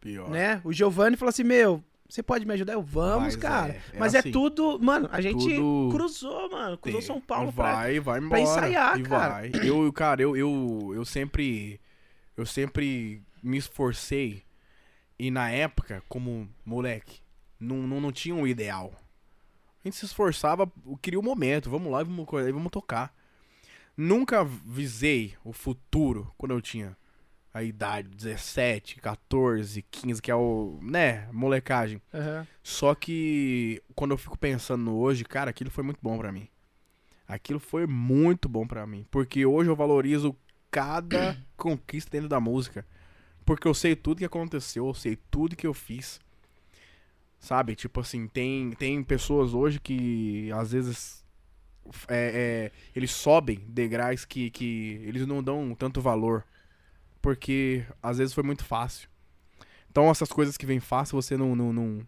[0.00, 0.30] Pior.
[0.30, 0.60] né?
[0.64, 1.82] O Giovanni falou assim, meu...
[2.08, 2.72] Você pode me ajudar?
[2.72, 3.72] Eu, vamos, Mas cara.
[3.72, 4.32] é, é Mas é assim.
[4.32, 4.80] tudo.
[4.80, 6.76] Mano, a gente Tudo cruzou, mano.
[6.76, 7.00] Cruzou.
[7.02, 7.72] São Paulo pra.
[7.72, 8.40] vai, vai embora.
[8.40, 9.34] ensaiar, e cara.
[9.34, 9.52] Vai.
[9.62, 11.80] Eu, cara, eu, eu, eu sempre.
[12.36, 14.42] Eu sempre me esforcei.
[15.20, 17.19] E na época, como moleque,
[17.60, 18.92] não, não, não tinha um ideal.
[19.84, 20.70] A gente se esforçava,
[21.00, 23.14] queria o momento, vamos lá, vamos, co- vamos tocar.
[23.96, 26.96] Nunca visei o futuro quando eu tinha
[27.52, 32.00] a idade 17, 14, 15, que é o, né, molecagem.
[32.14, 32.46] Aham.
[32.62, 36.48] Só que quando eu fico pensando no hoje, cara, aquilo foi muito bom pra mim.
[37.26, 40.36] Aquilo foi muito bom pra mim, porque hoje eu valorizo
[40.70, 42.86] cada conquista dentro da música,
[43.44, 46.20] porque eu sei tudo que aconteceu, eu sei tudo que eu fiz.
[47.40, 47.74] Sabe?
[47.74, 51.24] Tipo assim, tem tem pessoas hoje que às vezes
[52.06, 56.44] é, é, eles sobem degraus que, que eles não dão tanto valor,
[57.20, 59.08] porque às vezes foi muito fácil.
[59.90, 62.06] Então essas coisas que vêm fácil você não, não, não,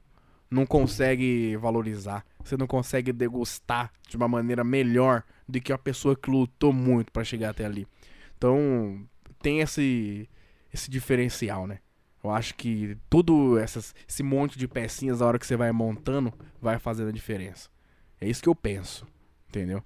[0.50, 2.24] não consegue valorizar.
[2.44, 7.10] Você não consegue degustar de uma maneira melhor do que a pessoa que lutou muito
[7.10, 7.86] pra chegar até ali.
[8.36, 9.02] Então,
[9.40, 10.28] tem esse
[10.72, 11.80] esse diferencial, né?
[12.22, 16.32] Eu acho que tudo essas, esse monte de pecinhas a hora que você vai montando
[16.60, 17.68] vai fazendo a diferença.
[18.20, 19.06] É isso que eu penso,
[19.48, 19.82] entendeu?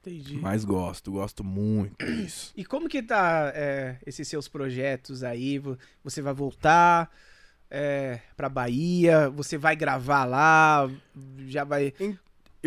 [0.00, 0.36] Entendi.
[0.38, 2.52] Mas gosto, gosto muito disso.
[2.56, 5.58] E como que tá é, esses seus projetos aí?
[5.58, 7.10] Vo- Você vai voltar
[7.68, 9.28] é, pra Bahia?
[9.30, 10.88] Você vai gravar lá?
[11.46, 11.92] Já vai.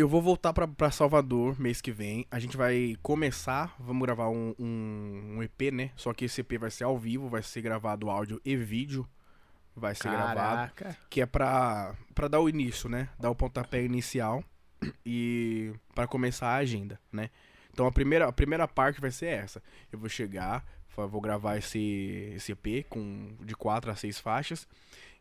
[0.00, 2.26] Eu vou voltar pra, pra Salvador mês que vem.
[2.30, 5.90] A gente vai começar, vamos gravar um, um, um EP, né?
[5.94, 9.06] Só que esse EP vai ser ao vivo, vai ser gravado áudio e vídeo.
[9.76, 10.72] Vai ser gravado.
[10.72, 10.96] Caraca.
[11.10, 13.10] Que é pra, pra dar o início, né?
[13.18, 14.42] Dar o pontapé inicial
[15.04, 17.28] e pra começar a agenda, né?
[17.70, 19.62] Então a primeira, a primeira parte vai ser essa.
[19.92, 20.64] Eu vou chegar,
[20.96, 24.66] vou gravar esse, esse EP com de quatro a seis faixas.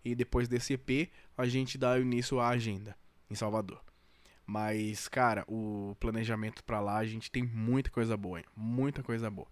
[0.05, 2.95] E depois desse EP, a gente dá o início à agenda
[3.29, 3.88] em Salvador.
[4.51, 8.45] Mas, cara, o planejamento pra lá, a gente tem muita coisa boa, hein?
[8.55, 9.47] muita coisa boa.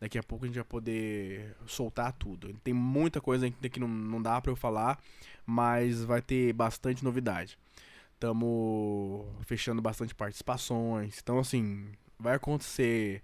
[0.00, 2.52] Daqui a pouco a gente vai poder soltar tudo.
[2.64, 4.98] Tem muita coisa ainda que não, não dá pra eu falar,
[5.46, 7.56] mas vai ter bastante novidade.
[8.18, 11.20] Tamo fechando bastante participações.
[11.22, 11.86] Então, assim,
[12.18, 13.22] vai acontecer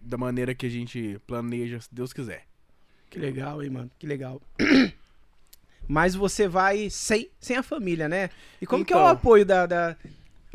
[0.00, 2.44] da maneira que a gente planeja, se Deus quiser.
[3.08, 3.90] Que legal, hein, mano?
[4.00, 4.42] Que legal.
[5.92, 8.30] Mas você vai sem, sem a família, né?
[8.60, 9.06] E como que é o Então.
[9.06, 9.96] apoio da, da,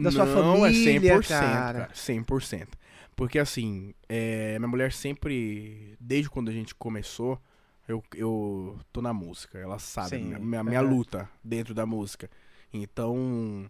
[0.01, 1.65] da sua Não, família, é 100%, cara?
[1.73, 1.93] cara.
[1.93, 2.77] 100%.
[3.15, 7.41] Porque assim, é, minha mulher sempre, desde quando a gente começou,
[7.87, 9.57] eu, eu tô na música.
[9.57, 12.29] Ela sabe, Sim, minha, minha, minha luta dentro da música.
[12.71, 13.69] Então,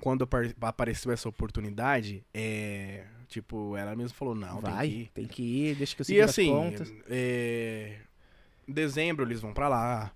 [0.00, 5.12] quando apar- apareceu essa oportunidade, é, tipo, ela mesmo falou, não, vai, tem que ir.
[5.14, 6.92] tem que ir, deixa que eu E seguro assim, as contas.
[7.08, 8.00] é,
[8.68, 10.12] em dezembro eles vão pra lá,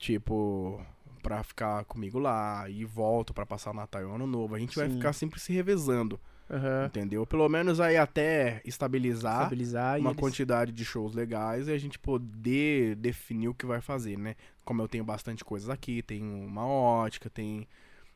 [0.00, 0.80] tipo,
[1.22, 4.54] pra ficar comigo lá, e volto pra passar Natal e Ano Novo.
[4.54, 4.96] A gente vai Sim.
[4.96, 6.18] ficar sempre se revezando,
[6.50, 6.86] Aham.
[6.86, 7.26] entendeu?
[7.26, 11.98] Pelo menos aí até estabilizar Estabilizar uma eles- quantidade de shows legais e a gente
[11.98, 14.34] poder definir o que vai fazer, né?
[14.64, 17.68] Como eu tenho bastante coisas aqui, tem uma ótica, tem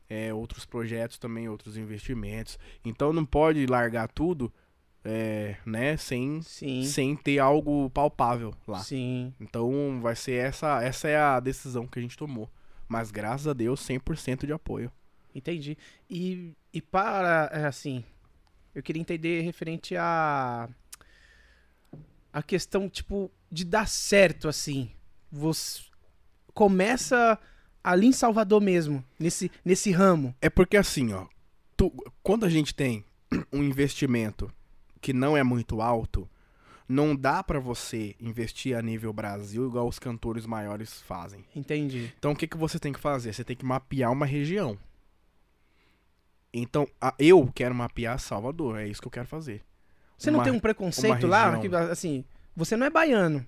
[0.09, 2.57] é, outros projetos também, outros investimentos.
[2.83, 4.51] Então não pode largar tudo,
[5.05, 8.79] é, né, sem, Sim, sem ter algo palpável lá.
[8.79, 9.31] sim.
[9.39, 12.49] Então vai ser essa, essa é a decisão que a gente tomou
[12.87, 14.91] Mas graças a Deus, 100% de apoio.
[15.33, 15.77] Entendi.
[16.09, 18.03] E, e para, é, assim,
[18.73, 20.67] eu queria entender referente a.
[22.31, 24.91] A questão, tipo, de dar certo, assim.
[25.31, 25.81] Você
[26.53, 27.39] começa
[27.83, 30.33] ali em Salvador mesmo, nesse, nesse ramo.
[30.41, 31.27] É porque assim, ó,
[31.77, 33.05] tu- quando a gente tem
[33.53, 34.51] um investimento
[35.05, 36.27] que não é muito alto,
[36.89, 41.45] não dá pra você investir a nível Brasil igual os cantores maiores fazem.
[41.55, 42.11] Entendi.
[42.17, 43.31] Então o que, que você tem que fazer?
[43.31, 44.75] Você tem que mapear uma região.
[46.51, 49.61] Então, a- eu quero mapear Salvador, é isso que eu quero fazer.
[50.17, 51.59] Você não Uma- tem um preconceito lá?
[51.59, 52.25] Que, assim,
[52.55, 53.45] você não é baiano,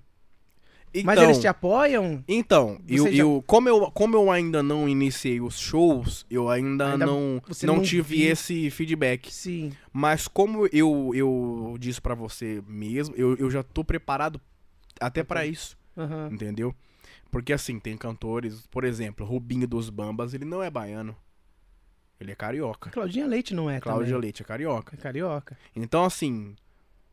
[0.94, 2.24] Então, mas eles te apoiam?
[2.26, 6.92] Então, eu, já- eu- como, eu, como eu ainda não iniciei os shows, eu ainda,
[6.92, 9.32] Ainda não, não não tive esse feedback.
[9.32, 9.72] Sim.
[9.92, 14.40] Mas como eu, eu disse pra você mesmo, eu, eu já tô preparado
[15.00, 16.30] até pra isso, Aham.
[16.32, 16.74] entendeu?
[17.30, 21.14] Porque assim, tem cantores, por exemplo, Rubinho dos Bambas, ele não é baiano.
[22.20, 22.90] Ele é carioca.
[22.90, 24.22] Claudinha Leite não é Cláudia também.
[24.22, 24.96] Leite é carioca.
[24.96, 25.56] É carioca.
[25.76, 26.56] Então, assim,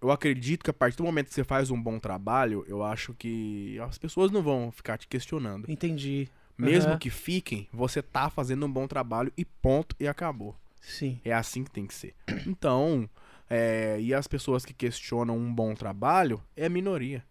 [0.05, 3.13] eu acredito que a partir do momento que você faz um bom trabalho, eu acho
[3.13, 5.69] que as pessoas não vão ficar te questionando.
[5.69, 6.27] Entendi.
[6.57, 6.99] Mesmo Aham.
[6.99, 10.55] que fiquem, você tá fazendo um bom trabalho e ponto, e acabou.
[10.79, 11.19] Sim.
[11.25, 12.13] É assim que tem que ser.
[12.45, 13.09] Então,
[13.49, 17.23] é, e as pessoas que questionam um bom trabalho é a minoria.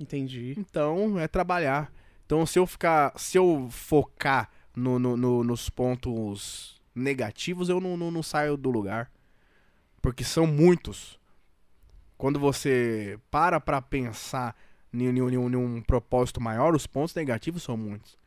[0.00, 0.54] Entendi.
[0.58, 1.92] Então, é trabalhar.
[2.24, 7.96] Então, se eu ficar, se eu focar no, no- no- nos pontos negativos, eu não,
[7.96, 9.10] não, não saio do lugar.
[10.00, 11.19] Porque são muitos.
[12.20, 14.54] Quando você para pra pensar
[14.92, 18.18] em, em- em- um propósito maior, os pontos negativos são muitos.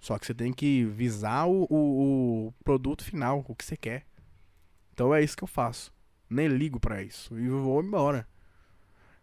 [0.00, 4.04] Só que você tem que visar o, o- o produto final, o que você quer.
[4.94, 5.92] Então é isso que eu faço.
[6.30, 7.38] Nem ligo pra isso.
[7.38, 8.26] E eu vou embora.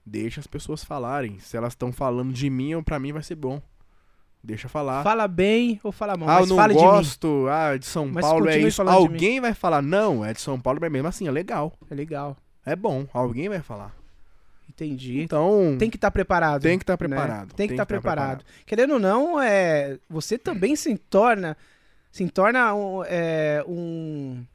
[0.05, 1.39] Deixa as pessoas falarem.
[1.39, 3.61] Se elas estão falando de mim, eu- pra mim vai ser bom.
[4.43, 5.03] Deixa falar.
[5.03, 7.45] Fala bem ou fala mal, ah, eu mas não fale gosto.
[7.49, 8.83] Ah, de São Mas Paulo é isso.
[8.83, 8.89] de.
[8.89, 11.73] Alguém vai falar, não, é de São Paulo, mas mesmo assim, é legal.
[11.85, 11.93] de.
[11.93, 12.37] É legal.
[12.65, 13.05] É bom.
[13.13, 13.93] Alguém vai falar.
[14.85, 15.21] Entendi.
[15.21, 16.61] Então, Tem que estar preparado.
[16.61, 16.97] Tem que estar né?
[16.97, 17.53] preparado.
[17.53, 18.45] Tem que estar que tá preparado.
[18.65, 21.57] Querendo ou não, é, você também se torna,
[22.11, 24.45] se torna um, é, um,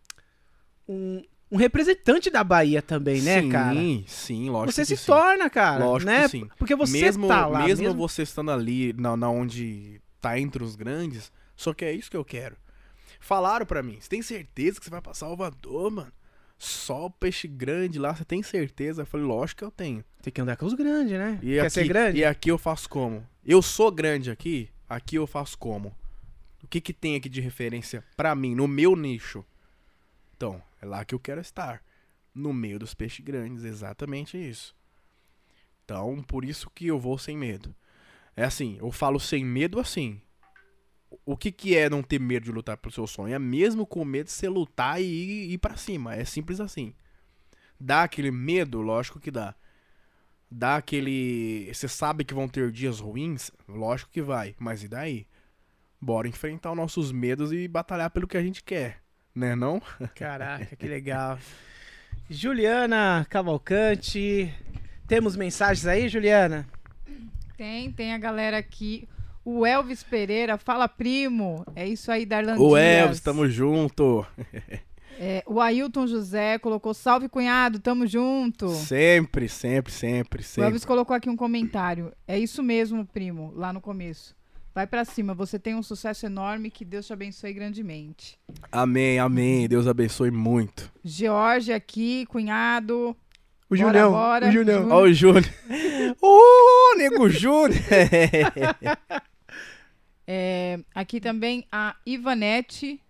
[0.88, 3.74] um, um representante da Bahia também, né, sim, cara?
[4.06, 5.06] sim, lógico Você se sim.
[5.06, 5.84] torna, cara.
[5.84, 6.28] Lógico né?
[6.28, 6.48] sim.
[6.58, 7.66] Porque você mesmo, tá lá.
[7.66, 11.92] mesmo, mesmo- você estando ali, na, na onde tá entre os grandes, só que é
[11.92, 12.56] isso que eu quero.
[13.20, 16.12] Falaram pra mim, você tem certeza que você vai pra Salvador, mano?
[16.64, 19.02] Só o peixe grande lá, você tem certeza?
[19.02, 20.02] Eu falei, lógico que eu tenho.
[20.22, 21.38] Tem que andar com os grandes, né?
[21.42, 22.18] E Quer aqui, ser grande?
[22.18, 23.26] E aqui eu faço como?
[23.44, 25.94] Eu sou grande aqui, aqui eu faço como?
[26.62, 29.44] O que que tem aqui de referência pra mim, no meu nicho?
[30.34, 31.82] Então, é lá que eu quero estar.
[32.34, 34.74] No meio dos peixes grandes, exatamente isso.
[35.84, 37.74] Então, por isso que eu vou sem medo.
[38.34, 40.18] É assim, eu falo sem medo assim.
[41.24, 43.34] O que que é não ter medo de lutar pelo seu sonho?
[43.34, 46.14] É mesmo com medo de você lutar e ir, ir para cima.
[46.14, 46.94] É simples assim.
[47.78, 49.54] Dá aquele medo, lógico que dá.
[50.50, 51.70] Dá aquele.
[51.72, 53.50] Você sabe que vão ter dias ruins?
[53.68, 54.54] Lógico que vai.
[54.58, 55.26] Mas e daí?
[56.00, 59.02] Bora enfrentar os nossos medos e batalhar pelo que a gente quer.
[59.34, 59.82] Né não?
[60.14, 61.38] Caraca, que legal.
[62.30, 64.54] Juliana Cavalcante.
[65.06, 66.66] Temos mensagens aí, Juliana?
[67.56, 69.08] Tem, tem a galera aqui.
[69.44, 71.64] O Elvis Pereira, fala primo.
[71.76, 72.74] É isso aí, Darlan Dias.
[72.74, 74.26] Elvis, tamo junto.
[75.18, 78.70] É, o Ailton José colocou salve cunhado, tamo junto.
[78.70, 80.64] Sempre, sempre, sempre, O sempre.
[80.64, 82.12] Elvis colocou aqui um comentário.
[82.26, 84.34] É isso mesmo, primo, lá no começo.
[84.74, 88.36] Vai pra cima, você tem um sucesso enorme, que Deus te abençoe grandemente.
[88.72, 89.68] Amém, amém.
[89.68, 90.90] Deus abençoe muito.
[91.04, 93.16] George aqui, cunhado.
[93.70, 94.10] O Julião.
[94.10, 94.48] bora.
[94.48, 94.90] O Julião.
[94.90, 95.44] Ó o Júnior.
[96.20, 97.70] Ô, nego Júnior.
[100.26, 103.00] É, aqui também a Ivanete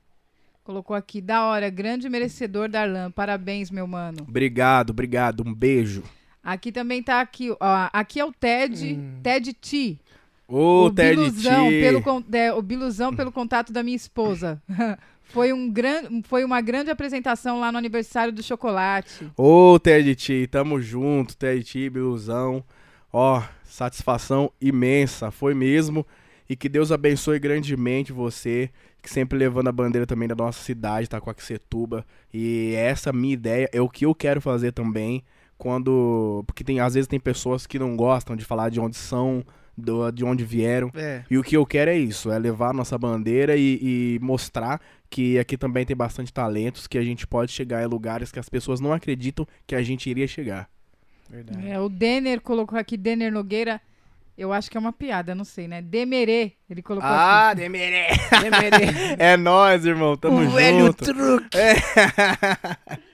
[0.64, 3.10] colocou aqui, da hora, grande merecedor, Darlan.
[3.10, 4.24] Parabéns, meu mano.
[4.26, 5.44] obrigado, obrigado.
[5.46, 6.02] Um beijo.
[6.42, 9.20] Aqui também tá aqui, ó, aqui é o Ted, Hum.
[9.22, 9.98] Ted T.
[10.46, 11.80] Ô, Ted Biluzão, T.
[11.80, 14.60] pelo, é, o Biluzão pelo contato da minha esposa.
[15.24, 19.30] foi, um gran, foi uma grande apresentação lá no aniversário do chocolate.
[19.36, 22.62] Ô, Ted T, tamo junto, Ted T, Biluzão.
[23.12, 26.06] Ó, satisfação imensa, foi mesmo.
[26.54, 28.70] E que Deus abençoe grandemente você,
[29.02, 32.06] que sempre levando a bandeira também da nossa cidade, tá com a Taquacetuba.
[32.32, 35.24] E essa minha ideia é o que eu quero fazer também,
[35.58, 36.44] quando...
[36.46, 39.44] Porque tem, às vezes tem pessoas que não gostam de falar de onde são,
[39.76, 40.92] do- de onde vieram.
[40.94, 41.24] É.
[41.28, 44.80] E o que eu quero é isso, é levar a nossa bandeira e, e mostrar
[45.10, 48.48] que aqui também tem bastante talentos, que a gente pode chegar em lugares que as
[48.48, 50.70] pessoas não acreditam que a gente iria chegar.
[51.28, 51.66] Verdade.
[51.66, 53.80] É, o Denner colocou aqui, Denner Nogueira.
[54.36, 55.80] Eu acho que é uma piada, não sei, né?
[55.80, 57.60] Demerê, ele colocou Ah, aqui.
[57.60, 58.06] Demerê.
[58.42, 59.16] Demerê.
[59.18, 60.16] É nóis, irmão.
[60.16, 60.54] Tamo o junto.
[60.56, 61.58] velho truque.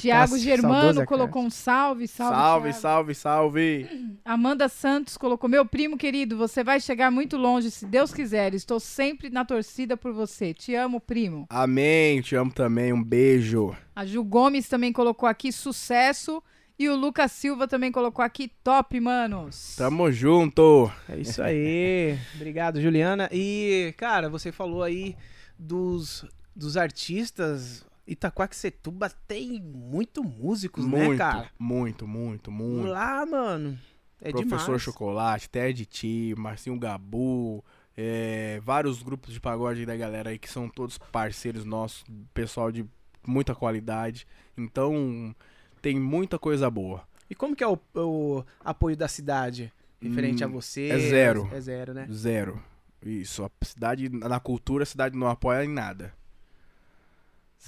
[0.00, 2.34] Tiago Saudoso Germano colocou um salve, salve.
[2.34, 2.80] Salve, Thiago.
[2.80, 4.18] salve, salve.
[4.24, 8.52] Amanda Santos colocou: Meu primo querido, você vai chegar muito longe, se Deus quiser.
[8.52, 10.52] Estou sempre na torcida por você.
[10.52, 11.46] Te amo, primo.
[11.50, 12.20] Amém.
[12.20, 12.92] Te amo também.
[12.92, 13.76] Um beijo.
[13.94, 16.42] A Ju Gomes também colocou aqui sucesso.
[16.78, 19.74] E o Lucas Silva também colocou aqui top, manos.
[19.76, 20.88] Tamo junto.
[21.08, 22.16] É isso aí.
[22.36, 23.28] Obrigado, Juliana.
[23.32, 25.16] E, cara, você falou aí
[25.58, 26.24] dos,
[26.54, 27.84] dos artistas.
[28.06, 31.50] Itaquaquecetuba tem muito músicos, né, muito, cara?
[31.58, 32.86] muito, muito, muito.
[32.86, 33.76] Lá, mano.
[34.20, 34.82] É Professor demais.
[34.82, 37.64] Chocolate, Ted T, Marcinho Gabu,
[37.96, 42.86] é, vários grupos de pagode da galera aí que são todos parceiros nossos, pessoal de
[43.26, 44.26] muita qualidade.
[44.56, 45.34] Então,
[45.80, 47.06] tem muita coisa boa.
[47.30, 50.88] E como que é o, o apoio da cidade referente Hum, a você?
[50.88, 51.48] é zero.
[51.52, 52.08] É zero, né?
[52.10, 52.62] Zero.
[53.04, 53.44] Isso.
[53.44, 56.12] A cidade, na cultura, a cidade não apoia em nada.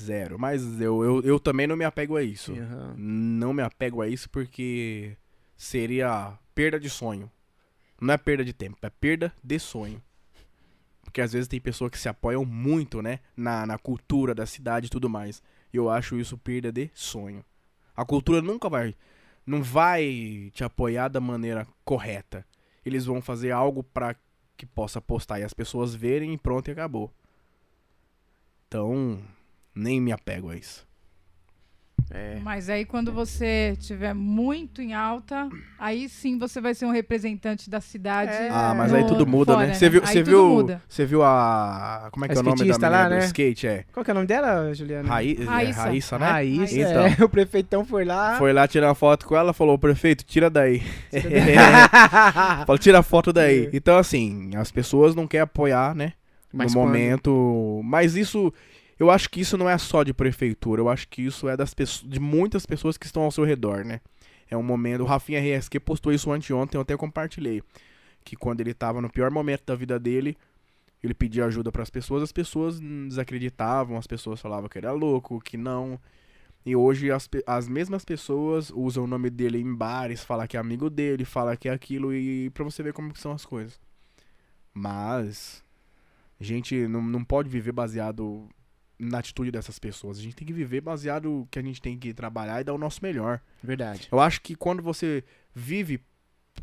[0.01, 0.39] Zero.
[0.39, 2.53] Mas eu, eu, eu também não me apego a isso.
[2.53, 2.95] Aham.
[2.97, 5.17] Não me apego a isso porque
[5.57, 7.31] seria perda de sonho.
[8.01, 10.03] Não é perda de tempo, é perda de sonho.
[11.03, 13.19] Porque às vezes tem pessoas que se apoiam muito, né?
[13.37, 15.43] Na, na cultura da cidade e tudo mais.
[15.73, 17.45] E eu acho isso perda de sonho.
[17.97, 18.95] A cultura nunca vai.
[19.47, 22.47] Não vai te apoiar da maneira correta.
[22.85, 24.15] Eles vão fazer algo pra
[24.57, 27.11] que possa postar e as pessoas verem e pronto e acabou.
[28.69, 29.23] Então,
[29.75, 30.87] nem me apego a isso.
[32.13, 32.39] É.
[32.43, 37.71] Mas aí quando você tiver muito em alta, aí sim você vai ser um representante
[37.71, 38.33] da cidade.
[38.33, 38.49] É.
[38.51, 39.75] Ah, mas no- aí tudo muda, fora, né?
[39.75, 40.83] Você viu, Aí você tudo viu, muda.
[40.89, 43.19] você viu a como é que A é o nome da lá, do né?
[43.27, 43.85] skate, é?
[43.93, 45.09] Qual que é o nome dela, Juliana?
[45.09, 45.83] Raí, é, Raíssa.
[45.83, 46.27] Raíssa, né?
[46.31, 46.79] Raíssa.
[46.81, 47.07] Então.
[47.07, 47.17] é.
[47.25, 48.37] O prefeitão foi lá.
[48.39, 50.83] Foi lá tirar uma foto com ela, falou: "Prefeito, tira daí".
[52.67, 53.67] Falou: "Tira a foto daí".
[53.67, 53.71] É.
[53.73, 56.13] Então assim, as pessoas não querem apoiar, né?
[56.53, 58.53] Mas no quando- momento, mas isso
[59.01, 61.73] eu acho que isso não é só de prefeitura, eu acho que isso é das
[61.73, 64.03] pessoas, de muitas pessoas que estão ao seu redor, né?
[64.51, 67.63] É um momento, o Rafinha RSQ postou isso anteontem, eu até compartilhei,
[68.23, 70.37] que quando ele tava no pior momento da vida dele,
[71.03, 74.95] ele pedia ajuda para as pessoas, as pessoas desacreditavam, as pessoas falavam que ele era
[74.95, 75.99] louco, que não.
[76.67, 80.61] E hoje as, as mesmas pessoas usam o nome dele em bares, fala que é
[80.61, 83.81] amigo dele, fala que é aquilo e pra você ver como são as coisas.
[84.75, 85.65] Mas
[86.39, 88.49] gente não, não pode viver baseado
[89.01, 90.19] na atitude dessas pessoas.
[90.19, 92.79] A gente tem que viver baseado que a gente tem que trabalhar e dar o
[92.79, 93.41] nosso melhor.
[93.63, 94.09] Verdade.
[94.13, 95.25] Eu acho que quando você
[95.55, 96.01] vive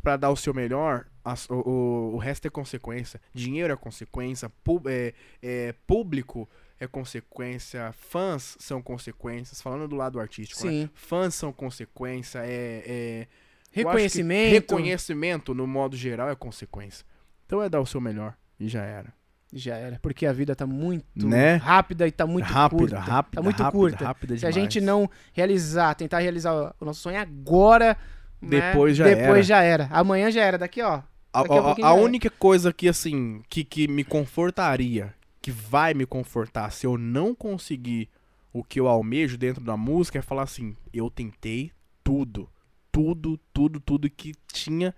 [0.02, 3.20] pra dar o seu melhor, as- o, o, o resto é consequência.
[3.34, 5.12] Dinheiro é consequência, pu- é,
[5.42, 6.48] é, público
[6.78, 9.60] é consequência, fãs são consequências.
[9.60, 10.70] Falando do lado artístico, né?
[10.70, 10.90] Sim.
[10.94, 13.26] fãs são consequência, é, é
[13.72, 14.52] Reconhecimento.
[14.52, 17.04] reconhecimento no modo geral é consequência.
[17.46, 19.12] Então é dar o seu melhor e já era.
[19.52, 19.98] Já era.
[20.02, 21.56] Porque a vida tá muito Né?
[21.56, 22.98] rápida e tá muito rápida, curta.
[22.98, 24.04] rápida, Tá muito rápida, curta.
[24.04, 27.96] rápida Se a gente não realizar, tentar realizar o nosso sonho agora,
[28.42, 29.42] né, Depois já depois era.
[29.42, 29.88] já era.
[29.90, 30.58] Amanhã já era.
[30.58, 31.00] Daqui, ó.
[31.32, 35.94] A, Daqui a a- a única coisa que, assim, que, que me confortaria, que vai
[35.94, 38.08] me confortar se eu não conseguir
[38.52, 41.72] o que eu almejo dentro da música, é falar assim: eu tentei
[42.04, 42.48] tudo.
[42.92, 44.94] Tudo, tudo, tudo que tinha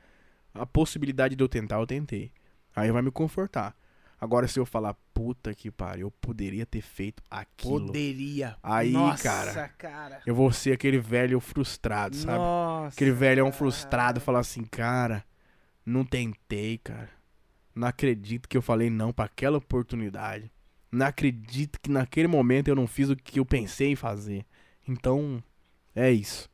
[0.54, 2.32] a possibilidade de eu tentar, eu tentei.
[2.74, 3.74] Aí vai me confortar.
[4.20, 7.86] Agora, se eu falar, puta que pariu, eu poderia ter feito aquilo.
[7.86, 8.56] Poderia.
[8.62, 9.68] Aí, Nossa, cara.
[9.78, 10.20] cara.
[10.26, 12.36] Eu vou ser aquele velho frustrado, sabe?
[12.38, 12.94] Nossa.
[12.94, 13.56] Aquele velhão cara.
[13.56, 15.24] frustrado falar assim, cara,
[15.86, 17.08] não tentei, cara.
[17.74, 20.52] Não acredito que eu falei não pra aquela oportunidade.
[20.92, 24.44] Não acredito que naquele momento eu não fiz o que eu pensei em fazer.
[24.86, 25.42] Então,
[25.94, 26.50] é isso.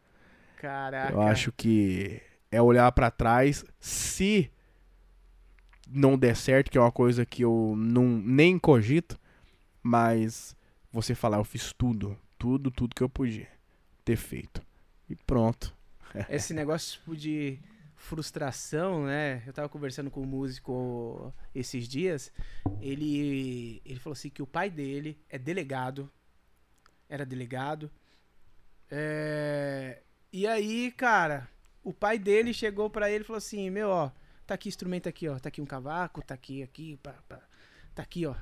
[0.57, 1.13] Caraca.
[1.13, 4.51] Eu acho que é olhar pra trás, se
[5.87, 9.19] não der certo, que é uma coisa que eu não nem cogito,
[9.83, 10.57] mas
[10.93, 13.49] você falar, eu fiz tudo, tudo, tudo que eu podia
[14.05, 14.63] ter feito.
[15.09, 15.75] E pronto.
[16.29, 17.59] Esse negócio tipo, de
[17.97, 19.43] frustração, né?
[19.47, 22.33] Eu tava conversando com um músico esses dias.
[22.81, 26.11] Ele, ele falou assim que o pai dele é delegado.
[27.09, 27.91] Era delegado.
[28.91, 30.03] É,
[30.33, 31.49] E aí, cara,
[31.83, 34.11] o pai dele chegou pra ele e falou assim: Meu, ó,
[34.47, 35.39] tá aqui instrumento aqui, ó.
[35.39, 37.41] Tá aqui um cavaco, tá aqui, aqui, pá, pá.
[37.95, 38.35] tá aqui, ó.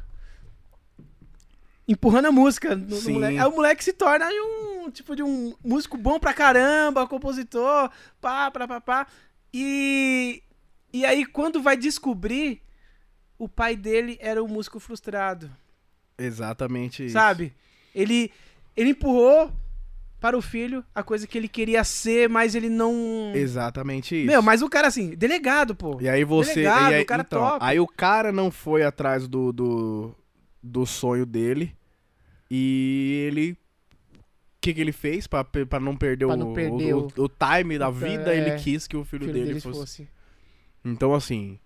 [1.86, 3.39] Empurrando a música no, no moleque.
[3.39, 7.90] Aí o moleque se torna um tipo de um músico bom pra caramba, compositor,
[8.20, 9.06] pá, pá, pá, pá.
[9.52, 10.43] E,
[10.93, 12.60] e aí, quando vai descobrir,
[13.39, 15.51] o pai dele era um músico frustrado.
[16.18, 17.12] Exatamente isso.
[17.12, 17.55] Sabe?
[17.94, 18.31] Ele,
[18.76, 19.52] ele empurrou
[20.24, 23.30] para o filho a coisa que ele queria ser, mas ele não.
[23.34, 24.26] Exatamente isso.
[24.26, 25.98] Meu, mas o cara assim, delegado, pô.
[26.01, 26.55] E aí você.
[26.62, 27.59] Delegado, e aí, o cara então, top.
[27.60, 30.14] aí o cara não foi atrás do, do,
[30.62, 31.76] do sonho dele.
[32.51, 33.52] E ele.
[33.52, 33.56] O
[34.62, 35.44] que, que ele fez pra
[35.78, 38.34] não perder, Pra o, não perder o, o time da o- vida?
[38.34, 39.78] é, ele quis que o o filho, filho dele, fosse.
[39.78, 40.09] fosse.
[40.82, 41.59] Então, assim.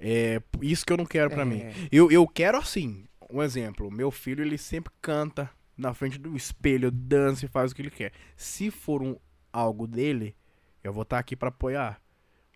[0.00, 1.44] É isso que eu não quero pra É.
[1.44, 1.62] mim.
[1.92, 3.04] Eu, eu quero assim.
[3.30, 3.88] Um exemplo.
[3.92, 7.90] Meu filho, ele sempre canta na frente do espelho, dança e faz o que ele
[7.90, 8.12] quer.
[8.36, 9.16] Se for um,
[9.52, 10.34] algo dele,
[10.82, 12.00] eu vou estar aqui pra apoiar.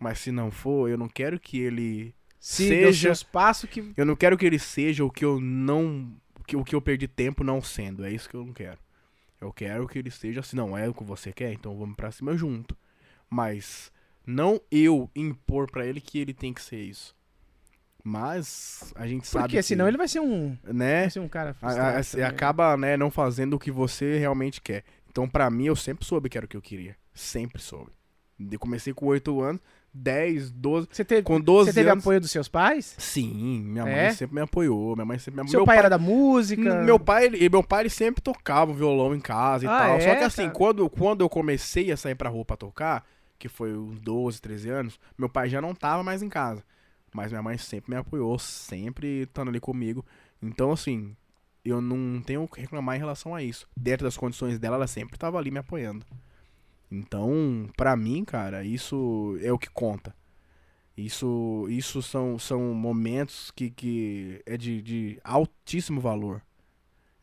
[0.01, 3.93] Mas se não for, eu não quero que ele Siga Seja- seus passos que.
[3.97, 6.15] eu não quero que ele seja o que eu não.
[6.47, 8.05] Que, o que eu perdi tempo não sendo.
[8.05, 8.79] É isso que eu não quero.
[9.41, 12.13] Eu quero que ele seja assim, não é o que você quer, então vamos pra
[12.13, 12.77] cima junto.
[13.29, 13.91] Mas
[14.25, 17.16] não eu impor pra ele que ele tem que ser isso.
[18.11, 19.43] Mas a gente sabe.
[19.47, 20.57] Porque que, senão ele vai ser um.
[20.62, 21.01] Né?
[21.03, 22.27] Vai ser um cara a- frustrado a- você também.
[22.31, 24.85] acaba, né, não fazendo o que você realmente quer.
[25.11, 26.95] Então, pra mim, eu sempre soube que era o que eu queria.
[27.12, 27.91] Sempre soube.
[28.53, 29.61] Eu comecei com 8 anos,
[29.93, 30.87] 10, 12.
[30.93, 32.05] Você teve, Com 12 você teve anos.
[32.05, 32.95] apoio dos seus pais?
[32.97, 34.12] Sim, minha mãe É?
[34.12, 34.95] sempre me apoiou.
[34.95, 36.83] Minha mãe sempre me Seu meu pai, era da música?
[36.85, 39.97] Meu pai, ele, meu pai ele sempre tocava violão em casa e Ah, tal.
[39.97, 40.55] é, Só que assim, cara?
[40.55, 43.05] quando, quando eu comecei a sair pra rua pra tocar,
[43.39, 46.62] que foi uns 12, 13 anos, meu pai já não tava mais em casa.
[47.17, 50.05] Mas minha mãe sempre me apoiou, sempre estando ali comigo.
[50.43, 51.17] Então, assim,
[51.65, 53.67] eu não tenho o que reclamar em relação a isso.
[53.75, 56.05] Dentro das condições dela, ela sempre tava ali me apoiando.
[56.91, 60.15] Então, pra mim, cara, isso é o que conta.
[60.95, 66.43] Isso, isso são, são momentos que, que é de, de altíssimo valor.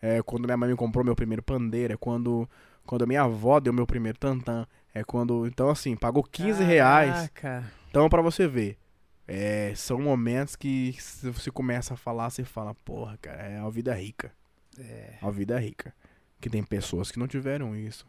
[0.02, 2.50] É quando minha mãe me comprou meu primeiro pandeiro, é quando,
[2.84, 4.66] quando a minha avó deu meu primeiro tantã.
[4.92, 5.46] É quando.
[5.46, 7.30] Então, assim, pagou 15 reais.
[7.30, 7.72] Caraca.
[7.90, 8.78] Então, pra você ver,
[9.28, 13.72] é, são momentos que se você começa a falar, você fala, porra, cara, é uma
[13.72, 14.32] vida rica.
[14.78, 15.18] É.
[15.22, 15.94] Uma vida rica.
[16.42, 18.06] Que tem pessoas que não tiveram isso.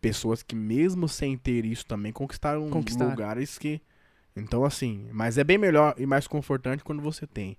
[0.00, 3.10] Pessoas que, mesmo sem ter isso, também conquistaram, Conquistaram.
[3.10, 3.80] lugares que.
[4.36, 7.56] Então, assim, mas é bem melhor e mais confortante quando você tem.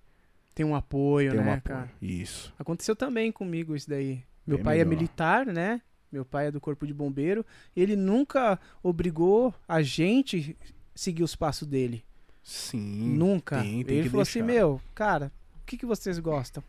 [0.56, 1.62] Tem um apoio, Tem né, um apoio.
[1.64, 1.92] cara?
[2.02, 2.54] Isso.
[2.58, 4.24] Aconteceu também comigo isso daí.
[4.48, 4.98] Meu Bem pai é melhor.
[5.00, 5.82] militar, né?
[6.12, 7.46] Meu pai é do corpo de bombeiro.
[7.76, 10.56] Ele nunca obrigou a gente
[10.96, 12.04] seguir os passos dele.
[12.44, 13.16] Sim.
[13.18, 13.62] nunca.
[13.62, 14.46] tem- tem ele falou assim, deixar.
[14.62, 16.64] meu, cara, o que, que vocês gostam?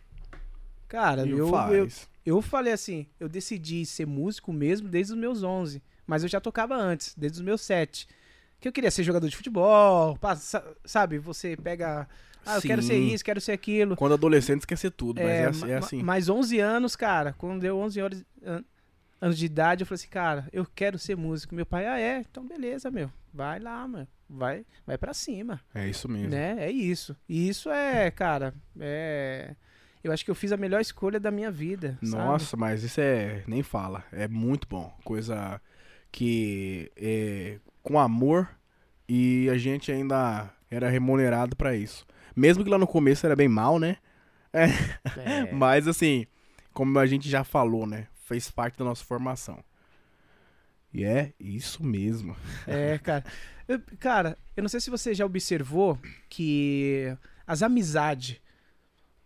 [0.88, 2.08] Cara, eu, eu, faz.
[2.26, 5.82] eu falei assim, eu decidi ser músico mesmo desde os meus 11.
[6.06, 8.08] Mas eu já tocava antes, desde os meus 7.
[8.60, 10.18] Que eu queria ser jogador de futebol,
[10.84, 11.18] sabe?
[11.18, 12.08] Você pega...
[12.44, 13.94] Ah, eu quero ser isso, quero ser aquilo.
[13.96, 16.02] Quando adolescente esquecer tudo, mas é, assim- ma- é assim.
[16.02, 17.34] Mais 11 anos, cara.
[17.38, 18.64] Quando deu 11 horas, an-
[19.20, 21.54] anos de idade, eu falei assim, cara, eu quero ser músico.
[21.54, 22.24] Meu pai, ah, é?
[22.28, 23.10] Então beleza, meu.
[23.32, 24.08] Vai lá, mano.
[24.32, 26.30] Vai, vai pra cima, É isso mesmo.
[26.30, 26.56] né?
[26.60, 27.16] É isso.
[27.28, 29.56] E isso é, cara, é...
[30.02, 32.24] Eu acho que eu fiz a melhor escolha da minha vida, sabe?
[32.24, 33.42] Nossa, mas isso é.
[33.46, 34.02] Nem fala.
[34.10, 34.90] É muito bom.
[35.04, 35.60] Coisa
[36.10, 38.48] que é com amor
[39.06, 42.06] e a gente ainda era remunerado pra isso.
[42.34, 43.98] Mesmo que lá no começo era bem mal, né?
[44.54, 44.68] É.
[45.52, 46.26] Mas assim,
[46.72, 48.06] como a gente já falou, né?
[48.24, 49.62] Fez parte da nossa formação.
[50.92, 52.36] E é isso mesmo.
[52.66, 53.24] É, cara.
[53.68, 55.98] Eu- cara, eu não sei se você já observou
[56.28, 58.36] que as amizades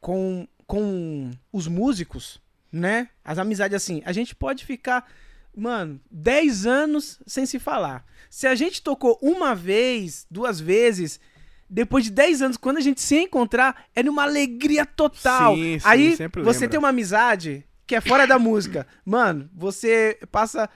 [0.00, 3.08] com, com os músicos, né?
[3.24, 5.10] As amizades assim, a gente pode ficar,
[5.56, 8.04] mano, 10 anos sem se falar.
[8.28, 11.18] Se a gente tocou uma vez, duas vezes,
[11.70, 15.54] depois de 10 anos, quando a gente se encontrar, é numa alegria total.
[15.56, 16.68] Sim, sim, Aí você lembra.
[16.68, 18.86] tem uma amizade que é fora da música.
[19.04, 20.68] Mano, você passa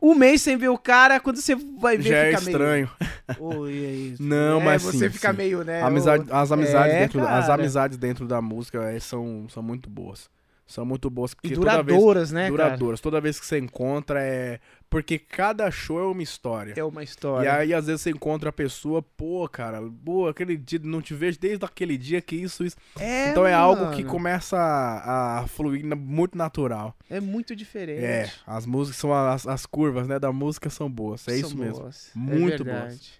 [0.00, 2.50] um mês sem ver o cara, quando você vai ver Já é fica meio...
[2.50, 2.90] estranho.
[3.40, 4.22] Oi, é isso.
[4.22, 5.36] Não, É, mas você sim, fica sim.
[5.36, 5.82] meio, né?
[5.82, 7.54] Amizade- as, amizades É, dentro, as cara.
[7.54, 10.28] amizades dentro da música é, são, são muito boas.
[10.66, 11.30] São muito boas.
[11.32, 13.00] E Porque toda vez, duradouras, né, duradouras.
[13.00, 14.58] Toda vez que você encontra é.
[14.96, 16.72] Porque cada show é uma história.
[16.74, 17.52] É uma E história.
[17.52, 21.38] aí, às vezes, você encontra a pessoa, pô, cara, pô, aquele dia, não te vejo
[21.38, 22.76] desde aquele dia que isso, isso.
[22.98, 26.96] É, então é algo que começa a, a fluir muito natural.
[27.10, 28.02] É muito diferente.
[28.02, 31.28] É, as músicas são as, as curvas, né, da música são boas.
[31.28, 31.80] É São isso mesmo.
[31.80, 32.10] boas.
[32.14, 33.12] Muito é verdade.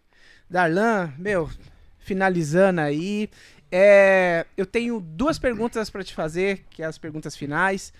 [0.48, 1.50] Darlan, meu,
[1.98, 3.28] finalizando aí,
[3.70, 7.92] é, eu tenho duas perguntas pra te fazer, que é as perguntas finais.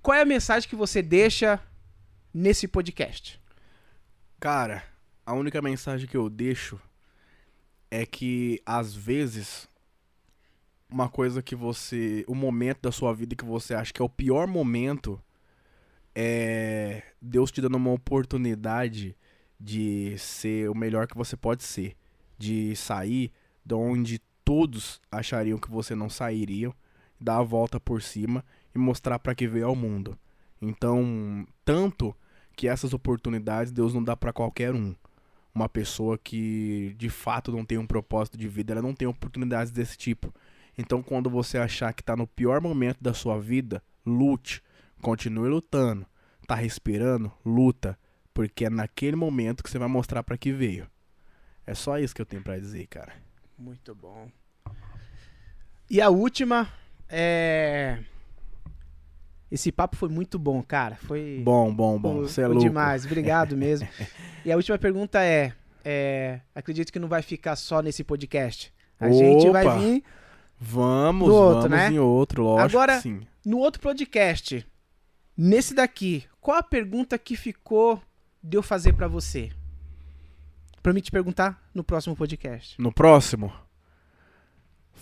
[0.00, 1.60] Qual é a mensagem que você deixa
[2.32, 3.40] nesse podcast?
[4.38, 4.82] Cara,
[5.24, 6.80] a única mensagem que eu deixo
[7.90, 9.68] é que às vezes
[10.90, 14.08] uma coisa que você, o momento da sua vida que você acha que é o
[14.08, 15.20] pior momento
[16.14, 19.16] é Deus te dando uma oportunidade
[19.58, 21.96] de ser o melhor que você pode ser,
[22.38, 23.30] de sair
[23.64, 26.72] de onde todos achariam que você não sairia,
[27.20, 28.44] dar a volta por cima
[28.74, 30.18] e mostrar para que veio ao mundo.
[30.60, 32.14] Então, tanto
[32.56, 34.94] que essas oportunidades Deus não dá pra qualquer um.
[35.54, 39.72] Uma pessoa que de fato não tem um propósito de vida, ela não tem oportunidades
[39.72, 40.32] desse tipo.
[40.78, 44.62] Então, quando você achar que tá no pior momento da sua vida, lute,
[45.02, 46.06] continue lutando.
[46.46, 47.32] Tá respirando?
[47.44, 47.98] Luta,
[48.32, 50.88] porque é naquele momento que você vai mostrar pra que veio.
[51.66, 53.12] É só isso que eu tenho pra dizer, cara.
[53.58, 54.30] Muito bom.
[55.88, 56.68] E a última
[57.08, 58.02] é.
[59.50, 60.96] Esse papo foi muito bom, cara.
[60.96, 61.40] Foi.
[61.44, 62.14] Bom, bom, bom.
[62.22, 62.68] Você é foi louco.
[62.68, 63.88] demais, obrigado mesmo.
[64.44, 65.52] e a última pergunta é,
[65.84, 68.72] é, acredito que não vai ficar só nesse podcast.
[68.98, 69.78] A gente vai Opa.
[69.78, 70.04] vir
[70.62, 71.90] Vamos, No outro, vamos né?
[71.90, 73.02] em outro, lógico Agora-
[73.46, 74.64] no outro podcast.
[75.36, 78.00] Nesse daqui, qual a pergunta que ficou
[78.44, 79.50] de eu fazer pra você?
[80.82, 82.80] Pra mim te perguntar no próximo podcast.
[82.80, 83.50] No próximo,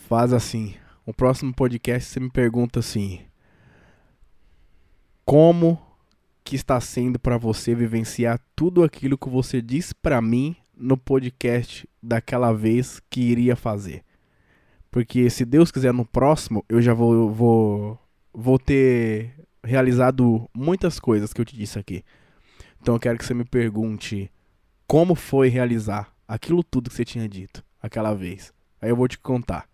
[0.08, 0.74] faz assim.
[1.04, 3.20] O próximo podcast você me pergunta assim:
[5.28, 5.78] Como
[6.42, 11.86] que está sendo pra você vivenciar tudo aquilo que você disse pra mim no podcast
[12.02, 14.02] daquela vez que iria fazer?
[14.90, 17.98] Porque se Deus quiser no próximo, eu já vou vou
[18.32, 22.02] vou ter realizado muitas coisas que eu te disse aqui.
[22.80, 24.32] Então eu quero que você me pergunte
[24.86, 28.50] como foi realizar aquilo tudo que você tinha dito aquela vez.
[28.80, 29.67] Aí eu vou te contar,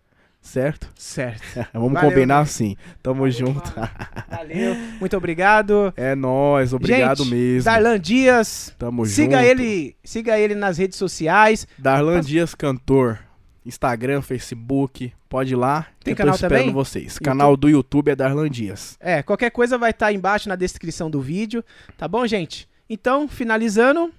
[0.45, 0.87] certo?
[0.95, 1.41] Certo.
[1.73, 2.43] Vamos Valeu, combinar mano.
[2.43, 2.77] assim.
[3.01, 3.73] Tamo junto.
[4.29, 5.93] Valeu, muito obrigado.
[5.97, 7.63] É nóis, obrigado Gente, mesmo.
[7.63, 9.49] Darlan Dias, Tamo siga junto.
[9.49, 11.67] ele, siga ele nas redes sociais.
[11.77, 13.19] Darlan Dias Cantor.
[13.65, 15.87] Instagram, Facebook, pode ir lá.
[16.03, 16.71] Tem eu canal também?
[16.71, 17.17] vocês.
[17.17, 18.95] Canal do YouTube é Darlan Dias.
[18.99, 21.63] É, qualquer coisa vai estar embaixo na descrição do vídeo,
[21.97, 22.69] tá bom, gente?
[22.87, 24.13] Então, finalizando,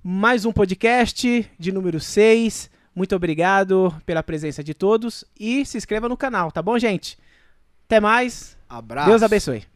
[0.00, 2.70] mais um podcast de número 6.
[2.94, 7.18] Muito obrigado pela presença de todos e se inscreva no canal, tá bom, gente?
[7.86, 8.56] Até mais.
[8.68, 9.08] Abraço.
[9.08, 9.71] Deus abençoe.